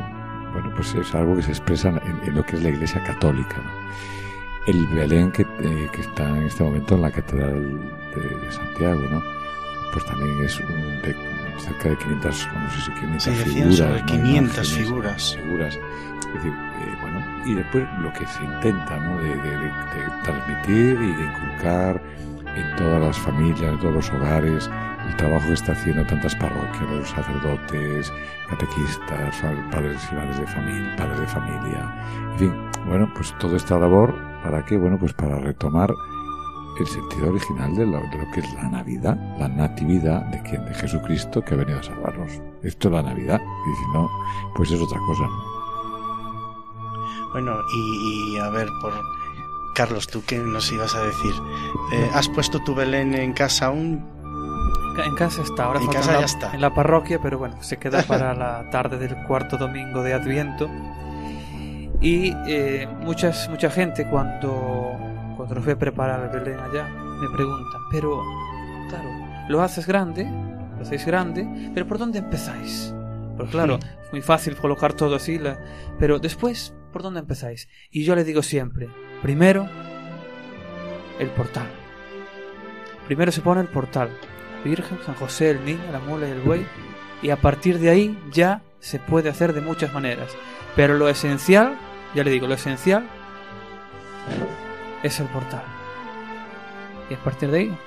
bueno, 0.52 0.72
pues 0.74 0.94
es 0.94 1.14
algo 1.14 1.36
que 1.36 1.42
se 1.42 1.50
expresa 1.50 1.88
en, 1.88 2.28
en 2.28 2.34
lo 2.34 2.44
que 2.44 2.56
es 2.56 2.62
la 2.62 2.70
Iglesia 2.70 3.02
Católica, 3.02 3.56
¿no? 3.56 3.70
El 4.66 4.86
Belén 4.88 5.32
que, 5.32 5.42
eh, 5.42 5.88
que, 5.92 6.00
está 6.02 6.28
en 6.28 6.44
este 6.44 6.62
momento 6.62 6.94
en 6.94 7.02
la 7.02 7.10
Catedral 7.10 7.80
de, 8.14 8.38
de 8.46 8.52
Santiago, 8.52 9.00
¿no? 9.10 9.22
Pues 9.92 10.04
también 10.06 10.40
es 10.44 10.60
un, 10.60 11.02
de, 11.02 11.16
cerca 11.58 11.88
de 11.90 11.96
500, 11.96 12.48
no 12.54 12.70
sé 12.70 12.80
si 12.80 12.90
500 12.92 13.22
sí, 13.22 13.30
figuras. 13.30 13.76
Sobre 13.76 14.00
¿no? 14.00 14.06
500 14.06 14.28
Imágenes, 14.28 14.72
figuras. 14.72 15.36
figuras. 15.36 15.78
Es 16.20 16.34
decir, 16.34 16.52
eh, 16.52 16.96
bueno, 17.00 17.20
y 17.44 17.54
después 17.54 17.84
lo 18.00 18.12
que 18.12 18.26
se 18.26 18.44
intenta, 18.44 18.96
¿no? 18.98 19.20
De, 19.20 19.36
de, 19.36 19.58
de 19.58 19.72
transmitir 20.22 21.02
y 21.02 21.12
de 21.12 21.24
inculcar 21.24 22.00
en 22.56 22.76
todas 22.76 23.00
las 23.00 23.18
familias, 23.18 23.72
en 23.72 23.78
todos 23.78 23.94
los 23.94 24.10
hogares, 24.12 24.70
el 25.08 25.16
trabajo 25.16 25.48
que 25.48 25.54
está 25.54 25.72
haciendo 25.72 26.04
tantas 26.06 26.34
parroquias, 26.36 26.90
los 26.90 27.08
sacerdotes, 27.08 28.12
catequistas, 28.48 29.42
padres 29.70 30.08
y 30.10 30.14
madres 30.14 30.38
de 30.38 30.46
familia, 30.46 30.96
padres 30.96 31.20
de 31.20 31.26
familia, 31.26 31.94
en 32.32 32.38
fin, 32.38 32.70
bueno, 32.88 33.10
pues 33.14 33.36
toda 33.38 33.56
esta 33.56 33.78
labor, 33.78 34.14
¿para 34.42 34.64
qué? 34.64 34.76
Bueno, 34.76 34.98
pues 34.98 35.12
para 35.12 35.38
retomar 35.38 35.92
el 36.78 36.86
sentido 36.86 37.30
original 37.30 37.74
de 37.76 37.86
lo, 37.86 38.00
que 38.32 38.40
es 38.40 38.54
la 38.54 38.68
Navidad, 38.68 39.16
la 39.38 39.48
natividad 39.48 40.22
de 40.26 40.42
quien, 40.42 40.64
de 40.64 40.74
Jesucristo 40.74 41.42
que 41.42 41.54
ha 41.54 41.58
venido 41.58 41.78
a 41.78 41.82
salvarnos. 41.82 42.32
Esto 42.62 42.88
es 42.88 42.94
la 42.94 43.02
Navidad, 43.02 43.40
y 43.40 43.76
si 43.76 43.92
no, 43.92 44.10
pues 44.54 44.70
es 44.70 44.80
otra 44.80 44.98
cosa. 45.00 45.28
Bueno, 47.32 47.56
y, 47.74 48.34
y 48.34 48.38
a 48.38 48.48
ver, 48.50 48.68
por 48.80 48.92
Carlos, 49.74 50.06
¿tú 50.06 50.22
qué 50.26 50.38
nos 50.38 50.70
ibas 50.70 50.94
a 50.94 51.02
decir? 51.02 51.32
Eh, 51.92 52.10
¿Has 52.14 52.28
puesto 52.28 52.62
tu 52.62 52.74
Belén 52.74 53.14
en 53.14 53.32
casa 53.32 53.66
aún? 53.66 54.21
En 55.04 55.14
casa 55.14 55.42
está, 55.42 55.64
ahora 55.64 55.78
en 55.80 55.86
falta 55.86 56.00
casa 56.00 56.10
en 56.10 56.14
la, 56.14 56.20
ya 56.20 56.26
está. 56.26 56.54
en 56.54 56.60
la 56.60 56.74
parroquia, 56.74 57.18
pero 57.22 57.38
bueno, 57.38 57.62
se 57.62 57.78
queda 57.78 58.02
para 58.02 58.34
la 58.34 58.68
tarde 58.70 58.98
del 58.98 59.16
cuarto 59.26 59.56
domingo 59.56 60.02
de 60.02 60.12
Adviento. 60.14 60.68
Y 62.00 62.34
eh, 62.46 62.88
muchas, 63.00 63.48
mucha 63.48 63.70
gente 63.70 64.06
cuando, 64.06 64.96
cuando 65.36 65.54
lo 65.54 65.62
fui 65.62 65.72
a 65.72 65.78
preparar 65.78 66.24
el 66.24 66.40
Belén 66.40 66.58
allá 66.58 66.88
me 66.88 67.28
preguntan, 67.30 67.80
pero 67.90 68.20
claro, 68.88 69.08
lo 69.48 69.62
haces 69.62 69.86
grande, 69.86 70.24
lo 70.24 70.82
hacéis 70.82 71.06
grande, 71.06 71.70
pero 71.72 71.86
¿por 71.86 71.98
dónde 71.98 72.18
empezáis? 72.18 72.92
Pues 73.36 73.50
claro, 73.50 73.78
es 74.04 74.12
muy 74.12 74.20
fácil 74.20 74.56
colocar 74.56 74.92
todo 74.92 75.14
así, 75.14 75.38
la, 75.38 75.58
pero 75.98 76.18
después, 76.18 76.74
¿por 76.92 77.02
dónde 77.02 77.20
empezáis? 77.20 77.68
Y 77.92 78.04
yo 78.04 78.16
le 78.16 78.24
digo 78.24 78.42
siempre, 78.42 78.88
primero, 79.22 79.68
el 81.20 81.28
portal. 81.28 81.68
Primero 83.06 83.30
se 83.30 83.40
pone 83.40 83.60
el 83.60 83.68
portal. 83.68 84.10
Virgen, 84.64 84.98
San 85.04 85.14
José, 85.14 85.50
el 85.50 85.64
niño, 85.64 85.80
la 85.92 85.98
mula 85.98 86.28
y 86.28 86.32
el 86.32 86.40
buey. 86.40 86.66
Y 87.22 87.30
a 87.30 87.36
partir 87.36 87.78
de 87.78 87.90
ahí 87.90 88.18
ya 88.32 88.62
se 88.80 88.98
puede 88.98 89.28
hacer 89.28 89.52
de 89.52 89.60
muchas 89.60 89.92
maneras. 89.92 90.30
Pero 90.76 90.94
lo 90.94 91.08
esencial, 91.08 91.76
ya 92.14 92.24
le 92.24 92.30
digo, 92.30 92.46
lo 92.48 92.54
esencial 92.54 93.06
es 95.02 95.20
el 95.20 95.26
portal. 95.26 95.62
y 97.10 97.14
a 97.14 97.18
partir 97.18 97.50
de 97.50 97.58
ahí 97.58 97.78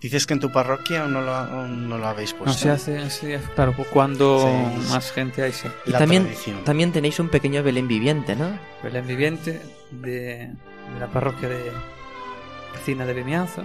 Dices 0.00 0.26
que 0.26 0.34
en 0.34 0.40
tu 0.40 0.52
parroquia 0.52 1.02
aún 1.02 1.14
no 1.14 1.22
lo, 1.22 1.34
aún 1.34 1.88
no 1.88 1.96
lo 1.98 2.06
habéis 2.06 2.32
puesto. 2.34 2.46
no 2.52 2.52
se 2.54 2.70
hace, 2.70 3.08
sí, 3.10 3.32
claro, 3.54 3.72
pues 3.72 3.88
cuando 3.88 4.40
Sí, 4.40 4.90
más 4.92 5.10
gente 5.12 5.42
hay, 5.42 5.52
sí. 5.52 5.66
Y 5.86 5.90
La 5.92 5.98
también, 5.98 6.24
tradición. 6.24 6.64
también 6.64 6.92
tenéis 6.92 7.18
un 7.20 7.28
pequeño 7.30 7.62
Belén 7.62 7.88
viviente, 7.88 8.36
¿no? 8.36 8.58
Belén 8.82 9.06
Viviente 9.06 9.62
de, 9.92 10.10
de 10.48 11.00
la 11.00 11.06
parroquia 11.08 11.48
de 11.48 11.72
Vecina 12.74 13.06
de 13.06 13.14
Vimianzo. 13.14 13.62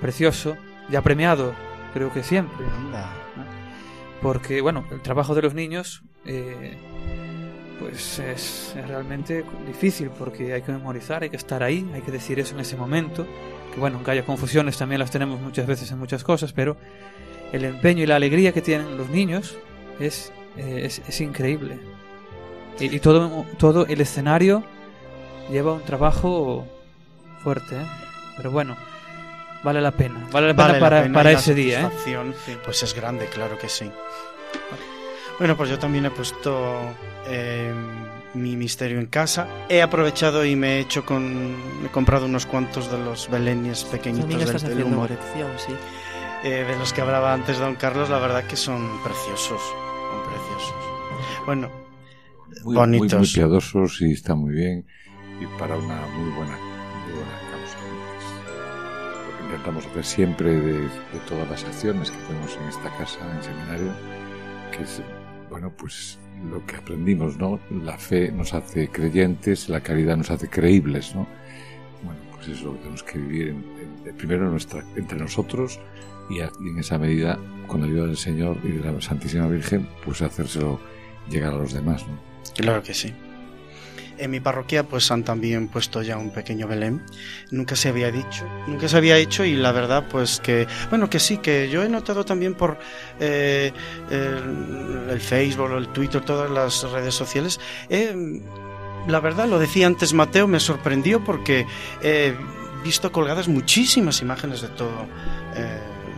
Precioso, 0.00 0.56
ya 0.90 1.02
premiado, 1.02 1.54
creo 1.94 2.12
que 2.12 2.22
siempre. 2.22 2.66
Anda. 2.66 3.10
Porque, 4.22 4.60
bueno, 4.60 4.84
el 4.90 5.00
trabajo 5.02 5.34
de 5.34 5.42
los 5.42 5.54
niños, 5.54 6.02
eh, 6.24 6.76
pues 7.78 8.18
es, 8.18 8.74
es 8.76 8.88
realmente 8.88 9.44
difícil 9.66 10.10
porque 10.10 10.52
hay 10.52 10.62
que 10.62 10.72
memorizar, 10.72 11.22
hay 11.22 11.30
que 11.30 11.36
estar 11.36 11.62
ahí, 11.62 11.88
hay 11.94 12.02
que 12.02 12.10
decir 12.10 12.38
eso 12.38 12.54
en 12.54 12.60
ese 12.60 12.76
momento. 12.76 13.26
Que 13.72 13.80
bueno, 13.80 13.96
aunque 13.96 14.12
haya 14.12 14.24
confusiones, 14.24 14.78
también 14.78 14.98
las 14.98 15.10
tenemos 15.10 15.40
muchas 15.40 15.66
veces 15.66 15.90
en 15.90 15.98
muchas 15.98 16.24
cosas, 16.24 16.52
pero 16.52 16.76
el 17.52 17.64
empeño 17.64 18.02
y 18.02 18.06
la 18.06 18.16
alegría 18.16 18.52
que 18.52 18.62
tienen 18.62 18.96
los 18.96 19.10
niños 19.10 19.56
es, 20.00 20.32
eh, 20.56 20.82
es, 20.84 21.02
es 21.06 21.20
increíble. 21.20 21.78
Y, 22.80 22.96
y 22.96 23.00
todo, 23.00 23.46
todo 23.58 23.86
el 23.86 24.00
escenario 24.00 24.64
lleva 25.50 25.72
un 25.72 25.82
trabajo 25.82 26.66
fuerte, 27.42 27.76
¿eh? 27.76 27.86
pero 28.36 28.50
bueno, 28.50 28.76
vale 29.66 29.80
la 29.82 29.90
pena. 29.90 30.26
Vale 30.32 30.46
la 30.48 30.54
pena 30.54 30.66
Vale 30.68 30.72
la 30.74 30.80
para, 30.80 31.02
pena 31.02 31.14
para 31.14 31.32
ese 31.32 31.52
día. 31.54 31.80
¿eh? 31.80 31.82
satisfacción, 31.82 32.34
Pues 32.64 32.82
es 32.82 32.94
grande, 32.94 33.26
claro 33.26 33.58
que 33.58 33.68
sí. 33.68 33.90
Bueno, 35.38 35.56
pues 35.56 35.68
yo 35.68 35.78
también 35.78 36.06
he 36.06 36.10
puesto 36.10 36.94
eh, 37.26 37.70
mi 38.34 38.56
misterio 38.56 38.98
en 38.98 39.06
casa. 39.06 39.46
He 39.68 39.82
aprovechado 39.82 40.44
y 40.46 40.56
me 40.56 40.76
he 40.76 40.80
hecho 40.80 41.04
con. 41.04 41.54
He 41.84 41.88
comprado 41.88 42.24
unos 42.24 42.46
cuantos 42.46 42.90
de 42.90 42.96
los 42.98 43.28
belenes 43.28 43.84
pequeñitos 43.84 44.30
del, 44.30 44.40
estás 44.42 44.62
del 44.62 44.72
haciendo 44.72 44.96
humor. 44.96 45.08
colección, 45.08 45.50
sí. 45.58 45.72
eh, 46.44 46.64
de 46.66 46.76
los 46.78 46.92
que 46.94 47.02
hablaba 47.02 47.34
antes 47.34 47.58
Don 47.58 47.74
Carlos, 47.74 48.08
la 48.08 48.18
verdad 48.18 48.44
que 48.44 48.56
son 48.56 49.02
preciosos. 49.02 49.60
Son 49.60 50.22
preciosos. 50.30 50.74
Bueno, 51.44 51.70
Muy, 52.64 52.64
muy, 52.64 52.74
bonitos. 52.76 53.18
muy 53.18 53.28
piadosos 53.28 54.00
y 54.00 54.12
está 54.12 54.34
muy 54.34 54.54
bien. 54.54 54.86
Y 55.40 55.46
para 55.58 55.76
una 55.76 55.96
muy 56.16 56.30
buena, 56.30 56.56
muy 56.56 56.56
buena 56.56 56.65
intentamos 59.46 59.86
hacer 59.86 60.04
siempre 60.04 60.50
de, 60.60 60.72
de 60.82 60.88
todas 61.28 61.48
las 61.50 61.64
acciones 61.64 62.10
que 62.10 62.16
hacemos 62.18 62.56
en 62.60 62.68
esta 62.68 62.96
casa, 62.98 63.18
en 63.36 63.42
seminario, 63.42 63.92
que 64.76 64.82
es, 64.82 65.02
bueno, 65.50 65.72
pues 65.76 66.18
lo 66.50 66.64
que 66.66 66.76
aprendimos, 66.76 67.36
¿no? 67.38 67.58
La 67.82 67.96
fe 67.96 68.30
nos 68.30 68.52
hace 68.54 68.88
creyentes, 68.88 69.68
la 69.68 69.80
caridad 69.80 70.16
nos 70.16 70.30
hace 70.30 70.48
creíbles, 70.48 71.14
¿no? 71.14 71.26
Bueno, 72.04 72.20
pues 72.34 72.48
eso 72.48 72.72
tenemos 72.80 73.02
que 73.02 73.18
vivir 73.18 73.48
en- 73.48 73.64
en- 74.06 74.16
primero 74.16 74.50
nuestra, 74.50 74.84
entre 74.96 75.18
nosotros 75.18 75.80
y, 76.28 76.40
a- 76.40 76.50
y 76.60 76.68
en 76.70 76.78
esa 76.78 76.98
medida, 76.98 77.38
con 77.66 77.80
la 77.80 77.86
ayuda 77.86 78.06
del 78.06 78.16
Señor 78.16 78.58
y 78.64 78.68
de 78.72 78.92
la 78.92 79.00
Santísima 79.00 79.48
Virgen, 79.48 79.88
pues 80.04 80.20
hacérselo 80.22 80.78
llegar 81.30 81.54
a 81.54 81.56
los 81.58 81.72
demás, 81.72 82.06
¿no? 82.06 82.18
Claro 82.56 82.82
que 82.82 82.94
sí. 82.94 83.12
En 84.18 84.30
mi 84.30 84.40
parroquia 84.40 84.82
pues 84.84 85.10
han 85.10 85.24
también 85.24 85.68
puesto 85.68 86.02
ya 86.02 86.16
un 86.16 86.30
pequeño 86.30 86.66
Belén. 86.66 87.02
Nunca 87.50 87.76
se 87.76 87.88
había 87.88 88.10
dicho, 88.10 88.44
nunca 88.66 88.88
se 88.88 88.96
había 88.96 89.16
hecho 89.18 89.44
y 89.44 89.54
la 89.54 89.72
verdad 89.72 90.04
pues 90.10 90.40
que, 90.40 90.66
bueno 90.90 91.10
que 91.10 91.20
sí, 91.20 91.38
que 91.38 91.68
yo 91.70 91.82
he 91.82 91.88
notado 91.88 92.24
también 92.24 92.54
por 92.54 92.78
eh, 93.20 93.72
el, 94.10 95.20
Facebook, 95.20 95.72
el 95.72 95.88
Twitter, 95.88 96.22
todas 96.22 96.50
las 96.50 96.82
redes 96.90 97.14
sociales, 97.14 97.60
eh, 97.90 98.40
la 99.06 99.20
verdad 99.20 99.46
lo 99.46 99.58
decía 99.58 99.86
antes 99.86 100.12
Mateo, 100.12 100.48
me 100.48 100.60
sorprendió 100.60 101.22
porque 101.22 101.66
he 102.02 102.34
visto 102.82 103.12
colgadas 103.12 103.48
muchísimas 103.48 104.22
imágenes 104.22 104.62
de 104.62 104.68
todo. 104.68 105.06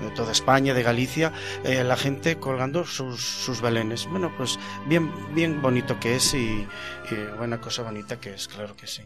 De 0.09 0.15
toda 0.15 0.33
España, 0.33 0.75
de 0.75 0.83
Galicia, 0.83 1.33
eh, 1.65 1.85
la 1.85 1.97
gente 1.97 2.37
colgando 2.37 2.85
sus, 2.85 3.23
sus 3.23 3.61
belenes. 3.61 4.07
Bueno, 4.07 4.33
pues 4.37 4.59
bien, 4.87 5.11
bien 5.35 5.61
bonito 5.61 5.99
que 6.01 6.17
es 6.17 6.35
y, 6.35 6.67
y 7.11 7.15
buena 7.37 7.61
cosa 7.61 7.83
bonita 7.83 8.21
que 8.21 8.35
es, 8.35 8.49
claro 8.49 8.77
que 8.77 8.87
sí. 8.87 9.03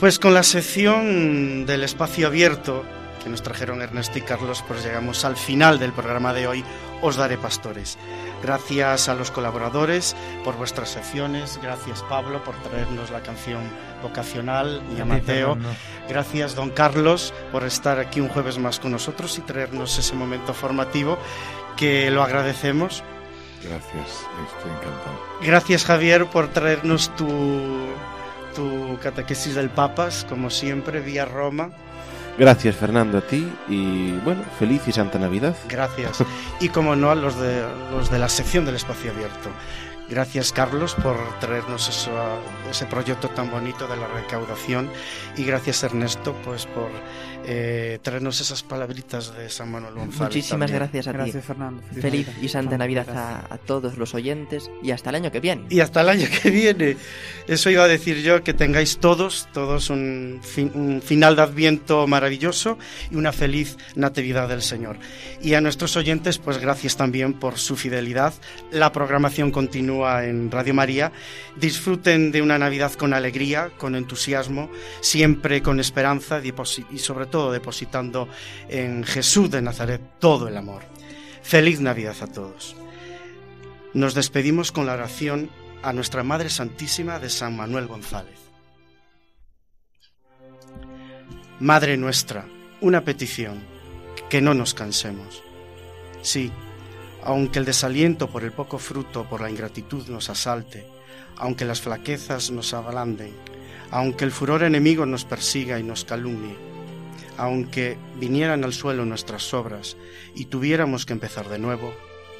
Pues 0.00 0.18
con 0.18 0.34
la 0.34 0.42
sección 0.42 1.66
del 1.66 1.84
espacio 1.84 2.26
abierto 2.26 2.84
que 3.22 3.30
nos 3.30 3.42
trajeron 3.42 3.82
Ernesto 3.82 4.18
y 4.18 4.22
Carlos, 4.22 4.64
pues 4.66 4.84
llegamos 4.84 5.24
al 5.24 5.36
final 5.36 5.78
del 5.78 5.92
programa 5.92 6.34
de 6.34 6.46
hoy, 6.46 6.64
Os 7.02 7.16
Daré 7.16 7.38
Pastores. 7.38 7.96
Gracias 8.42 9.08
a 9.08 9.14
los 9.14 9.30
colaboradores 9.30 10.16
por 10.44 10.56
vuestras 10.56 10.90
secciones, 10.90 11.60
gracias 11.62 12.02
Pablo 12.08 12.42
por 12.42 12.56
traernos 12.56 13.10
la 13.10 13.22
canción 13.22 13.62
vocacional 14.02 14.82
y 14.96 15.00
a 15.00 15.04
Mateo. 15.04 15.56
Gracias, 16.08 16.56
don 16.56 16.70
Carlos, 16.70 17.32
por 17.52 17.62
estar 17.64 18.00
aquí 18.00 18.20
un 18.20 18.28
jueves 18.28 18.58
más 18.58 18.80
con 18.80 18.90
nosotros 18.90 19.38
y 19.38 19.42
traernos 19.42 19.96
ese 19.96 20.14
momento 20.16 20.54
formativo 20.54 21.18
que 21.76 22.10
lo 22.10 22.22
agradecemos. 22.22 23.04
Gracias, 23.62 24.26
estoy 24.56 24.72
encantado. 24.72 25.20
Gracias, 25.40 25.84
Javier, 25.84 26.26
por 26.26 26.48
traernos 26.48 27.14
tu, 27.14 27.28
tu 28.56 28.98
catequesis 29.00 29.54
del 29.54 29.70
Papas, 29.70 30.26
como 30.28 30.50
siempre, 30.50 31.00
vía 31.00 31.24
Roma. 31.24 31.70
Gracias, 32.38 32.76
Fernando, 32.76 33.18
a 33.18 33.20
ti 33.20 33.46
y 33.68 34.12
bueno, 34.24 34.42
feliz 34.58 34.82
y 34.86 34.92
santa 34.92 35.18
Navidad. 35.18 35.54
Gracias. 35.68 36.24
Y 36.60 36.70
como 36.70 36.96
no, 36.96 37.10
a 37.10 37.14
los 37.14 37.38
de, 37.38 37.62
los 37.90 38.10
de 38.10 38.18
la 38.18 38.28
sección 38.28 38.64
del 38.64 38.76
espacio 38.76 39.10
abierto. 39.10 39.50
Gracias, 40.08 40.52
Carlos, 40.52 40.94
por 40.94 41.16
traernos 41.40 41.88
eso, 41.88 42.10
ese 42.70 42.86
proyecto 42.86 43.30
tan 43.30 43.50
bonito 43.50 43.86
de 43.86 43.96
la 43.96 44.06
recaudación. 44.08 44.90
Y 45.36 45.44
gracias, 45.44 45.82
Ernesto, 45.84 46.34
pues 46.44 46.66
por 46.66 46.90
eh, 47.44 47.98
traernos 48.02 48.40
esas 48.40 48.62
palabritas 48.62 49.34
de 49.36 49.48
San 49.50 49.70
Manuel 49.70 49.94
González. 49.94 50.20
Muchísimas 50.34 50.70
también. 50.70 50.78
gracias 50.78 51.06
a 51.08 51.12
Gracias, 51.12 51.36
ti. 51.42 51.46
Fernando. 51.46 51.82
Feliz 52.00 52.28
y 52.40 52.48
santa 52.48 52.78
Navidad 52.78 53.06
Gracias. 53.06 53.50
a, 53.50 53.54
a 53.54 53.58
todos 53.58 53.98
los 53.98 54.14
oyentes 54.14 54.70
y 54.82 54.90
hasta 54.90 55.10
el 55.10 55.16
año 55.16 55.32
que 55.32 55.40
viene. 55.40 55.64
Y 55.70 55.80
hasta 55.80 56.00
el 56.02 56.08
año 56.08 56.26
que 56.42 56.50
viene. 56.50 56.96
Eso 57.48 57.70
iba 57.70 57.84
a 57.84 57.88
decir 57.88 58.22
yo, 58.22 58.42
que 58.44 58.54
tengáis 58.54 58.98
todos, 58.98 59.48
todos 59.52 59.90
un, 59.90 60.40
fin- 60.42 60.70
un 60.74 61.02
final 61.02 61.36
de 61.36 61.42
Adviento 61.42 62.06
maravilloso 62.06 62.78
y 63.10 63.16
una 63.16 63.32
feliz 63.32 63.76
Natividad 63.96 64.48
del 64.48 64.62
Señor. 64.62 64.96
Y 65.40 65.54
a 65.54 65.60
nuestros 65.60 65.96
oyentes, 65.96 66.38
pues 66.38 66.58
gracias 66.58 66.96
también 66.96 67.34
por 67.34 67.58
su 67.58 67.76
fidelidad. 67.76 68.34
La 68.70 68.92
programación 68.92 69.50
continúa 69.50 70.24
en 70.26 70.50
Radio 70.50 70.74
María. 70.74 71.10
Disfruten 71.56 72.32
de 72.32 72.42
una 72.42 72.58
Navidad 72.58 72.92
con 72.92 73.12
alegría, 73.14 73.70
con 73.78 73.94
entusiasmo, 73.96 74.70
siempre 75.00 75.62
con 75.62 75.80
esperanza 75.80 76.40
y 76.90 76.98
sobre 76.98 77.26
todo 77.26 77.31
depositando 77.32 78.28
en 78.68 79.04
Jesús 79.04 79.50
de 79.50 79.62
Nazaret 79.62 80.00
todo 80.18 80.48
el 80.48 80.56
amor. 80.56 80.82
Feliz 81.42 81.80
Navidad 81.80 82.16
a 82.20 82.26
todos. 82.26 82.76
Nos 83.94 84.14
despedimos 84.14 84.72
con 84.72 84.86
la 84.86 84.94
oración 84.94 85.50
a 85.82 85.92
nuestra 85.92 86.22
Madre 86.22 86.50
Santísima 86.50 87.18
de 87.18 87.30
San 87.30 87.56
Manuel 87.56 87.86
González. 87.86 88.38
Madre 91.58 91.96
nuestra, 91.96 92.44
una 92.80 93.04
petición, 93.04 93.62
que 94.28 94.40
no 94.40 94.54
nos 94.54 94.74
cansemos. 94.74 95.42
Sí, 96.22 96.50
aunque 97.24 97.58
el 97.58 97.64
desaliento 97.64 98.28
por 98.28 98.44
el 98.44 98.52
poco 98.52 98.78
fruto, 98.78 99.28
por 99.28 99.40
la 99.40 99.50
ingratitud 99.50 100.08
nos 100.08 100.28
asalte, 100.30 100.86
aunque 101.36 101.64
las 101.64 101.80
flaquezas 101.80 102.50
nos 102.50 102.74
ablanden, 102.74 103.32
aunque 103.90 104.24
el 104.24 104.32
furor 104.32 104.62
enemigo 104.62 105.06
nos 105.06 105.24
persiga 105.24 105.78
y 105.78 105.82
nos 105.82 106.04
calumnie, 106.04 106.56
aunque 107.36 107.98
vinieran 108.18 108.64
al 108.64 108.72
suelo 108.72 109.04
nuestras 109.04 109.52
obras 109.54 109.96
y 110.34 110.46
tuviéramos 110.46 111.06
que 111.06 111.12
empezar 111.12 111.48
de 111.48 111.58
nuevo, 111.58 111.94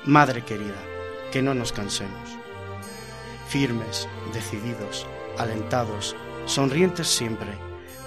Madre 0.04 0.42
querida, 0.42 0.82
que 1.30 1.42
no 1.42 1.54
nos 1.54 1.72
cansemos. 1.72 2.30
Firmes, 3.48 4.08
decididos, 4.32 5.06
alentados, 5.38 6.16
sonrientes 6.46 7.06
siempre, 7.06 7.52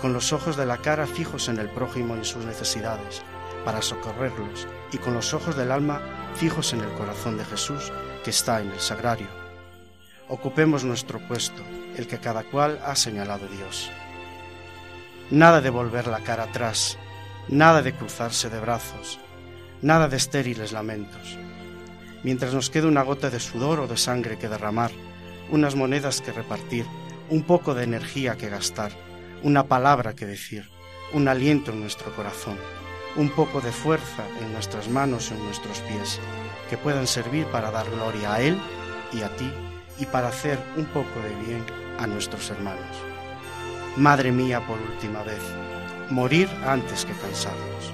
con 0.01 0.11
los 0.11 0.33
ojos 0.33 0.57
de 0.57 0.65
la 0.65 0.77
cara 0.77 1.07
fijos 1.07 1.47
en 1.47 1.57
el 1.57 1.69
prójimo 1.69 2.15
y 2.15 2.19
en 2.19 2.25
sus 2.25 2.43
necesidades, 2.43 3.21
para 3.63 3.81
socorrerlos, 3.81 4.67
y 4.91 4.97
con 4.97 5.13
los 5.13 5.33
ojos 5.33 5.55
del 5.55 5.71
alma 5.71 6.01
fijos 6.35 6.73
en 6.73 6.81
el 6.81 6.91
corazón 6.93 7.37
de 7.37 7.45
Jesús 7.45 7.91
que 8.25 8.31
está 8.31 8.61
en 8.61 8.71
el 8.71 8.79
sagrario. 8.79 9.27
Ocupemos 10.27 10.83
nuestro 10.83 11.19
puesto, 11.27 11.63
el 11.95 12.07
que 12.07 12.19
cada 12.19 12.43
cual 12.43 12.79
ha 12.83 12.95
señalado 12.95 13.47
Dios. 13.47 13.89
Nada 15.31 15.59
de 15.59 15.71
volver 15.71 16.05
la 16.05 16.19
cara 16.19 16.43
atrás, 16.43 16.99
nada 17.47 17.81
de 17.81 17.95
cruzarse 17.95 18.47
de 18.51 18.59
brazos, 18.59 19.19
nada 19.81 20.07
de 20.07 20.17
estériles 20.17 20.71
lamentos. 20.71 21.39
Mientras 22.23 22.53
nos 22.53 22.69
quede 22.69 22.85
una 22.85 23.01
gota 23.01 23.31
de 23.31 23.39
sudor 23.39 23.79
o 23.79 23.87
de 23.87 23.97
sangre 23.97 24.37
que 24.37 24.49
derramar, 24.49 24.91
unas 25.49 25.75
monedas 25.75 26.21
que 26.21 26.31
repartir, 26.31 26.85
un 27.31 27.41
poco 27.41 27.73
de 27.73 27.85
energía 27.85 28.35
que 28.35 28.49
gastar, 28.49 28.91
una 29.41 29.63
palabra 29.63 30.13
que 30.13 30.27
decir, 30.27 30.69
un 31.11 31.27
aliento 31.27 31.71
en 31.71 31.81
nuestro 31.81 32.15
corazón, 32.15 32.57
un 33.15 33.31
poco 33.31 33.61
de 33.61 33.71
fuerza 33.71 34.23
en 34.41 34.53
nuestras 34.53 34.89
manos 34.89 35.31
o 35.31 35.33
en 35.33 35.43
nuestros 35.43 35.79
pies, 35.79 36.19
que 36.69 36.77
puedan 36.77 37.07
servir 37.07 37.47
para 37.47 37.71
dar 37.71 37.89
gloria 37.89 38.35
a 38.35 38.41
Él 38.41 38.59
y 39.11 39.23
a 39.23 39.35
ti 39.35 39.51
y 39.97 40.05
para 40.05 40.27
hacer 40.27 40.59
un 40.77 40.85
poco 40.85 41.19
de 41.19 41.47
bien 41.47 41.65
a 41.97 42.05
nuestros 42.05 42.47
hermanos. 42.51 43.14
Madre 43.97 44.31
mía, 44.31 44.59
por 44.67 44.77
última 44.77 45.23
vez, 45.23 45.39
morir 46.09 46.49
antes 46.65 47.05
que 47.05 47.13
cansarnos. 47.13 47.93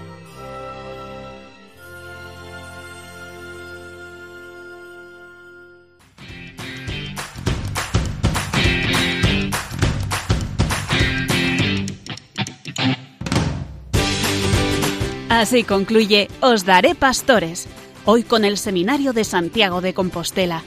Así 15.30 15.64
concluye 15.64 16.30
Os 16.42 16.66
Daré 16.66 16.96
Pastores, 16.96 17.68
hoy 18.06 18.24
con 18.24 18.44
el 18.44 18.58
Seminario 18.58 19.14
de 19.14 19.24
Santiago 19.24 19.82
de 19.82 19.94
Compostela 19.94 20.64